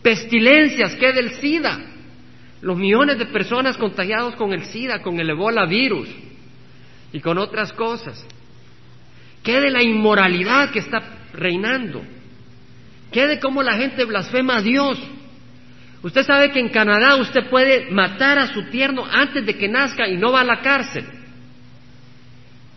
Pestilencias, 0.00 0.94
¿qué 0.94 1.12
del 1.12 1.30
SIDA? 1.30 1.93
Los 2.64 2.78
millones 2.78 3.18
de 3.18 3.26
personas 3.26 3.76
contagiados 3.76 4.36
con 4.36 4.54
el 4.54 4.64
SIDA, 4.64 5.02
con 5.02 5.20
el 5.20 5.28
Ebola 5.28 5.66
virus 5.66 6.08
y 7.12 7.20
con 7.20 7.36
otras 7.36 7.74
cosas. 7.74 8.26
¿Qué 9.42 9.60
de 9.60 9.70
la 9.70 9.82
inmoralidad 9.82 10.70
que 10.70 10.78
está 10.78 11.02
reinando? 11.34 12.02
¿Qué 13.12 13.26
de 13.26 13.38
cómo 13.38 13.62
la 13.62 13.74
gente 13.74 14.06
blasfema 14.06 14.56
a 14.56 14.62
Dios? 14.62 14.98
Usted 16.02 16.24
sabe 16.24 16.52
que 16.52 16.58
en 16.60 16.70
Canadá 16.70 17.16
usted 17.16 17.50
puede 17.50 17.90
matar 17.90 18.38
a 18.38 18.46
su 18.46 18.62
tierno 18.70 19.04
antes 19.12 19.44
de 19.44 19.58
que 19.58 19.68
nazca 19.68 20.08
y 20.08 20.16
no 20.16 20.32
va 20.32 20.40
a 20.40 20.44
la 20.44 20.62
cárcel. 20.62 21.04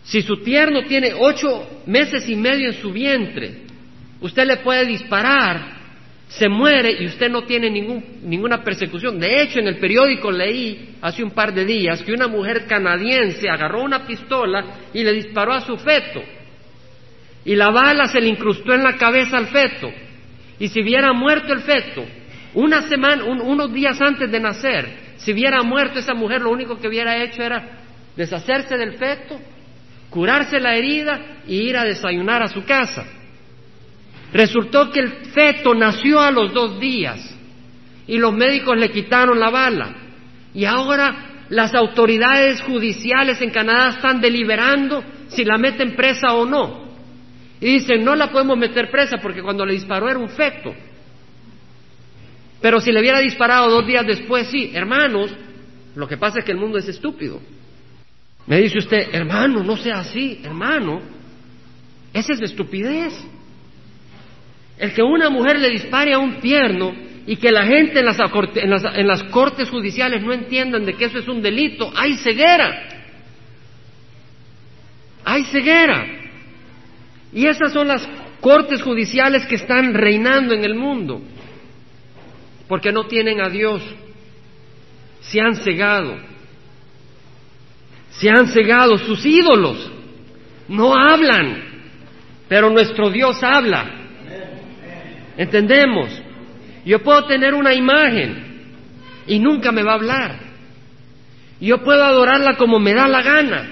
Si 0.04 0.20
su 0.20 0.42
tierno 0.42 0.82
tiene 0.82 1.14
ocho 1.14 1.82
meses 1.86 2.28
y 2.28 2.36
medio 2.36 2.68
en 2.68 2.74
su 2.82 2.92
vientre, 2.92 3.62
usted 4.20 4.46
le 4.46 4.58
puede 4.58 4.84
disparar, 4.84 5.77
se 6.28 6.48
muere 6.48 6.96
y 7.00 7.06
usted 7.06 7.30
no 7.30 7.42
tiene 7.42 7.70
ningún, 7.70 8.04
ninguna 8.22 8.62
persecución. 8.62 9.18
De 9.18 9.42
hecho, 9.42 9.60
en 9.60 9.66
el 9.66 9.78
periódico 9.78 10.30
leí 10.30 10.96
hace 11.00 11.24
un 11.24 11.30
par 11.30 11.54
de 11.54 11.64
días 11.64 12.02
que 12.02 12.12
una 12.12 12.28
mujer 12.28 12.66
canadiense 12.66 13.48
agarró 13.48 13.82
una 13.82 14.06
pistola 14.06 14.64
y 14.92 15.02
le 15.02 15.12
disparó 15.14 15.52
a 15.52 15.62
su 15.62 15.76
feto. 15.78 16.22
Y 17.46 17.56
la 17.56 17.70
bala 17.70 18.06
se 18.06 18.20
le 18.20 18.28
incrustó 18.28 18.74
en 18.74 18.84
la 18.84 18.96
cabeza 18.96 19.38
al 19.38 19.46
feto. 19.46 19.90
Y 20.58 20.68
si 20.68 20.82
hubiera 20.82 21.14
muerto 21.14 21.54
el 21.54 21.60
feto, 21.60 22.04
una 22.54 22.82
semana, 22.82 23.24
unos 23.24 23.72
días 23.72 23.98
antes 24.00 24.30
de 24.30 24.40
nacer, 24.40 24.86
si 25.16 25.32
hubiera 25.32 25.62
muerto 25.62 25.98
esa 25.98 26.12
mujer, 26.12 26.42
lo 26.42 26.50
único 26.50 26.78
que 26.78 26.88
hubiera 26.88 27.22
hecho 27.22 27.42
era 27.42 27.80
deshacerse 28.16 28.76
del 28.76 28.98
feto, 28.98 29.40
curarse 30.10 30.60
la 30.60 30.76
herida 30.76 31.42
y 31.46 31.56
ir 31.68 31.76
a 31.76 31.84
desayunar 31.84 32.42
a 32.42 32.48
su 32.48 32.64
casa. 32.64 33.06
Resultó 34.32 34.90
que 34.90 35.00
el 35.00 35.10
feto 35.32 35.74
nació 35.74 36.20
a 36.20 36.30
los 36.30 36.52
dos 36.52 36.78
días 36.78 37.34
y 38.06 38.18
los 38.18 38.32
médicos 38.32 38.76
le 38.76 38.90
quitaron 38.90 39.38
la 39.38 39.50
bala. 39.50 39.94
Y 40.54 40.64
ahora 40.64 41.44
las 41.48 41.74
autoridades 41.74 42.60
judiciales 42.62 43.40
en 43.40 43.50
Canadá 43.50 43.90
están 43.90 44.20
deliberando 44.20 45.02
si 45.28 45.44
la 45.44 45.56
meten 45.56 45.94
presa 45.94 46.34
o 46.34 46.44
no. 46.44 46.88
Y 47.60 47.74
dicen, 47.74 48.04
no 48.04 48.14
la 48.14 48.30
podemos 48.30 48.56
meter 48.56 48.90
presa 48.90 49.18
porque 49.18 49.42
cuando 49.42 49.64
le 49.64 49.74
disparó 49.74 50.08
era 50.08 50.18
un 50.18 50.28
feto. 50.28 50.74
Pero 52.60 52.80
si 52.80 52.92
le 52.92 53.00
hubiera 53.00 53.20
disparado 53.20 53.70
dos 53.70 53.86
días 53.86 54.06
después, 54.06 54.48
sí, 54.48 54.72
hermanos, 54.74 55.30
lo 55.94 56.06
que 56.06 56.16
pasa 56.16 56.40
es 56.40 56.44
que 56.44 56.52
el 56.52 56.58
mundo 56.58 56.78
es 56.78 56.88
estúpido. 56.88 57.40
Me 58.46 58.60
dice 58.60 58.78
usted, 58.78 59.08
hermano, 59.12 59.62
no 59.62 59.76
sea 59.76 60.00
así, 60.00 60.40
hermano, 60.42 61.02
esa 62.12 62.32
es 62.32 62.40
la 62.40 62.46
estupidez. 62.46 63.12
El 64.78 64.92
que 64.92 65.02
una 65.02 65.28
mujer 65.30 65.58
le 65.58 65.70
dispare 65.70 66.14
a 66.14 66.18
un 66.18 66.40
tierno 66.40 66.94
y 67.26 67.36
que 67.36 67.50
la 67.50 67.66
gente 67.66 68.00
en 68.00 68.06
las, 68.06 68.18
en, 68.18 68.70
las, 68.70 68.84
en 68.96 69.06
las, 69.06 69.22
cortes 69.24 69.68
judiciales 69.68 70.22
no 70.22 70.32
entiendan 70.32 70.84
de 70.84 70.94
que 70.94 71.06
eso 71.06 71.18
es 71.18 71.28
un 71.28 71.42
delito, 71.42 71.92
hay 71.94 72.14
ceguera. 72.14 72.88
Hay 75.24 75.44
ceguera. 75.44 76.06
Y 77.32 77.46
esas 77.46 77.72
son 77.72 77.88
las 77.88 78.08
cortes 78.40 78.80
judiciales 78.82 79.44
que 79.46 79.56
están 79.56 79.92
reinando 79.92 80.54
en 80.54 80.64
el 80.64 80.74
mundo 80.74 81.20
porque 82.68 82.92
no 82.92 83.06
tienen 83.06 83.40
a 83.40 83.48
Dios, 83.48 83.82
se 85.20 85.40
han 85.40 85.56
cegado, 85.56 86.16
se 88.10 88.28
han 88.28 88.46
cegado 88.48 88.98
sus 88.98 89.24
ídolos, 89.24 89.90
no 90.68 90.94
hablan, 90.94 91.62
pero 92.46 92.70
nuestro 92.70 93.10
Dios 93.10 93.42
habla. 93.42 93.94
¿Entendemos? 95.38 96.10
Yo 96.84 96.98
puedo 96.98 97.24
tener 97.26 97.54
una 97.54 97.72
imagen 97.72 98.44
y 99.28 99.38
nunca 99.38 99.70
me 99.70 99.84
va 99.84 99.92
a 99.92 99.94
hablar. 99.94 100.40
Yo 101.60 101.82
puedo 101.84 102.04
adorarla 102.04 102.56
como 102.56 102.80
me 102.80 102.92
da 102.92 103.06
la 103.06 103.22
gana, 103.22 103.68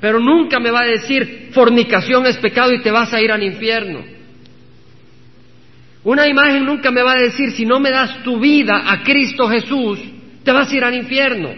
pero 0.00 0.20
nunca 0.20 0.58
me 0.58 0.70
va 0.70 0.80
a 0.80 0.86
decir 0.86 1.50
fornicación 1.52 2.26
es 2.26 2.38
pecado 2.38 2.72
y 2.72 2.80
te 2.80 2.90
vas 2.90 3.12
a 3.12 3.20
ir 3.20 3.30
al 3.30 3.42
infierno. 3.42 4.02
Una 6.02 6.26
imagen 6.26 6.64
nunca 6.64 6.90
me 6.90 7.02
va 7.02 7.12
a 7.12 7.20
decir, 7.20 7.52
si 7.52 7.66
no 7.66 7.78
me 7.78 7.90
das 7.90 8.22
tu 8.22 8.40
vida 8.40 8.90
a 8.90 9.02
Cristo 9.02 9.48
Jesús, 9.48 10.00
te 10.42 10.50
vas 10.50 10.72
a 10.72 10.76
ir 10.76 10.82
al 10.82 10.94
infierno. 10.94 11.50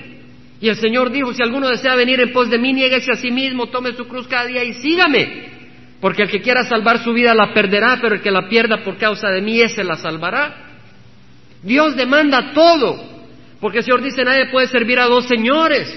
Y 0.61 0.69
el 0.69 0.77
Señor 0.77 1.13
dijo, 1.13 1.33
si 1.33 1.43
alguno 1.43 1.69
desea 1.69 1.95
venir 1.95 2.21
en 2.21 2.33
pos 2.33 2.51
de 2.51 2.59
mí, 2.59 2.73
nieguese 2.73 3.13
a 3.13 3.17
sí 3.17 3.31
mismo, 3.31 3.69
tome 3.69 3.93
su 3.93 4.07
cruz 4.09 4.27
cada 4.27 4.47
día 4.47 4.65
y 4.65 4.75
sígame. 4.75 5.54
Porque 6.05 6.25
el 6.25 6.29
que 6.29 6.43
quiera 6.43 6.65
salvar 6.65 7.03
su 7.03 7.15
vida 7.15 7.35
la 7.35 7.55
perderá, 7.55 7.97
pero 7.99 8.17
el 8.17 8.21
que 8.21 8.31
la 8.31 8.47
pierda 8.47 8.85
por 8.85 8.99
causa 8.99 9.31
de 9.31 9.41
mí, 9.41 9.59
ese 9.63 9.83
la 9.83 9.97
salvará. 9.97 10.55
Dios 11.63 11.97
demanda 11.97 12.53
todo, 12.53 13.03
porque 13.59 13.79
el 13.79 13.85
Señor 13.85 14.03
dice, 14.03 14.23
nadie 14.23 14.51
puede 14.51 14.67
servir 14.67 14.99
a 14.99 15.07
dos 15.07 15.27
señores. 15.27 15.89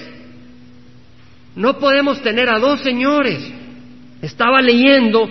No 1.54 1.78
podemos 1.78 2.22
tener 2.22 2.48
a 2.48 2.58
dos 2.58 2.80
señores. 2.80 3.52
Estaba 4.22 4.62
leyendo 4.62 5.28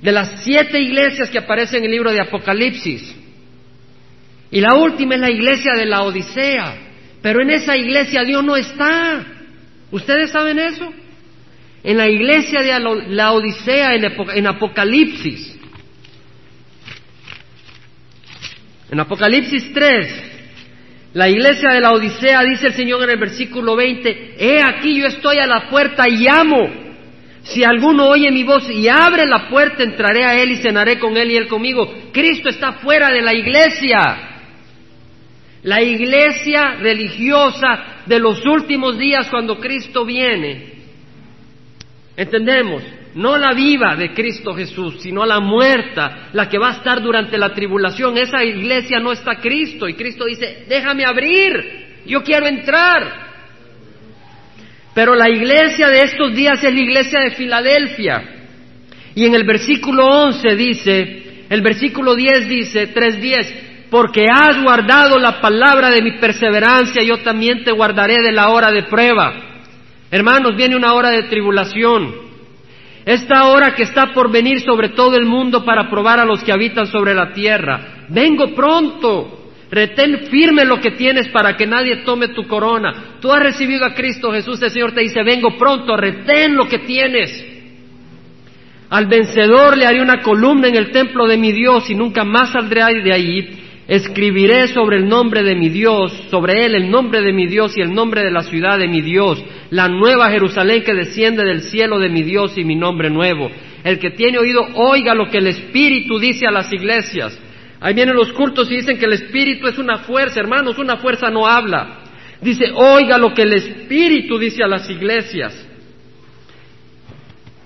de 0.00 0.12
las 0.12 0.42
siete 0.42 0.80
iglesias 0.80 1.28
que 1.28 1.36
aparecen 1.36 1.80
en 1.80 1.84
el 1.84 1.90
libro 1.90 2.10
de 2.10 2.22
Apocalipsis. 2.22 3.14
Y 4.50 4.62
la 4.62 4.76
última 4.76 5.16
es 5.16 5.20
la 5.20 5.30
iglesia 5.30 5.74
de 5.76 5.84
la 5.84 6.04
Odisea. 6.04 6.74
Pero 7.20 7.42
en 7.42 7.50
esa 7.50 7.76
iglesia 7.76 8.24
Dios 8.24 8.42
no 8.42 8.56
está. 8.56 9.26
¿Ustedes 9.90 10.30
saben 10.30 10.58
eso? 10.58 10.90
En 11.86 11.96
la 11.98 12.08
iglesia 12.08 12.62
de 12.62 12.80
la 13.10 13.30
Odisea, 13.30 13.94
en 13.94 14.46
Apocalipsis. 14.48 15.56
En 18.90 18.98
Apocalipsis 18.98 19.72
3, 19.72 20.24
la 21.14 21.28
iglesia 21.28 21.70
de 21.70 21.80
la 21.80 21.92
Odisea 21.92 22.42
dice 22.42 22.66
el 22.66 22.72
Señor 22.72 23.04
en 23.04 23.10
el 23.10 23.20
versículo 23.20 23.76
20, 23.76 24.34
he 24.36 24.60
aquí 24.60 24.98
yo 24.98 25.06
estoy 25.06 25.38
a 25.38 25.46
la 25.46 25.70
puerta 25.70 26.08
y 26.08 26.16
llamo. 26.16 26.68
Si 27.44 27.62
alguno 27.62 28.08
oye 28.08 28.32
mi 28.32 28.42
voz 28.42 28.68
y 28.68 28.88
abre 28.88 29.24
la 29.24 29.48
puerta, 29.48 29.84
entraré 29.84 30.24
a 30.24 30.34
él 30.42 30.50
y 30.50 30.56
cenaré 30.56 30.98
con 30.98 31.16
él 31.16 31.30
y 31.30 31.36
él 31.36 31.46
conmigo. 31.46 31.94
Cristo 32.12 32.48
está 32.48 32.72
fuera 32.72 33.10
de 33.10 33.22
la 33.22 33.32
iglesia. 33.32 34.40
La 35.62 35.80
iglesia 35.80 36.78
religiosa 36.80 38.02
de 38.06 38.18
los 38.18 38.44
últimos 38.44 38.98
días 38.98 39.28
cuando 39.28 39.60
Cristo 39.60 40.04
viene. 40.04 40.75
¿Entendemos? 42.16 42.82
No 43.14 43.36
la 43.36 43.52
viva 43.52 43.96
de 43.96 44.12
Cristo 44.12 44.54
Jesús, 44.54 45.00
sino 45.00 45.24
la 45.24 45.40
muerta, 45.40 46.28
la 46.32 46.48
que 46.48 46.58
va 46.58 46.68
a 46.68 46.76
estar 46.76 47.02
durante 47.02 47.38
la 47.38 47.52
tribulación. 47.52 48.16
Esa 48.16 48.42
iglesia 48.42 48.98
no 49.00 49.12
está 49.12 49.36
Cristo 49.36 49.88
y 49.88 49.94
Cristo 49.94 50.24
dice, 50.24 50.64
déjame 50.68 51.04
abrir, 51.04 52.02
yo 52.06 52.22
quiero 52.22 52.46
entrar. 52.46 53.26
Pero 54.94 55.14
la 55.14 55.28
iglesia 55.28 55.88
de 55.88 56.02
estos 56.02 56.34
días 56.34 56.62
es 56.62 56.72
la 56.72 56.80
iglesia 56.80 57.20
de 57.20 57.30
Filadelfia. 57.32 58.22
Y 59.14 59.24
en 59.24 59.34
el 59.34 59.44
versículo 59.44 60.06
11 60.06 60.56
dice, 60.56 61.26
el 61.48 61.60
versículo 61.62 62.14
10 62.14 62.48
dice, 62.48 62.94
3.10, 62.94 63.88
porque 63.90 64.26
has 64.30 64.62
guardado 64.62 65.18
la 65.18 65.40
palabra 65.40 65.90
de 65.90 66.02
mi 66.02 66.18
perseverancia, 66.18 67.02
yo 67.02 67.18
también 67.18 67.62
te 67.62 67.72
guardaré 67.72 68.22
de 68.22 68.32
la 68.32 68.50
hora 68.50 68.70
de 68.70 68.82
prueba. 68.84 69.55
Hermanos, 70.10 70.56
viene 70.56 70.76
una 70.76 70.94
hora 70.94 71.10
de 71.10 71.24
tribulación. 71.24 72.26
Esta 73.04 73.48
hora 73.48 73.74
que 73.74 73.84
está 73.84 74.12
por 74.12 74.30
venir 74.32 74.60
sobre 74.60 74.90
todo 74.90 75.16
el 75.16 75.26
mundo 75.26 75.64
para 75.64 75.88
probar 75.88 76.18
a 76.18 76.24
los 76.24 76.42
que 76.42 76.52
habitan 76.52 76.86
sobre 76.86 77.14
la 77.14 77.32
tierra. 77.32 78.06
Vengo 78.08 78.54
pronto. 78.54 79.32
Retén 79.70 80.28
firme 80.30 80.64
lo 80.64 80.80
que 80.80 80.92
tienes 80.92 81.28
para 81.28 81.56
que 81.56 81.66
nadie 81.66 81.96
tome 82.04 82.28
tu 82.28 82.46
corona. 82.46 83.16
Tú 83.20 83.32
has 83.32 83.42
recibido 83.42 83.84
a 83.84 83.94
Cristo 83.94 84.32
Jesús, 84.32 84.62
el 84.62 84.70
Señor 84.70 84.92
te 84.92 85.00
dice, 85.00 85.22
vengo 85.24 85.56
pronto, 85.58 85.96
retén 85.96 86.54
lo 86.54 86.68
que 86.68 86.78
tienes. 86.80 87.44
Al 88.88 89.06
vencedor 89.06 89.76
le 89.76 89.86
haré 89.86 90.00
una 90.00 90.22
columna 90.22 90.68
en 90.68 90.76
el 90.76 90.92
templo 90.92 91.26
de 91.26 91.36
mi 91.36 91.50
Dios 91.50 91.90
y 91.90 91.96
nunca 91.96 92.24
más 92.24 92.52
saldré 92.52 93.02
de 93.02 93.12
ahí. 93.12 93.62
Escribiré 93.88 94.68
sobre 94.68 94.98
el 94.98 95.08
nombre 95.08 95.42
de 95.42 95.54
mi 95.54 95.68
Dios, 95.68 96.12
sobre 96.30 96.64
él 96.64 96.74
el 96.74 96.90
nombre 96.90 97.20
de 97.20 97.32
mi 97.32 97.46
Dios 97.46 97.76
y 97.76 97.80
el 97.80 97.92
nombre 97.92 98.22
de 98.22 98.30
la 98.30 98.42
ciudad 98.42 98.78
de 98.78 98.88
mi 98.88 99.00
Dios, 99.00 99.42
la 99.70 99.88
nueva 99.88 100.30
Jerusalén 100.30 100.82
que 100.82 100.94
desciende 100.94 101.44
del 101.44 101.62
cielo 101.62 101.98
de 101.98 102.08
mi 102.08 102.22
Dios 102.22 102.56
y 102.56 102.64
mi 102.64 102.74
nombre 102.74 103.10
nuevo. 103.10 103.50
El 103.84 103.98
que 103.98 104.10
tiene 104.10 104.38
oído, 104.38 104.66
oiga 104.74 105.14
lo 105.14 105.30
que 105.30 105.38
el 105.38 105.46
Espíritu 105.48 106.18
dice 106.18 106.46
a 106.46 106.50
las 106.50 106.72
iglesias. 106.72 107.38
Ahí 107.80 107.94
vienen 107.94 108.16
los 108.16 108.32
cultos 108.32 108.70
y 108.70 108.76
dicen 108.76 108.98
que 108.98 109.04
el 109.04 109.12
Espíritu 109.12 109.66
es 109.66 109.78
una 109.78 109.98
fuerza, 109.98 110.40
hermanos, 110.40 110.78
una 110.78 110.96
fuerza 110.96 111.30
no 111.30 111.46
habla. 111.46 112.00
Dice, 112.40 112.70
oiga 112.74 113.18
lo 113.18 113.34
que 113.34 113.42
el 113.42 113.52
Espíritu 113.52 114.38
dice 114.38 114.62
a 114.62 114.68
las 114.68 114.88
iglesias. 114.88 115.66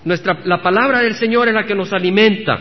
Nuestra, 0.03 0.41
la 0.45 0.61
palabra 0.61 1.01
del 1.01 1.15
Señor 1.15 1.47
es 1.47 1.53
la 1.53 1.63
que 1.63 1.75
nos 1.75 1.93
alimenta. 1.93 2.59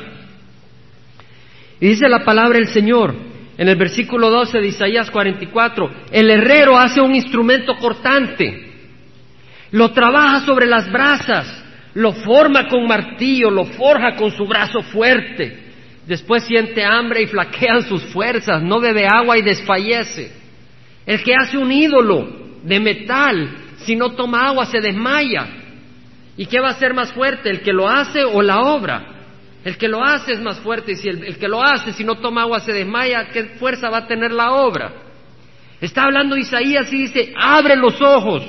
Y 1.80 1.88
dice 1.88 2.09
la 2.09 2.24
palabra 2.24 2.59
del 2.59 2.68
Señor 2.68 3.14
en 3.61 3.68
el 3.68 3.76
versículo 3.76 4.30
12 4.30 4.59
de 4.59 4.68
Isaías 4.68 5.11
44, 5.11 5.91
el 6.12 6.30
herrero 6.30 6.78
hace 6.78 7.03
un 7.03 7.14
instrumento 7.14 7.76
cortante, 7.76 8.69
lo 9.72 9.92
trabaja 9.92 10.44
sobre 10.44 10.66
las 10.66 10.90
brasas, 10.90 11.64
lo 11.94 12.12
forma 12.12 12.68
con 12.68 12.86
martillo, 12.86 13.50
lo 13.50 13.64
forja 13.64 14.16
con 14.16 14.30
su 14.32 14.46
brazo 14.46 14.82
fuerte. 14.82 15.70
Después 16.06 16.44
siente 16.44 16.84
hambre 16.84 17.22
y 17.22 17.26
flaquean 17.26 17.82
sus 17.82 18.02
fuerzas, 18.06 18.62
no 18.62 18.80
bebe 18.80 19.06
agua 19.06 19.38
y 19.38 19.42
desfallece. 19.42 20.32
El 21.06 21.22
que 21.22 21.34
hace 21.34 21.56
un 21.56 21.70
ídolo 21.70 22.28
de 22.62 22.80
metal, 22.80 23.50
si 23.78 23.96
no 23.96 24.10
toma 24.10 24.46
agua 24.46 24.66
se 24.66 24.80
desmaya. 24.80 25.46
¿Y 26.36 26.46
qué 26.46 26.60
va 26.60 26.70
a 26.70 26.78
ser 26.78 26.94
más 26.94 27.12
fuerte, 27.12 27.50
el 27.50 27.60
que 27.60 27.72
lo 27.72 27.88
hace 27.88 28.24
o 28.24 28.42
la 28.42 28.60
obra? 28.60 29.06
El 29.64 29.76
que 29.76 29.88
lo 29.88 30.02
hace 30.02 30.32
es 30.32 30.40
más 30.40 30.58
fuerte 30.60 30.92
y 30.92 30.96
si 30.96 31.08
el, 31.08 31.36
que 31.36 31.48
lo 31.48 31.62
hace, 31.62 31.92
si 31.92 32.02
no 32.02 32.16
toma 32.16 32.42
agua, 32.42 32.60
se 32.60 32.72
desmaya, 32.72 33.28
¿qué 33.28 33.44
fuerza 33.58 33.90
va 33.90 33.98
a 33.98 34.06
tener 34.06 34.32
la 34.32 34.52
obra? 34.52 34.92
Está 35.80 36.04
hablando 36.04 36.36
Isaías 36.36 36.90
y 36.92 37.02
dice, 37.02 37.34
abre 37.36 37.76
los 37.76 38.00
ojos. 38.00 38.42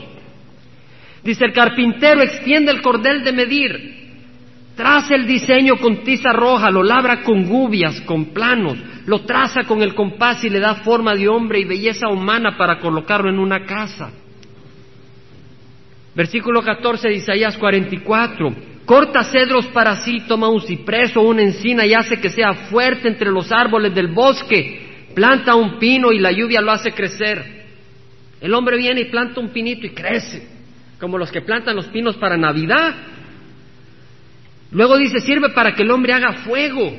Dice, 1.24 1.45
el 1.45 1.53
carpintero 1.53 2.22
extiende 2.22 2.72
el 2.72 2.82
cordel 2.82 3.24
de 3.24 3.32
medir, 3.32 4.01
traza 4.76 5.15
el 5.15 5.28
diseño 5.28 5.78
con 5.78 6.03
tiza 6.03 6.34
roja, 6.34 6.72
lo 6.72 6.84
labra 6.84 7.22
con 7.22 7.45
gubias, 7.45 8.01
con 8.01 8.26
planos, 8.26 8.78
lo 9.05 9.22
traza 9.22 9.63
con 9.63 9.82
el 9.84 9.93
compás 9.93 10.43
y 10.43 10.49
le 10.49 10.59
da 10.59 10.76
forma 10.76 11.13
de 11.13 11.28
hombre 11.28 11.59
y 11.59 11.65
belleza 11.65 12.07
humana 12.07 12.57
para 12.57 12.80
colocarlo 12.80 13.30
en 13.30 13.38
una 13.38 13.65
casa. 13.65 14.11
Versículo 16.15 16.61
14 16.61 17.07
de 17.07 17.15
Isaías 17.15 17.57
44. 17.57 18.72
Corta 18.86 19.24
cedros 19.24 19.67
para 19.67 19.97
sí, 19.97 20.22
toma 20.28 20.49
un 20.49 20.61
ciprés 20.61 21.15
o 21.15 21.22
una 21.22 21.43
encina 21.43 21.86
y 21.86 21.93
hace 21.93 22.19
que 22.19 22.30
sea 22.30 22.53
fuerte 22.69 23.07
entre 23.07 23.30
los 23.32 23.51
árboles 23.51 23.93
del 23.93 24.07
bosque. 24.07 25.07
Planta 25.13 25.55
un 25.55 25.78
pino 25.78 26.11
y 26.11 26.19
la 26.19 26.32
lluvia 26.32 26.61
lo 26.61 26.72
hace 26.72 26.91
crecer. 26.91 27.61
El 28.41 28.53
hombre 28.53 28.78
viene 28.78 29.01
y 29.01 29.05
planta 29.05 29.39
un 29.39 29.49
pinito 29.49 29.86
y 29.86 29.91
crece, 29.91 30.49
como 31.02 31.18
los 31.18 31.32
que 31.32 31.41
plantan 31.41 31.76
los 31.76 31.88
pinos 31.88 32.16
para 32.18 32.38
Navidad. 32.38 32.93
Luego 34.72 34.97
dice, 34.97 35.20
sirve 35.20 35.49
para 35.49 35.74
que 35.74 35.82
el 35.82 35.89
hombre 35.89 36.14
haga 36.14 36.34
fuego. 36.43 36.95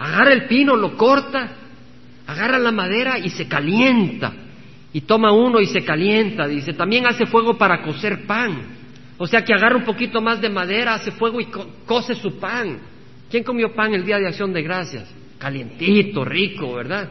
Agarra 0.00 0.32
el 0.32 0.46
pino, 0.48 0.74
lo 0.74 0.96
corta, 0.96 1.52
agarra 2.26 2.58
la 2.58 2.72
madera 2.72 3.18
y 3.18 3.30
se 3.30 3.46
calienta 3.46 4.32
y 4.92 5.02
toma 5.02 5.32
uno 5.32 5.60
y 5.60 5.66
se 5.66 5.84
calienta, 5.84 6.46
dice, 6.46 6.74
también 6.74 7.06
hace 7.06 7.24
fuego 7.24 7.56
para 7.56 7.82
cocer 7.82 8.26
pan. 8.26 8.82
O 9.16 9.26
sea 9.28 9.44
que 9.44 9.54
agarra 9.54 9.76
un 9.76 9.84
poquito 9.84 10.20
más 10.20 10.40
de 10.40 10.50
madera, 10.50 10.94
hace 10.94 11.12
fuego 11.12 11.40
y 11.40 11.46
cose 11.86 12.16
su 12.16 12.38
pan. 12.40 12.80
¿Quién 13.30 13.44
comió 13.44 13.72
pan 13.74 13.94
el 13.94 14.04
día 14.04 14.18
de 14.18 14.26
acción 14.26 14.52
de 14.52 14.60
gracias? 14.62 15.08
Calientito, 15.38 16.24
rico, 16.24 16.74
¿verdad? 16.74 17.08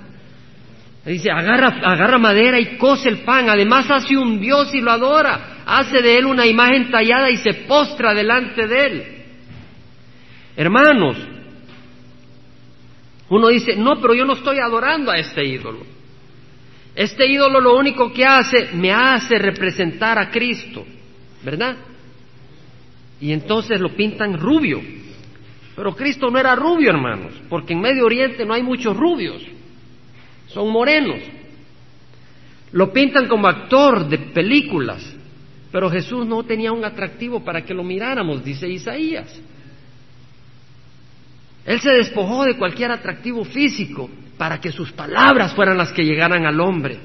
Dice, 1.06 1.32
agarra, 1.32 1.80
agarra 1.82 2.18
madera 2.20 2.60
y 2.60 2.78
cose 2.78 3.08
el 3.08 3.20
pan. 3.20 3.50
Además 3.50 3.90
hace 3.90 4.18
un 4.18 4.40
Dios 4.40 4.76
y 4.76 4.82
lo 4.82 4.92
adora. 4.92 5.51
Hace 5.66 6.02
de 6.02 6.18
él 6.18 6.26
una 6.26 6.46
imagen 6.46 6.90
tallada 6.92 7.30
y 7.30 7.38
se 7.38 7.54
postra 7.66 8.14
delante 8.14 8.68
de 8.68 8.86
él. 8.86 9.04
Hermanos, 10.56 11.18
uno 13.30 13.48
dice, 13.48 13.76
no, 13.76 14.02
pero 14.02 14.14
yo 14.14 14.26
no 14.26 14.34
estoy 14.34 14.60
adorando 14.60 15.12
a 15.12 15.16
este 15.16 15.46
ídolo. 15.46 15.86
Este 16.94 17.26
ídolo 17.32 17.62
lo 17.62 17.78
único 17.78 18.12
que 18.12 18.26
hace, 18.26 18.72
me 18.74 18.92
hace 18.92 19.38
representar 19.38 20.20
a 20.20 20.30
Cristo, 20.30 20.86
¿verdad? 21.44 21.78
Y 23.22 23.32
entonces 23.32 23.80
lo 23.80 23.96
pintan 23.96 24.38
rubio. 24.38 24.82
Pero 25.76 25.96
Cristo 25.96 26.30
no 26.30 26.38
era 26.38 26.56
rubio, 26.56 26.90
hermanos, 26.90 27.34
porque 27.50 27.74
en 27.74 27.80
Medio 27.80 28.06
Oriente 28.06 28.46
no 28.46 28.54
hay 28.54 28.64
muchos 28.64 28.96
rubios, 28.98 29.42
son 30.48 30.70
morenos. 30.70 31.22
Lo 32.74 32.92
pintan 32.92 33.28
como 33.28 33.48
actor 33.48 34.08
de 34.10 34.18
películas, 34.18 35.16
pero 35.72 35.90
Jesús 35.90 36.26
no 36.26 36.44
tenía 36.44 36.72
un 36.72 36.84
atractivo 36.84 37.44
para 37.44 37.64
que 37.64 37.74
lo 37.74 37.84
miráramos, 37.84 38.44
dice 38.44 38.68
Isaías. 38.68 39.42
Él 41.66 41.80
se 41.80 41.92
despojó 41.92 42.44
de 42.44 42.58
cualquier 42.58 42.92
atractivo 42.92 43.46
físico 43.46 44.10
para 44.38 44.60
que 44.60 44.72
sus 44.72 44.92
palabras 44.92 45.54
fueran 45.54 45.78
las 45.78 45.94
que 45.94 46.04
llegaran 46.04 46.46
al 46.46 46.60
hombre. 46.60 47.00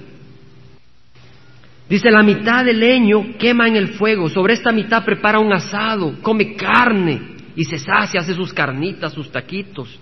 Dice, 1.88 2.10
la 2.10 2.22
mitad 2.22 2.64
del 2.64 2.80
leño 2.80 3.36
quema 3.38 3.68
en 3.68 3.76
el 3.76 3.88
fuego, 3.94 4.28
sobre 4.28 4.54
esta 4.54 4.72
mitad 4.72 5.04
prepara 5.04 5.38
un 5.38 5.52
asado, 5.52 6.16
come 6.20 6.56
carne 6.56 7.36
y 7.54 7.64
se 7.64 7.78
sacia, 7.78 8.20
hace 8.20 8.34
sus 8.34 8.52
carnitas, 8.52 9.12
sus 9.12 9.30
taquitos. 9.30 10.00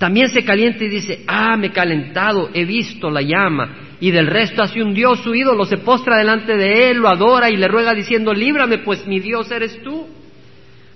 También 0.00 0.30
se 0.30 0.42
calienta 0.42 0.82
y 0.82 0.88
dice, 0.88 1.24
ah, 1.26 1.58
me 1.58 1.66
he 1.66 1.72
calentado, 1.72 2.48
he 2.54 2.64
visto 2.64 3.10
la 3.10 3.20
llama. 3.20 3.96
Y 4.00 4.10
del 4.10 4.28
resto 4.28 4.62
hace 4.62 4.82
un 4.82 4.94
Dios 4.94 5.20
su 5.22 5.34
ídolo, 5.34 5.66
se 5.66 5.76
postra 5.76 6.16
delante 6.16 6.56
de 6.56 6.90
él, 6.90 6.96
lo 6.96 7.10
adora 7.10 7.50
y 7.50 7.58
le 7.58 7.68
ruega 7.68 7.92
diciendo, 7.92 8.32
líbrame, 8.32 8.78
pues 8.78 9.06
mi 9.06 9.20
Dios 9.20 9.50
eres 9.50 9.78
tú. 9.82 10.08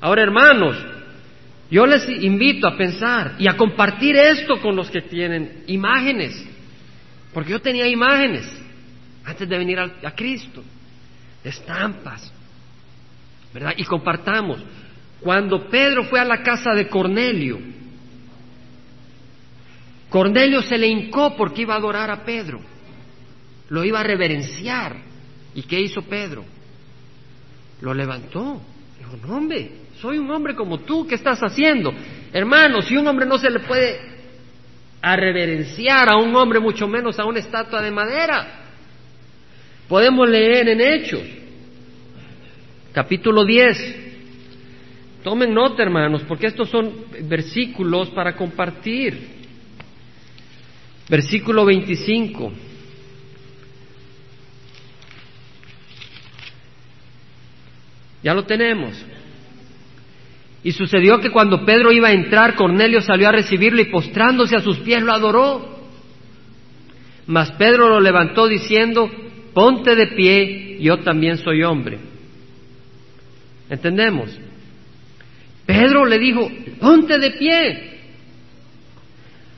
Ahora, 0.00 0.22
hermanos, 0.22 0.82
yo 1.70 1.84
les 1.84 2.08
invito 2.08 2.66
a 2.66 2.78
pensar 2.78 3.34
y 3.38 3.46
a 3.46 3.58
compartir 3.58 4.16
esto 4.16 4.58
con 4.62 4.74
los 4.74 4.90
que 4.90 5.02
tienen 5.02 5.64
imágenes, 5.66 6.42
porque 7.34 7.50
yo 7.50 7.60
tenía 7.60 7.86
imágenes 7.86 8.50
antes 9.22 9.46
de 9.46 9.58
venir 9.58 9.80
a, 9.80 10.10
Cristo, 10.12 10.64
estampas, 11.44 12.32
¿verdad? 13.52 13.74
Y 13.76 13.84
compartamos. 13.84 14.64
Cuando 15.20 15.68
Pedro 15.68 16.04
fue 16.04 16.20
a 16.20 16.24
la 16.24 16.42
casa 16.42 16.70
de 16.70 16.88
Cornelio, 16.88 17.58
Cornelio 20.14 20.62
se 20.62 20.78
le 20.78 20.86
hincó 20.86 21.34
porque 21.36 21.62
iba 21.62 21.74
a 21.74 21.78
adorar 21.78 22.08
a 22.08 22.24
Pedro, 22.24 22.60
lo 23.68 23.82
iba 23.82 23.98
a 23.98 24.04
reverenciar. 24.04 24.94
¿Y 25.56 25.62
qué 25.62 25.80
hizo 25.80 26.02
Pedro? 26.02 26.44
Lo 27.80 27.92
levantó. 27.92 28.60
Dijo, 28.96 29.16
no 29.26 29.38
hombre, 29.38 29.72
soy 30.00 30.18
un 30.18 30.30
hombre 30.30 30.54
como 30.54 30.78
tú, 30.78 31.04
¿qué 31.04 31.16
estás 31.16 31.40
haciendo? 31.40 31.92
Hermano, 32.32 32.80
si 32.80 32.96
un 32.96 33.08
hombre 33.08 33.26
no 33.26 33.38
se 33.38 33.50
le 33.50 33.58
puede 33.58 33.98
a 35.02 35.16
reverenciar 35.16 36.08
a 36.08 36.16
un 36.16 36.32
hombre, 36.36 36.60
mucho 36.60 36.86
menos 36.86 37.18
a 37.18 37.24
una 37.24 37.40
estatua 37.40 37.82
de 37.82 37.90
madera. 37.90 38.60
Podemos 39.88 40.28
leer 40.28 40.68
en 40.68 40.80
Hechos, 40.80 41.24
capítulo 42.92 43.44
10. 43.44 43.96
Tomen 45.24 45.52
nota, 45.52 45.82
hermanos, 45.82 46.22
porque 46.28 46.46
estos 46.46 46.70
son 46.70 47.06
versículos 47.22 48.10
para 48.10 48.36
compartir. 48.36 49.42
Versículo 51.08 51.64
25. 51.64 52.52
Ya 58.22 58.32
lo 58.32 58.44
tenemos. 58.44 58.94
Y 60.62 60.72
sucedió 60.72 61.20
que 61.20 61.30
cuando 61.30 61.66
Pedro 61.66 61.92
iba 61.92 62.08
a 62.08 62.12
entrar, 62.12 62.54
Cornelio 62.54 63.02
salió 63.02 63.28
a 63.28 63.32
recibirlo 63.32 63.82
y 63.82 63.90
postrándose 63.90 64.56
a 64.56 64.60
sus 64.60 64.78
pies 64.78 65.02
lo 65.02 65.12
adoró. 65.12 65.78
Mas 67.26 67.52
Pedro 67.52 67.88
lo 67.88 68.00
levantó 68.00 68.48
diciendo, 68.48 69.10
ponte 69.52 69.94
de 69.94 70.06
pie, 70.08 70.78
yo 70.80 71.00
también 71.00 71.36
soy 71.36 71.62
hombre. 71.62 71.98
¿Entendemos? 73.68 74.30
Pedro 75.66 76.06
le 76.06 76.18
dijo, 76.18 76.50
ponte 76.80 77.18
de 77.18 77.30
pie. 77.32 77.93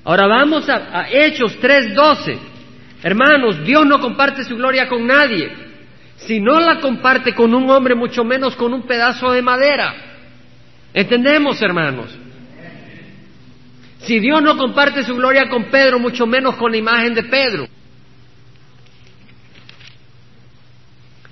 Ahora 0.06 0.28
vamos 0.28 0.68
a, 0.68 1.00
a 1.00 1.10
Hechos 1.10 1.58
3:12. 1.60 2.38
Hermanos, 3.02 3.64
Dios 3.64 3.84
no 3.84 3.98
comparte 3.98 4.44
su 4.44 4.54
gloria 4.54 4.88
con 4.88 5.04
nadie. 5.04 5.52
Si 6.14 6.38
no 6.38 6.60
la 6.60 6.80
comparte 6.80 7.34
con 7.34 7.52
un 7.52 7.68
hombre, 7.68 7.96
mucho 7.96 8.22
menos 8.22 8.54
con 8.54 8.72
un 8.72 8.86
pedazo 8.86 9.32
de 9.32 9.42
madera. 9.42 9.94
¿Entendemos, 10.94 11.60
hermanos? 11.60 12.16
Si 13.98 14.20
Dios 14.20 14.40
no 14.42 14.56
comparte 14.56 15.02
su 15.02 15.16
gloria 15.16 15.48
con 15.48 15.64
Pedro, 15.64 15.98
mucho 15.98 16.24
menos 16.24 16.54
con 16.54 16.70
la 16.70 16.76
imagen 16.76 17.12
de 17.12 17.24
Pedro. 17.24 17.66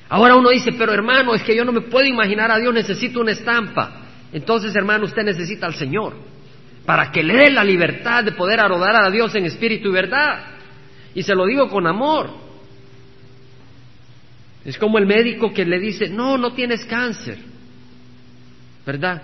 Ahora 0.08 0.34
uno 0.34 0.50
dice, 0.50 0.72
pero 0.72 0.92
hermano, 0.92 1.32
es 1.32 1.44
que 1.44 1.54
yo 1.54 1.64
no 1.64 1.70
me 1.70 1.82
puedo 1.82 2.06
imaginar 2.06 2.50
a 2.50 2.58
Dios, 2.58 2.74
necesito 2.74 3.20
una 3.20 3.30
estampa. 3.30 4.00
Entonces, 4.32 4.74
hermano, 4.74 5.04
usted 5.04 5.22
necesita 5.22 5.66
al 5.66 5.74
Señor 5.74 6.33
para 6.84 7.10
que 7.10 7.22
le 7.22 7.34
dé 7.34 7.50
la 7.50 7.64
libertad 7.64 8.24
de 8.24 8.32
poder 8.32 8.60
adorar 8.60 9.04
a 9.04 9.10
Dios 9.10 9.34
en 9.34 9.46
espíritu 9.46 9.88
y 9.88 9.92
verdad. 9.92 10.44
Y 11.14 11.22
se 11.22 11.34
lo 11.34 11.46
digo 11.46 11.68
con 11.68 11.86
amor. 11.86 12.30
Es 14.64 14.78
como 14.78 14.98
el 14.98 15.06
médico 15.06 15.52
que 15.52 15.64
le 15.64 15.78
dice, 15.78 16.08
no, 16.08 16.38
no 16.38 16.52
tienes 16.52 16.84
cáncer, 16.86 17.38
¿verdad? 18.84 19.22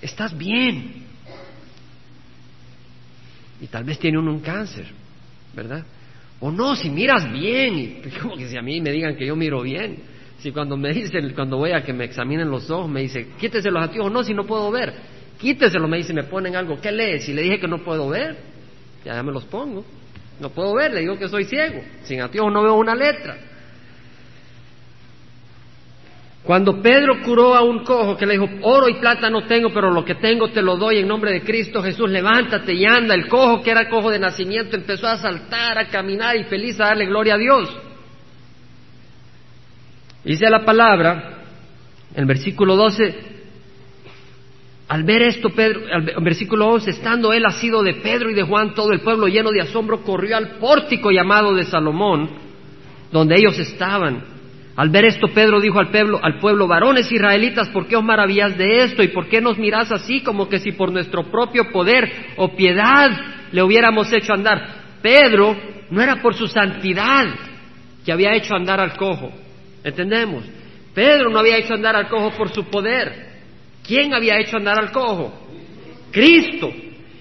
Estás 0.00 0.36
bien. 0.36 1.04
Y 3.60 3.66
tal 3.66 3.84
vez 3.84 3.98
tiene 3.98 4.18
uno 4.18 4.32
un 4.32 4.40
cáncer, 4.40 4.86
¿verdad? 5.54 5.84
O 6.38 6.50
no, 6.50 6.74
si 6.74 6.88
miras 6.88 7.30
bien, 7.30 7.78
y 7.78 8.10
como 8.20 8.36
que 8.36 8.48
si 8.48 8.56
a 8.56 8.62
mí 8.62 8.80
me 8.80 8.90
digan 8.90 9.16
que 9.16 9.26
yo 9.26 9.36
miro 9.36 9.62
bien. 9.62 9.98
Si 10.38 10.52
cuando 10.52 10.76
me 10.76 10.92
dicen, 10.94 11.34
cuando 11.34 11.58
voy 11.58 11.72
a 11.72 11.82
que 11.82 11.92
me 11.92 12.04
examinen 12.04 12.48
los 12.48 12.70
ojos, 12.70 12.88
me 12.88 13.02
dice, 13.02 13.28
quítese 13.38 13.70
los 13.70 13.82
anteojos, 13.82 14.10
no, 14.10 14.24
si 14.24 14.32
no 14.32 14.46
puedo 14.46 14.70
ver. 14.70 14.94
Quíteselo, 15.40 15.88
me 15.88 15.96
dice, 15.96 16.12
me 16.12 16.24
ponen 16.24 16.54
algo, 16.54 16.80
¿qué 16.80 16.92
lees? 16.92 17.24
Si 17.24 17.32
le 17.32 17.42
dije 17.42 17.58
que 17.58 17.66
no 17.66 17.78
puedo 17.78 18.08
ver, 18.10 18.36
ya 19.04 19.22
me 19.22 19.32
los 19.32 19.44
pongo. 19.46 19.84
No 20.38 20.50
puedo 20.50 20.74
ver, 20.74 20.92
le 20.92 21.00
digo 21.00 21.18
que 21.18 21.28
soy 21.28 21.44
ciego. 21.44 21.82
Sin 22.04 22.20
anteojos 22.20 22.52
no 22.52 22.62
veo 22.62 22.74
una 22.74 22.94
letra. 22.94 23.38
Cuando 26.42 26.80
Pedro 26.82 27.22
curó 27.22 27.54
a 27.54 27.62
un 27.62 27.84
cojo 27.84 28.16
que 28.16 28.26
le 28.26 28.34
dijo, 28.34 28.48
oro 28.62 28.88
y 28.88 28.94
plata 28.94 29.30
no 29.30 29.46
tengo, 29.46 29.70
pero 29.72 29.90
lo 29.90 30.04
que 30.04 30.14
tengo 30.16 30.48
te 30.48 30.62
lo 30.62 30.76
doy 30.76 30.98
en 30.98 31.08
nombre 31.08 31.32
de 31.32 31.42
Cristo 31.42 31.82
Jesús, 31.82 32.10
levántate 32.10 32.74
y 32.74 32.84
anda. 32.84 33.14
El 33.14 33.28
cojo 33.28 33.62
que 33.62 33.70
era 33.70 33.88
cojo 33.88 34.10
de 34.10 34.18
nacimiento 34.18 34.76
empezó 34.76 35.06
a 35.06 35.18
saltar, 35.18 35.78
a 35.78 35.88
caminar 35.88 36.36
y 36.36 36.44
feliz 36.44 36.80
a 36.80 36.86
darle 36.86 37.06
gloria 37.06 37.34
a 37.34 37.38
Dios. 37.38 37.78
Dice 40.24 40.48
la 40.50 40.64
palabra, 40.64 41.44
en 42.14 42.20
el 42.20 42.26
versículo 42.26 42.74
12, 42.76 43.29
al 44.90 45.04
ver 45.04 45.22
esto, 45.22 45.50
Pedro, 45.50 45.80
el 45.88 46.22
versículo 46.22 46.66
11, 46.68 46.90
estando 46.90 47.32
él 47.32 47.46
asido 47.46 47.82
de 47.82 47.94
Pedro 47.94 48.28
y 48.28 48.34
de 48.34 48.42
Juan, 48.42 48.74
todo 48.74 48.92
el 48.92 49.00
pueblo 49.00 49.28
lleno 49.28 49.50
de 49.50 49.62
asombro 49.62 50.02
corrió 50.02 50.36
al 50.36 50.58
pórtico 50.58 51.10
llamado 51.10 51.54
de 51.54 51.64
Salomón, 51.64 52.28
donde 53.10 53.36
ellos 53.36 53.58
estaban 53.58 54.22
al 54.80 54.88
ver 54.88 55.04
esto, 55.04 55.28
Pedro 55.28 55.60
dijo 55.60 55.78
al 55.78 55.90
pueblo, 55.90 56.18
al 56.22 56.38
pueblo, 56.38 56.66
varones 56.66 57.12
israelitas, 57.12 57.68
¿por 57.68 57.86
qué 57.86 57.96
os 57.96 58.02
maravilláis 58.02 58.56
de 58.56 58.78
esto? 58.78 59.02
¿Y 59.02 59.08
por 59.08 59.28
qué 59.28 59.40
nos 59.40 59.58
mirás 59.58 59.92
así 59.92 60.22
como 60.22 60.48
que 60.48 60.58
si 60.58 60.72
por 60.72 60.90
nuestro 60.90 61.24
propio 61.24 61.70
poder 61.70 62.10
o 62.36 62.56
piedad 62.56 63.10
le 63.52 63.62
hubiéramos 63.62 64.10
hecho 64.10 64.32
andar? 64.32 64.96
Pedro 65.02 65.54
no 65.90 66.00
era 66.00 66.22
por 66.22 66.34
su 66.34 66.46
santidad 66.46 67.26
que 68.06 68.10
había 68.10 68.34
hecho 68.34 68.54
andar 68.54 68.80
al 68.80 68.96
cojo. 68.96 69.30
¿Entendemos? 69.84 70.44
Pedro 70.94 71.28
no 71.28 71.40
había 71.40 71.58
hecho 71.58 71.74
andar 71.74 71.94
al 71.94 72.08
cojo 72.08 72.30
por 72.30 72.48
su 72.50 72.64
poder. 72.64 73.29
¿Quién 73.90 74.14
había 74.14 74.38
hecho 74.38 74.56
andar 74.56 74.78
al 74.78 74.92
cojo? 74.92 75.32
Cristo. 76.12 76.72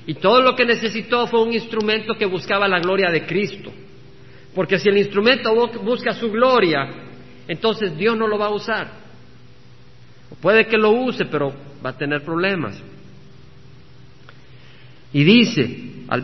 Y 0.05 0.13
todo 0.13 0.39
lo 0.43 0.55
que 0.55 0.65
necesitó 0.65 1.25
fue 1.25 1.41
un 1.41 1.51
instrumento 1.51 2.13
que 2.13 2.27
buscaba 2.27 2.67
la 2.67 2.79
gloria 2.79 3.09
de 3.09 3.25
Cristo. 3.25 3.73
Porque 4.53 4.77
si 4.77 4.87
el 4.87 4.99
instrumento 4.99 5.51
busca 5.83 6.13
su 6.13 6.29
gloria, 6.29 6.87
entonces 7.47 7.97
Dios 7.97 8.15
no 8.15 8.27
lo 8.27 8.37
va 8.37 8.45
a 8.45 8.51
usar. 8.51 8.87
puede 10.39 10.67
que 10.67 10.77
lo 10.77 10.91
use, 10.91 11.25
pero 11.25 11.51
va 11.83 11.89
a 11.89 11.97
tener 11.97 12.23
problemas. 12.23 12.79
Y 15.11 15.23
dice, 15.23 16.05
al, 16.07 16.23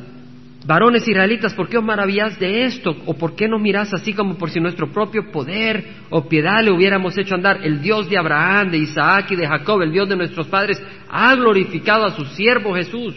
varones 0.65 1.07
israelitas, 1.07 1.53
¿por 1.53 1.69
qué 1.69 1.77
os 1.77 1.83
maravilláis 1.83 2.39
de 2.39 2.65
esto? 2.65 2.95
¿O 3.05 3.13
por 3.13 3.35
qué 3.35 3.47
no 3.47 3.59
mirás 3.59 3.93
así 3.93 4.13
como 4.13 4.35
por 4.35 4.49
si 4.49 4.59
nuestro 4.59 4.91
propio 4.91 5.31
poder 5.31 5.83
o 6.09 6.27
piedad 6.27 6.63
le 6.63 6.71
hubiéramos 6.71 7.17
hecho 7.17 7.35
andar? 7.35 7.59
El 7.63 7.81
Dios 7.81 8.09
de 8.09 8.17
Abraham, 8.17 8.71
de 8.71 8.79
Isaac 8.79 9.31
y 9.31 9.35
de 9.35 9.47
Jacob, 9.47 9.81
el 9.81 9.91
Dios 9.91 10.09
de 10.09 10.15
nuestros 10.15 10.47
padres, 10.47 10.81
ha 11.09 11.35
glorificado 11.35 12.05
a 12.05 12.15
su 12.15 12.25
siervo 12.25 12.73
Jesús, 12.73 13.15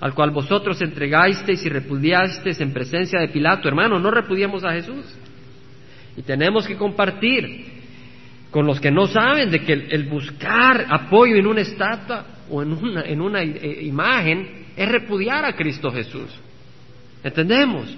al 0.00 0.12
cual 0.12 0.30
vosotros 0.32 0.80
entregasteis 0.82 1.64
y 1.64 1.68
repudiasteis 1.68 2.60
en 2.60 2.72
presencia 2.72 3.20
de 3.20 3.28
Pilato. 3.28 3.68
Hermanos, 3.68 4.02
no 4.02 4.10
repudiamos 4.10 4.64
a 4.64 4.72
Jesús. 4.72 5.04
Y 6.16 6.22
tenemos 6.22 6.66
que 6.66 6.76
compartir 6.76 7.78
con 8.50 8.66
los 8.66 8.80
que 8.80 8.90
no 8.90 9.06
saben 9.06 9.50
de 9.50 9.60
que 9.60 9.72
el, 9.72 10.08
buscar 10.08 10.86
apoyo 10.88 11.36
en 11.36 11.46
una 11.46 11.60
estatua 11.60 12.24
o 12.50 12.62
en 12.62 12.72
una, 12.72 13.02
en 13.02 13.20
una 13.20 13.42
eh, 13.42 13.84
imagen 13.84 14.66
es 14.74 14.88
repudiar 14.88 15.44
a 15.44 15.54
Cristo 15.54 15.90
Jesús. 15.92 16.40
¿Entendemos? 17.24 17.96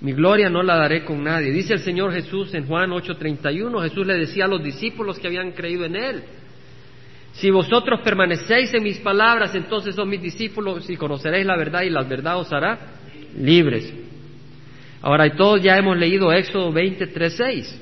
Mi 0.00 0.12
gloria 0.12 0.50
no 0.50 0.62
la 0.62 0.76
daré 0.76 1.04
con 1.04 1.24
nadie. 1.24 1.50
Dice 1.50 1.74
el 1.74 1.80
Señor 1.80 2.12
Jesús 2.12 2.52
en 2.54 2.66
Juan 2.66 2.90
8:31, 2.90 3.82
Jesús 3.82 4.06
le 4.06 4.14
decía 4.18 4.44
a 4.44 4.48
los 4.48 4.62
discípulos 4.62 5.18
que 5.18 5.28
habían 5.28 5.52
creído 5.52 5.86
en 5.86 5.96
Él, 5.96 6.22
si 7.34 7.50
vosotros 7.50 8.00
permanecéis 8.02 8.72
en 8.74 8.82
mis 8.82 8.98
palabras, 8.98 9.54
entonces 9.54 9.94
son 9.94 10.08
mis 10.08 10.22
discípulos 10.22 10.88
y 10.88 10.96
conoceréis 10.96 11.44
la 11.44 11.56
verdad 11.56 11.82
y 11.82 11.90
la 11.90 12.02
verdad 12.02 12.38
os 12.38 12.52
hará 12.52 12.78
libres. 13.36 13.92
Ahora, 15.02 15.28
todos 15.34 15.60
ya 15.60 15.76
hemos 15.76 15.96
leído 15.98 16.32
Éxodo 16.32 16.72
20, 16.72 17.08
3, 17.08 17.34
6. 17.36 17.80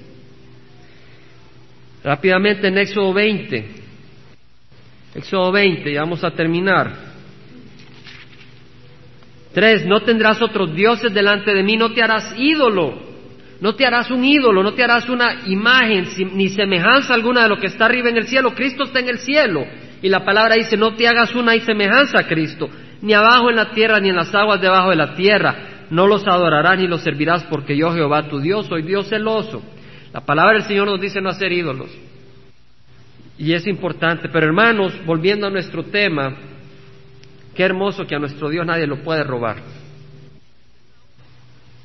Rápidamente 2.02 2.68
en 2.68 2.78
Éxodo 2.78 3.12
20. 3.12 3.66
Éxodo 5.14 5.52
20, 5.52 5.92
ya 5.92 6.00
vamos 6.00 6.24
a 6.24 6.30
terminar. 6.30 7.11
Tres, 9.53 9.84
no 9.86 10.00
tendrás 10.00 10.40
otros 10.40 10.74
dioses 10.74 11.12
delante 11.12 11.53
de 11.53 11.62
mí, 11.62 11.76
no 11.76 11.92
te 11.92 12.03
harás 12.03 12.34
ídolo, 12.38 13.00
no 13.61 13.74
te 13.74 13.86
harás 13.86 14.11
un 14.11 14.24
ídolo, 14.24 14.62
no 14.62 14.72
te 14.72 14.82
harás 14.82 15.09
una 15.09 15.46
imagen 15.46 16.07
ni 16.34 16.48
semejanza 16.48 17.14
alguna 17.14 17.42
de 17.42 17.48
lo 17.48 17.59
que 17.59 17.66
está 17.66 17.84
arriba 17.84 18.09
en 18.09 18.16
el 18.16 18.26
cielo. 18.26 18.55
Cristo 18.55 18.84
está 18.84 19.00
en 19.00 19.09
el 19.09 19.18
cielo 19.18 19.64
y 20.00 20.09
la 20.09 20.24
palabra 20.24 20.55
dice, 20.55 20.76
no 20.76 20.94
te 20.94 21.07
hagas 21.07 21.34
una 21.34 21.59
semejanza 21.61 22.20
a 22.20 22.26
Cristo, 22.26 22.68
ni 23.03 23.12
abajo 23.12 23.50
en 23.50 23.57
la 23.57 23.70
tierra, 23.70 24.00
ni 24.00 24.09
en 24.09 24.16
las 24.16 24.34
aguas 24.34 24.61
debajo 24.61 24.90
de 24.90 24.96
la 24.96 25.14
tierra 25.14 25.68
no 25.92 26.07
los 26.07 26.26
adorarás 26.26 26.78
ni 26.78 26.86
los 26.86 27.03
servirás 27.03 27.44
porque 27.44 27.76
yo 27.76 27.92
Jehová 27.92 28.26
tu 28.26 28.40
Dios 28.40 28.66
soy 28.66 28.82
Dios 28.82 29.11
celoso. 29.11 29.62
La 30.14 30.22
palabra 30.22 30.55
del 30.55 30.62
Señor 30.62 30.86
nos 30.86 30.98
dice 30.98 31.20
no 31.20 31.28
hacer 31.28 31.53
ídolos. 31.53 31.90
Y 33.36 33.53
es 33.53 33.66
importante, 33.66 34.30
pero 34.30 34.46
hermanos, 34.46 34.94
volviendo 35.05 35.46
a 35.46 35.50
nuestro 35.50 35.84
tema, 35.84 36.34
qué 37.55 37.62
hermoso 37.64 38.05
que 38.05 38.14
a 38.14 38.18
nuestro 38.18 38.48
Dios 38.48 38.66
nadie 38.66 38.86
lo 38.86 39.03
puede 39.03 39.24
robar. 39.24 39.57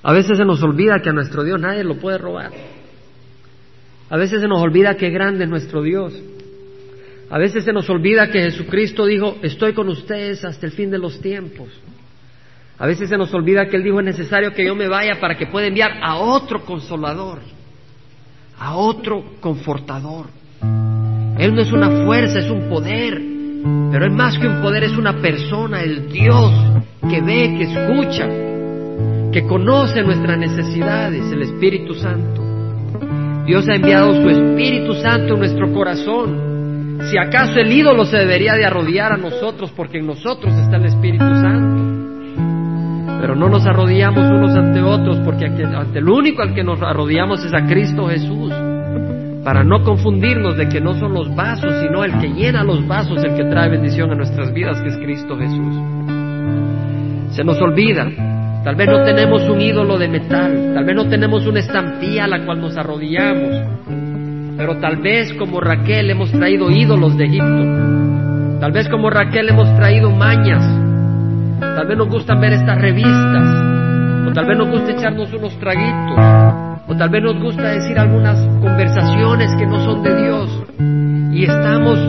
A 0.03 0.13
veces 0.13 0.38
se 0.38 0.45
nos 0.45 0.61
olvida 0.63 1.01
que 1.01 1.09
a 1.09 1.13
nuestro 1.13 1.43
Dios 1.43 1.59
nadie 1.59 1.84
lo 1.84 1.97
puede 1.97 2.18
robar. 2.18 2.51
A 4.09 4.18
veces 4.18 4.41
se 4.41 4.47
nos 4.47 4.61
olvida 4.61 4.95
que 4.95 5.09
grande 5.09 5.43
es 5.43 5.49
nuestro 5.49 5.82
Dios. 5.82 6.13
A 7.30 7.38
veces 7.38 7.65
se 7.65 7.74
nos 7.74 7.89
olvida 7.89 8.30
que 8.32 8.41
Jesucristo 8.41 9.05
dijo, 9.05 9.38
estoy 9.41 9.74
con 9.74 9.89
ustedes 9.89 10.45
hasta 10.45 10.65
el 10.65 10.72
fin 10.72 10.89
de 10.89 10.97
los 10.97 11.20
tiempos. 11.20 11.68
A 12.80 12.88
veces 12.88 13.09
se 13.09 13.18
nos 13.18 13.34
olvida 13.34 13.65
que 13.68 13.76
Él 13.76 13.84
dijo 13.84 13.99
es 13.99 14.05
necesario 14.05 14.53
que 14.53 14.65
yo 14.65 14.76
me 14.76 14.88
vaya 14.88 15.20
para 15.20 15.36
que 15.36 15.47
pueda 15.47 15.68
enviar 15.68 15.91
a 16.01 16.15
otro 16.15 16.63
consolador, 16.63 17.39
a 18.57 18.78
otro 18.78 19.34
confortador. 19.41 20.28
Él 21.38 21.53
no 21.53 21.61
es 21.61 21.72
una 21.72 22.05
fuerza, 22.05 22.39
es 22.39 22.49
un 22.49 22.70
poder, 22.70 23.20
pero 23.91 24.05
es 24.05 24.14
más 24.14 24.38
que 24.38 24.47
un 24.47 24.62
poder, 24.62 24.84
es 24.84 24.97
una 24.97 25.14
persona, 25.22 25.82
el 25.82 26.10
Dios 26.10 26.51
que 27.10 27.22
ve, 27.22 27.55
que 27.58 27.64
escucha, 27.64 28.28
que 29.32 29.43
conoce 29.47 30.03
nuestras 30.03 30.38
necesidades, 30.38 31.32
el 31.32 31.41
Espíritu 31.41 31.93
Santo. 31.93 32.43
Dios 33.45 33.68
ha 33.70 33.76
enviado 33.76 34.14
su 34.14 34.30
Espíritu 34.30 34.93
Santo 34.95 35.34
en 35.34 35.39
nuestro 35.39 35.72
corazón. 35.72 36.99
Si 37.10 37.18
acaso 37.18 37.60
el 37.60 37.72
ídolo 37.72 38.05
se 38.05 38.18
debería 38.18 38.55
de 38.55 38.66
arrodillar 38.66 39.14
a 39.14 39.18
nosotros 39.18 39.72
porque 39.76 39.99
en 39.99 40.08
nosotros 40.08 40.53
está 40.53 40.76
el 40.76 40.86
Espíritu 40.86 41.24
Santo. 41.24 41.88
Pero 43.22 43.36
no 43.36 43.47
nos 43.47 43.66
arrodillamos 43.66 44.30
unos 44.30 44.51
ante 44.51 44.82
otros 44.82 45.18
porque 45.24 45.45
ante 45.45 45.99
el 45.99 46.10
único 46.10 46.41
al 46.41 46.53
que 46.53 46.64
nos 46.64 46.82
arrodillamos 46.82 47.43
es 47.45 47.53
a 47.53 47.66
Cristo 47.66 48.08
Jesús. 48.08 48.51
Para 49.47 49.63
no 49.63 49.81
confundirnos 49.81 50.57
de 50.57 50.67
que 50.67 50.81
no 50.81 50.93
son 50.99 51.13
los 51.13 51.33
vasos, 51.33 51.73
sino 51.79 52.03
el 52.03 52.19
que 52.19 52.27
llena 52.27 52.65
los 52.65 52.85
vasos, 52.85 53.23
el 53.23 53.33
que 53.33 53.45
trae 53.45 53.69
bendición 53.69 54.11
a 54.11 54.15
nuestras 54.15 54.53
vidas, 54.53 54.81
que 54.81 54.89
es 54.89 54.97
Cristo 54.97 55.37
Jesús. 55.37 55.73
Se 57.33 57.45
nos 57.45 57.57
olvida. 57.61 58.09
Tal 58.65 58.75
vez 58.75 58.89
no 58.89 59.05
tenemos 59.05 59.47
un 59.47 59.61
ídolo 59.61 59.97
de 59.97 60.09
metal, 60.09 60.73
tal 60.73 60.83
vez 60.83 60.93
no 60.97 61.07
tenemos 61.07 61.47
una 61.47 61.61
estampilla 61.61 62.25
a 62.25 62.27
la 62.27 62.45
cual 62.45 62.59
nos 62.59 62.75
arrodillamos, 62.75 63.55
pero 64.57 64.81
tal 64.81 64.97
vez 64.97 65.31
como 65.35 65.61
Raquel 65.61 66.09
hemos 66.09 66.29
traído 66.33 66.69
ídolos 66.69 67.15
de 67.15 67.25
Egipto, 67.27 68.59
tal 68.59 68.73
vez 68.73 68.89
como 68.89 69.09
Raquel 69.09 69.47
hemos 69.47 69.73
traído 69.77 70.11
mañas, 70.11 70.61
Tal 71.59 71.87
vez 71.87 71.97
nos 71.97 72.09
gustan 72.09 72.41
ver 72.41 72.51
estas 72.51 72.81
revistas, 72.81 73.47
o 74.27 74.33
tal 74.33 74.45
vez 74.45 74.57
nos 74.57 74.67
gusta 74.67 74.91
echarnos 74.91 75.31
unos 75.31 75.57
traguitos, 75.57 76.17
o 76.88 76.95
tal 76.95 77.09
vez 77.09 77.23
nos 77.23 77.41
gusta 77.41 77.69
decir 77.69 77.99
algunas 77.99 78.39
conversaciones 78.61 79.53
que 79.57 79.65
no 79.65 79.79
son 79.85 80.03
de 80.03 80.23
Dios, 80.23 80.63
y 81.33 81.43
estamos 81.43 81.99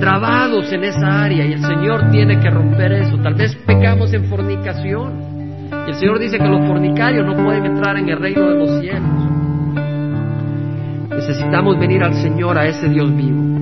trabados 0.00 0.72
en 0.72 0.84
esa 0.84 1.24
área, 1.24 1.46
y 1.46 1.52
el 1.52 1.62
Señor 1.62 2.10
tiene 2.10 2.38
que 2.40 2.50
romper 2.50 2.92
eso. 2.92 3.16
Tal 3.18 3.34
vez 3.34 3.54
pecamos 3.66 4.12
en 4.12 4.24
fornicación, 4.24 5.68
y 5.86 5.90
el 5.90 5.96
Señor 5.96 6.18
dice 6.18 6.38
que 6.38 6.48
los 6.48 6.66
fornicarios 6.66 7.26
no 7.26 7.42
pueden 7.42 7.64
entrar 7.66 7.96
en 7.96 8.08
el 8.08 8.18
reino 8.18 8.50
de 8.50 8.56
los 8.56 8.80
cielos. 8.80 9.10
Necesitamos 11.10 11.78
venir 11.78 12.02
al 12.02 12.14
Señor, 12.14 12.58
a 12.58 12.66
ese 12.66 12.88
Dios 12.88 13.14
vivo 13.16 13.55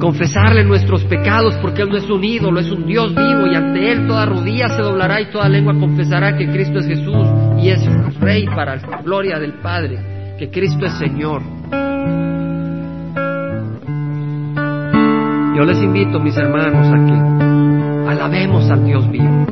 confesarle 0.00 0.64
nuestros 0.64 1.04
pecados 1.04 1.54
porque 1.60 1.82
Él 1.82 1.90
no 1.90 1.98
es 1.98 2.08
un 2.10 2.24
ídolo, 2.24 2.58
es 2.58 2.70
un 2.70 2.86
Dios 2.86 3.14
vivo 3.14 3.46
y 3.46 3.54
ante 3.54 3.92
Él 3.92 4.08
toda 4.08 4.24
rodilla 4.24 4.68
se 4.70 4.82
doblará 4.82 5.20
y 5.20 5.30
toda 5.30 5.48
lengua 5.48 5.74
confesará 5.78 6.36
que 6.36 6.48
Cristo 6.48 6.78
es 6.78 6.86
Jesús 6.86 7.28
y 7.58 7.68
es 7.68 7.84
Rey 8.18 8.46
para 8.46 8.76
la 8.76 9.02
gloria 9.02 9.38
del 9.38 9.52
Padre. 9.54 10.18
que 10.38 10.50
Cristo 10.50 10.86
es 10.86 10.94
Señor. 10.94 11.42
Yo 15.54 15.64
les 15.66 15.82
invito, 15.82 16.18
mis 16.18 16.34
hermanos, 16.38 16.86
a 16.86 16.96
que 17.04 18.10
alabemos 18.10 18.70
al 18.70 18.82
Dios 18.86 19.10
vivo. 19.10 19.46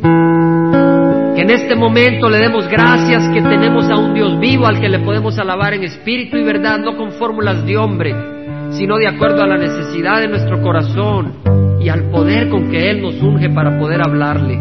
Que 1.35 1.43
en 1.43 1.51
este 1.51 1.75
momento 1.75 2.31
le 2.31 2.39
demos 2.39 2.67
gracias 2.69 3.29
que 3.35 3.43
tenemos 3.43 3.91
a 3.91 3.99
un 3.99 4.15
Dios 4.15 4.41
vivo 4.41 4.67
al 4.67 4.81
que 4.81 4.89
le 4.89 5.01
podemos 5.01 5.39
alabar 5.39 5.75
en 5.75 5.85
espíritu 5.85 6.39
y 6.39 6.43
verdad, 6.43 6.79
no 6.79 6.97
con 6.97 7.13
fórmulas 7.13 7.67
de 7.67 7.77
hombre, 7.77 8.38
sino 8.71 8.97
de 8.97 9.09
acuerdo 9.09 9.43
a 9.43 9.47
la 9.47 9.57
necesidad 9.57 10.21
de 10.21 10.29
nuestro 10.29 10.61
corazón 10.63 11.33
y 11.81 11.89
al 11.89 12.11
poder 12.11 12.49
con 12.49 12.71
que 12.71 12.91
Él 12.91 13.03
nos 13.03 13.21
unge 13.23 13.51
para 13.51 13.79
poder 13.79 14.01
hablarle. 14.01 14.59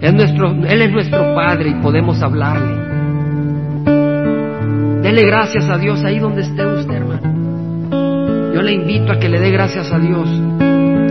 Él, 0.00 0.16
nuestro, 0.16 0.50
él 0.50 0.82
es 0.82 0.92
nuestro 0.92 1.34
Padre 1.34 1.70
y 1.70 1.74
podemos 1.82 2.20
hablarle. 2.22 2.84
Dele 5.00 5.22
gracias 5.26 5.68
a 5.70 5.78
Dios 5.78 6.04
ahí 6.04 6.18
donde 6.18 6.42
esté 6.42 6.66
usted, 6.66 6.94
hermano. 6.94 8.52
Yo 8.54 8.62
le 8.62 8.72
invito 8.72 9.12
a 9.12 9.18
que 9.18 9.28
le 9.28 9.40
dé 9.40 9.50
gracias 9.50 9.90
a 9.92 9.98
Dios. 9.98 10.28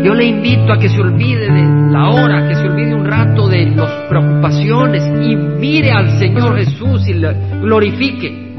Yo 0.03 0.13
le 0.13 0.25
invito 0.25 0.73
a 0.73 0.77
que 0.77 0.89
se 0.89 1.01
olvide 1.01 1.51
de 1.51 1.91
la 1.91 2.09
hora, 2.09 2.47
que 2.47 2.55
se 2.55 2.67
olvide 2.67 2.93
un 2.93 3.05
rato 3.05 3.47
de 3.47 3.65
las 3.67 3.89
preocupaciones 4.09 5.03
y 5.21 5.35
mire 5.35 5.91
al 5.91 6.19
Señor 6.19 6.57
Jesús 6.57 7.07
y 7.07 7.13
le 7.13 7.33
glorifique. 7.61 8.53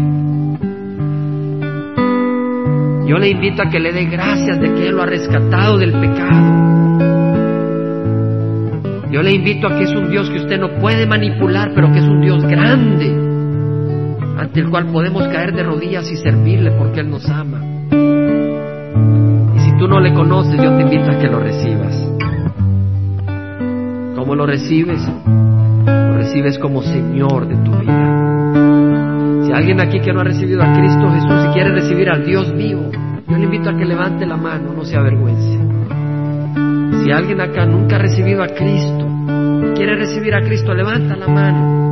Yo 3.06 3.18
le 3.18 3.28
invito 3.28 3.62
a 3.62 3.68
que 3.68 3.78
le 3.78 3.92
dé 3.92 4.06
gracias 4.06 4.58
de 4.58 4.72
que 4.72 4.88
Él 4.88 4.96
lo 4.96 5.02
ha 5.02 5.06
rescatado 5.06 5.76
del 5.76 5.92
pecado. 5.92 6.54
Yo 9.10 9.22
le 9.22 9.32
invito 9.32 9.68
a 9.68 9.76
que 9.76 9.84
es 9.84 9.94
un 9.94 10.10
Dios 10.10 10.30
que 10.30 10.38
usted 10.38 10.58
no 10.58 10.80
puede 10.80 11.06
manipular, 11.06 11.72
pero 11.74 11.92
que 11.92 11.98
es 11.98 12.04
un 12.06 12.20
Dios 12.20 12.42
grande, 12.44 13.10
ante 14.38 14.60
el 14.60 14.70
cual 14.70 14.86
podemos 14.86 15.28
caer 15.28 15.54
de 15.54 15.62
rodillas 15.62 16.10
y 16.10 16.16
servirle 16.16 16.72
porque 16.72 17.00
Él 17.00 17.10
nos 17.10 17.28
ama. 17.28 17.60
Y 19.54 19.58
si 19.60 19.78
tú 19.78 19.86
no 19.86 20.00
le 20.00 20.12
conoces, 20.14 20.56
yo 20.60 20.74
te 20.74 20.82
invito 20.82 21.10
a 21.10 21.18
que 21.18 21.28
lo 21.28 21.38
recibas. 21.40 22.10
¿Cómo 24.16 24.34
lo 24.34 24.46
recibes? 24.46 25.00
Lo 25.86 26.16
recibes 26.16 26.58
como 26.58 26.82
Señor 26.82 27.46
de 27.46 27.56
tu 27.56 27.70
vida. 27.78 28.63
Si 29.44 29.52
alguien 29.52 29.80
aquí 29.80 30.00
que 30.00 30.12
no 30.12 30.20
ha 30.20 30.24
recibido 30.24 30.62
a 30.62 30.72
Cristo 30.72 31.10
Jesús 31.10 31.46
y 31.50 31.52
quiere 31.52 31.70
recibir 31.72 32.08
al 32.08 32.24
Dios 32.24 32.54
vivo, 32.56 32.90
yo 33.28 33.36
le 33.36 33.44
invito 33.44 33.68
a 33.70 33.76
que 33.76 33.84
levante 33.84 34.24
la 34.26 34.36
mano, 34.36 34.72
no 34.74 34.84
se 34.84 34.96
avergüence. 34.96 35.58
Si 37.02 37.10
alguien 37.10 37.40
acá 37.40 37.66
nunca 37.66 37.96
ha 37.96 37.98
recibido 37.98 38.42
a 38.42 38.46
Cristo, 38.46 39.06
quiere 39.74 39.96
recibir 39.96 40.34
a 40.34 40.40
Cristo, 40.40 40.72
levanta 40.72 41.16
la 41.16 41.28
mano. 41.28 41.84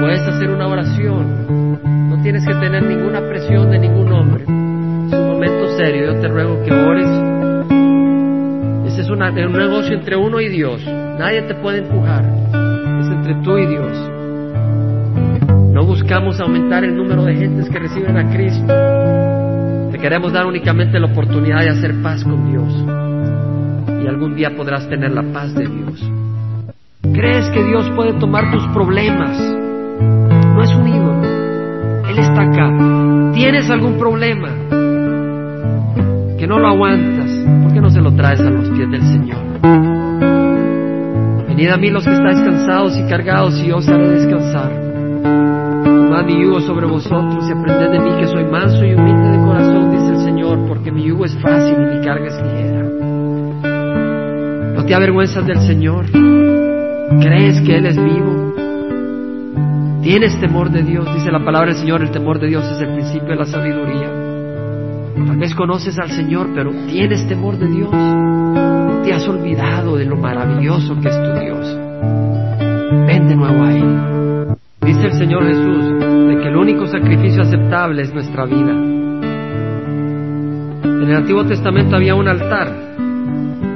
Puedes 0.00 0.20
hacer 0.20 0.50
una 0.50 0.66
oración. 0.66 2.08
No 2.08 2.22
tienes 2.22 2.46
que 2.46 2.54
tener 2.54 2.82
ninguna 2.84 3.20
presión 3.28 3.70
de 3.70 3.78
ningún 3.78 4.10
hombre. 4.12 4.44
Es 4.44 5.12
un 5.12 5.26
momento 5.32 5.76
serio. 5.76 6.14
Yo 6.14 6.20
te 6.20 6.28
ruego 6.28 6.62
que 6.62 6.72
ores. 6.72 7.08
Ese 8.86 9.02
es 9.02 9.10
un 9.10 9.18
negocio 9.18 9.94
entre 9.94 10.16
uno 10.16 10.40
y 10.40 10.48
Dios. 10.48 10.82
Nadie 11.18 11.42
te 11.42 11.54
puede 11.54 11.78
empujar. 11.78 12.24
Es 13.00 13.08
entre 13.08 13.34
tú 13.42 13.58
y 13.58 13.66
Dios. 13.66 14.13
No 15.84 15.90
buscamos 15.90 16.40
aumentar 16.40 16.82
el 16.82 16.96
número 16.96 17.24
de 17.24 17.34
gentes 17.34 17.68
que 17.68 17.78
reciben 17.78 18.16
a 18.16 18.26
Cristo. 18.32 18.72
Te 19.92 19.98
queremos 19.98 20.32
dar 20.32 20.46
únicamente 20.46 20.98
la 20.98 21.08
oportunidad 21.08 21.60
de 21.60 21.68
hacer 21.68 22.00
paz 22.00 22.24
con 22.24 22.50
Dios. 22.50 22.72
Y 24.02 24.06
algún 24.08 24.34
día 24.34 24.56
podrás 24.56 24.88
tener 24.88 25.10
la 25.10 25.22
paz 25.30 25.54
de 25.54 25.66
Dios. 25.66 26.10
¿Crees 27.12 27.50
que 27.50 27.62
Dios 27.64 27.90
puede 27.94 28.14
tomar 28.14 28.50
tus 28.50 28.66
problemas? 28.68 29.38
No 29.38 30.62
es 30.62 30.74
un 30.74 30.88
ídolo. 30.88 31.22
Él 32.08 32.18
está 32.18 32.44
acá. 32.44 33.32
¿Tienes 33.34 33.68
algún 33.68 33.98
problema 33.98 34.48
que 36.38 36.46
no 36.46 36.60
lo 36.60 36.68
aguantas? 36.68 37.30
¿Por 37.62 37.74
qué 37.74 37.80
no 37.82 37.90
se 37.90 38.00
lo 38.00 38.10
traes 38.14 38.40
a 38.40 38.48
los 38.48 38.70
pies 38.70 38.90
del 38.90 39.02
Señor? 39.02 39.60
Venid 41.46 41.68
a 41.68 41.76
mí 41.76 41.90
los 41.90 42.04
que 42.04 42.14
estáis 42.14 42.40
cansados 42.40 42.96
y 42.96 43.06
cargados 43.06 43.60
y 43.62 43.66
yo 43.66 43.76
os 43.76 43.86
haré 43.86 44.08
descansar. 44.08 44.83
Mi 46.26 46.42
yugo 46.42 46.60
sobre 46.60 46.86
vosotros 46.86 47.44
y 47.48 47.52
aprended 47.52 47.90
de 47.90 48.00
mí 48.00 48.10
que 48.18 48.26
soy 48.26 48.44
manso 48.44 48.82
y 48.84 48.94
humilde 48.94 49.30
de 49.30 49.44
corazón, 49.44 49.90
dice 49.90 50.08
el 50.08 50.20
Señor, 50.20 50.66
porque 50.66 50.90
mi 50.90 51.02
yugo 51.04 51.26
es 51.26 51.36
fácil 51.42 51.74
y 51.74 51.96
mi 51.96 52.04
carga 52.04 52.28
es 52.28 52.42
ligera. 52.42 52.82
¿No 54.74 54.84
te 54.86 54.94
avergüenzas 54.94 55.46
del 55.46 55.60
Señor? 55.60 56.06
¿Crees 57.20 57.60
que 57.60 57.76
Él 57.76 57.86
es 57.86 58.02
vivo? 58.02 58.54
¿Tienes 60.02 60.40
temor 60.40 60.70
de 60.70 60.82
Dios? 60.82 61.06
Dice 61.14 61.30
la 61.30 61.44
palabra 61.44 61.72
del 61.72 61.80
Señor, 61.80 62.00
el 62.02 62.10
temor 62.10 62.40
de 62.40 62.48
Dios 62.48 62.64
es 62.64 62.80
el 62.80 62.94
principio 62.94 63.28
de 63.28 63.36
la 63.36 63.44
sabiduría. 63.44 64.10
Tal 65.26 65.36
vez 65.38 65.54
conoces 65.54 65.98
al 65.98 66.10
Señor, 66.10 66.48
pero 66.54 66.70
¿tienes 66.86 67.26
temor 67.28 67.58
de 67.58 67.68
Dios? 67.68 67.90
¿Te 69.04 69.12
has 69.12 69.28
olvidado 69.28 69.96
de 69.96 70.06
lo 70.06 70.16
maravilloso 70.16 70.98
que 71.00 71.08
es 71.08 71.22
tu 71.22 71.32
Dios? 71.38 71.78
Ven 73.06 73.28
de 73.28 73.36
nuevo 73.36 73.62
a 73.62 73.72
Él. 73.72 74.56
Dice 74.80 75.06
el 75.06 75.12
Señor 75.12 75.46
Jesús 75.46 76.13
único 76.64 76.86
sacrificio 76.86 77.42
aceptable 77.42 78.00
es 78.00 78.14
nuestra 78.14 78.46
vida. 78.46 78.72
En 80.82 81.02
el 81.02 81.14
Antiguo 81.14 81.44
Testamento 81.44 81.94
había 81.94 82.14
un 82.14 82.26
altar 82.26 82.72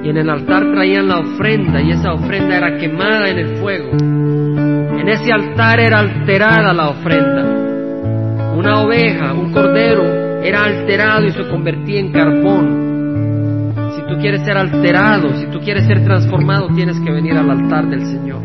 y 0.02 0.08
en 0.08 0.16
el 0.16 0.30
altar 0.30 0.72
traían 0.72 1.06
la 1.06 1.18
ofrenda 1.18 1.82
y 1.82 1.90
esa 1.90 2.14
ofrenda 2.14 2.56
era 2.56 2.78
quemada 2.78 3.28
en 3.28 3.38
el 3.40 3.58
fuego. 3.58 3.90
En 3.92 5.06
ese 5.06 5.30
altar 5.30 5.80
era 5.80 5.98
alterada 5.98 6.72
la 6.72 6.88
ofrenda. 6.88 8.54
Una 8.56 8.80
oveja, 8.80 9.34
un 9.34 9.52
cordero, 9.52 10.42
era 10.42 10.64
alterado 10.64 11.26
y 11.26 11.32
se 11.32 11.46
convertía 11.46 12.00
en 12.00 12.10
carbón. 12.10 13.74
Si 13.96 14.00
tú 14.08 14.18
quieres 14.18 14.46
ser 14.46 14.56
alterado, 14.56 15.28
si 15.36 15.44
tú 15.48 15.60
quieres 15.60 15.84
ser 15.86 16.02
transformado, 16.04 16.68
tienes 16.74 16.98
que 17.00 17.12
venir 17.12 17.34
al 17.34 17.50
altar 17.50 17.86
del 17.90 18.06
Señor. 18.06 18.40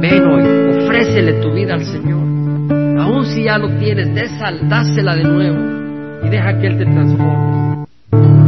Ven 0.00 0.24
hoy, 0.28 0.44
ofrécele 0.78 1.40
tu 1.40 1.52
vida 1.52 1.74
al 1.74 1.84
Señor. 1.84 2.29
Si 3.24 3.44
ya 3.44 3.58
lo 3.58 3.68
tienes, 3.78 4.08
dásela 4.14 5.16
de 5.16 5.24
nuevo 5.24 6.24
y 6.24 6.28
deja 6.28 6.58
que 6.58 6.66
Él 6.68 6.78
te 6.78 6.84
transforme. 6.84 7.86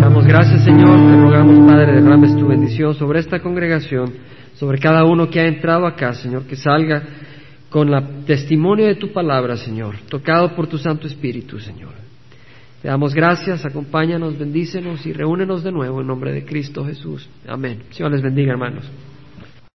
Damos 0.00 0.24
gracias, 0.24 0.64
Señor. 0.64 0.98
Te 0.98 1.16
rogamos, 1.16 1.66
Padre, 1.68 2.00
derrames 2.00 2.36
tu 2.36 2.46
bendición 2.46 2.94
sobre 2.94 3.20
esta 3.20 3.40
congregación, 3.40 4.12
sobre 4.54 4.78
cada 4.78 5.04
uno 5.04 5.28
que 5.28 5.40
ha 5.40 5.46
entrado 5.46 5.84
acá, 5.84 6.14
Señor, 6.14 6.44
que 6.46 6.56
salga 6.56 7.02
con 7.70 7.92
el 7.92 8.24
testimonio 8.24 8.86
de 8.86 8.94
tu 8.94 9.12
palabra, 9.12 9.56
Señor, 9.56 9.96
tocado 10.08 10.54
por 10.54 10.68
tu 10.68 10.78
Santo 10.78 11.06
Espíritu, 11.06 11.58
Señor. 11.58 11.92
Te 12.80 12.88
damos 12.88 13.14
gracias, 13.14 13.64
acompáñanos, 13.64 14.38
bendícenos 14.38 15.04
y 15.06 15.12
reúnenos 15.12 15.64
de 15.64 15.72
nuevo 15.72 16.00
en 16.00 16.06
nombre 16.06 16.32
de 16.32 16.44
Cristo 16.44 16.84
Jesús. 16.84 17.28
Amén. 17.46 17.82
Señor 17.90 18.12
les 18.12 18.22
bendiga, 18.22 18.52
hermanos. 18.52 18.84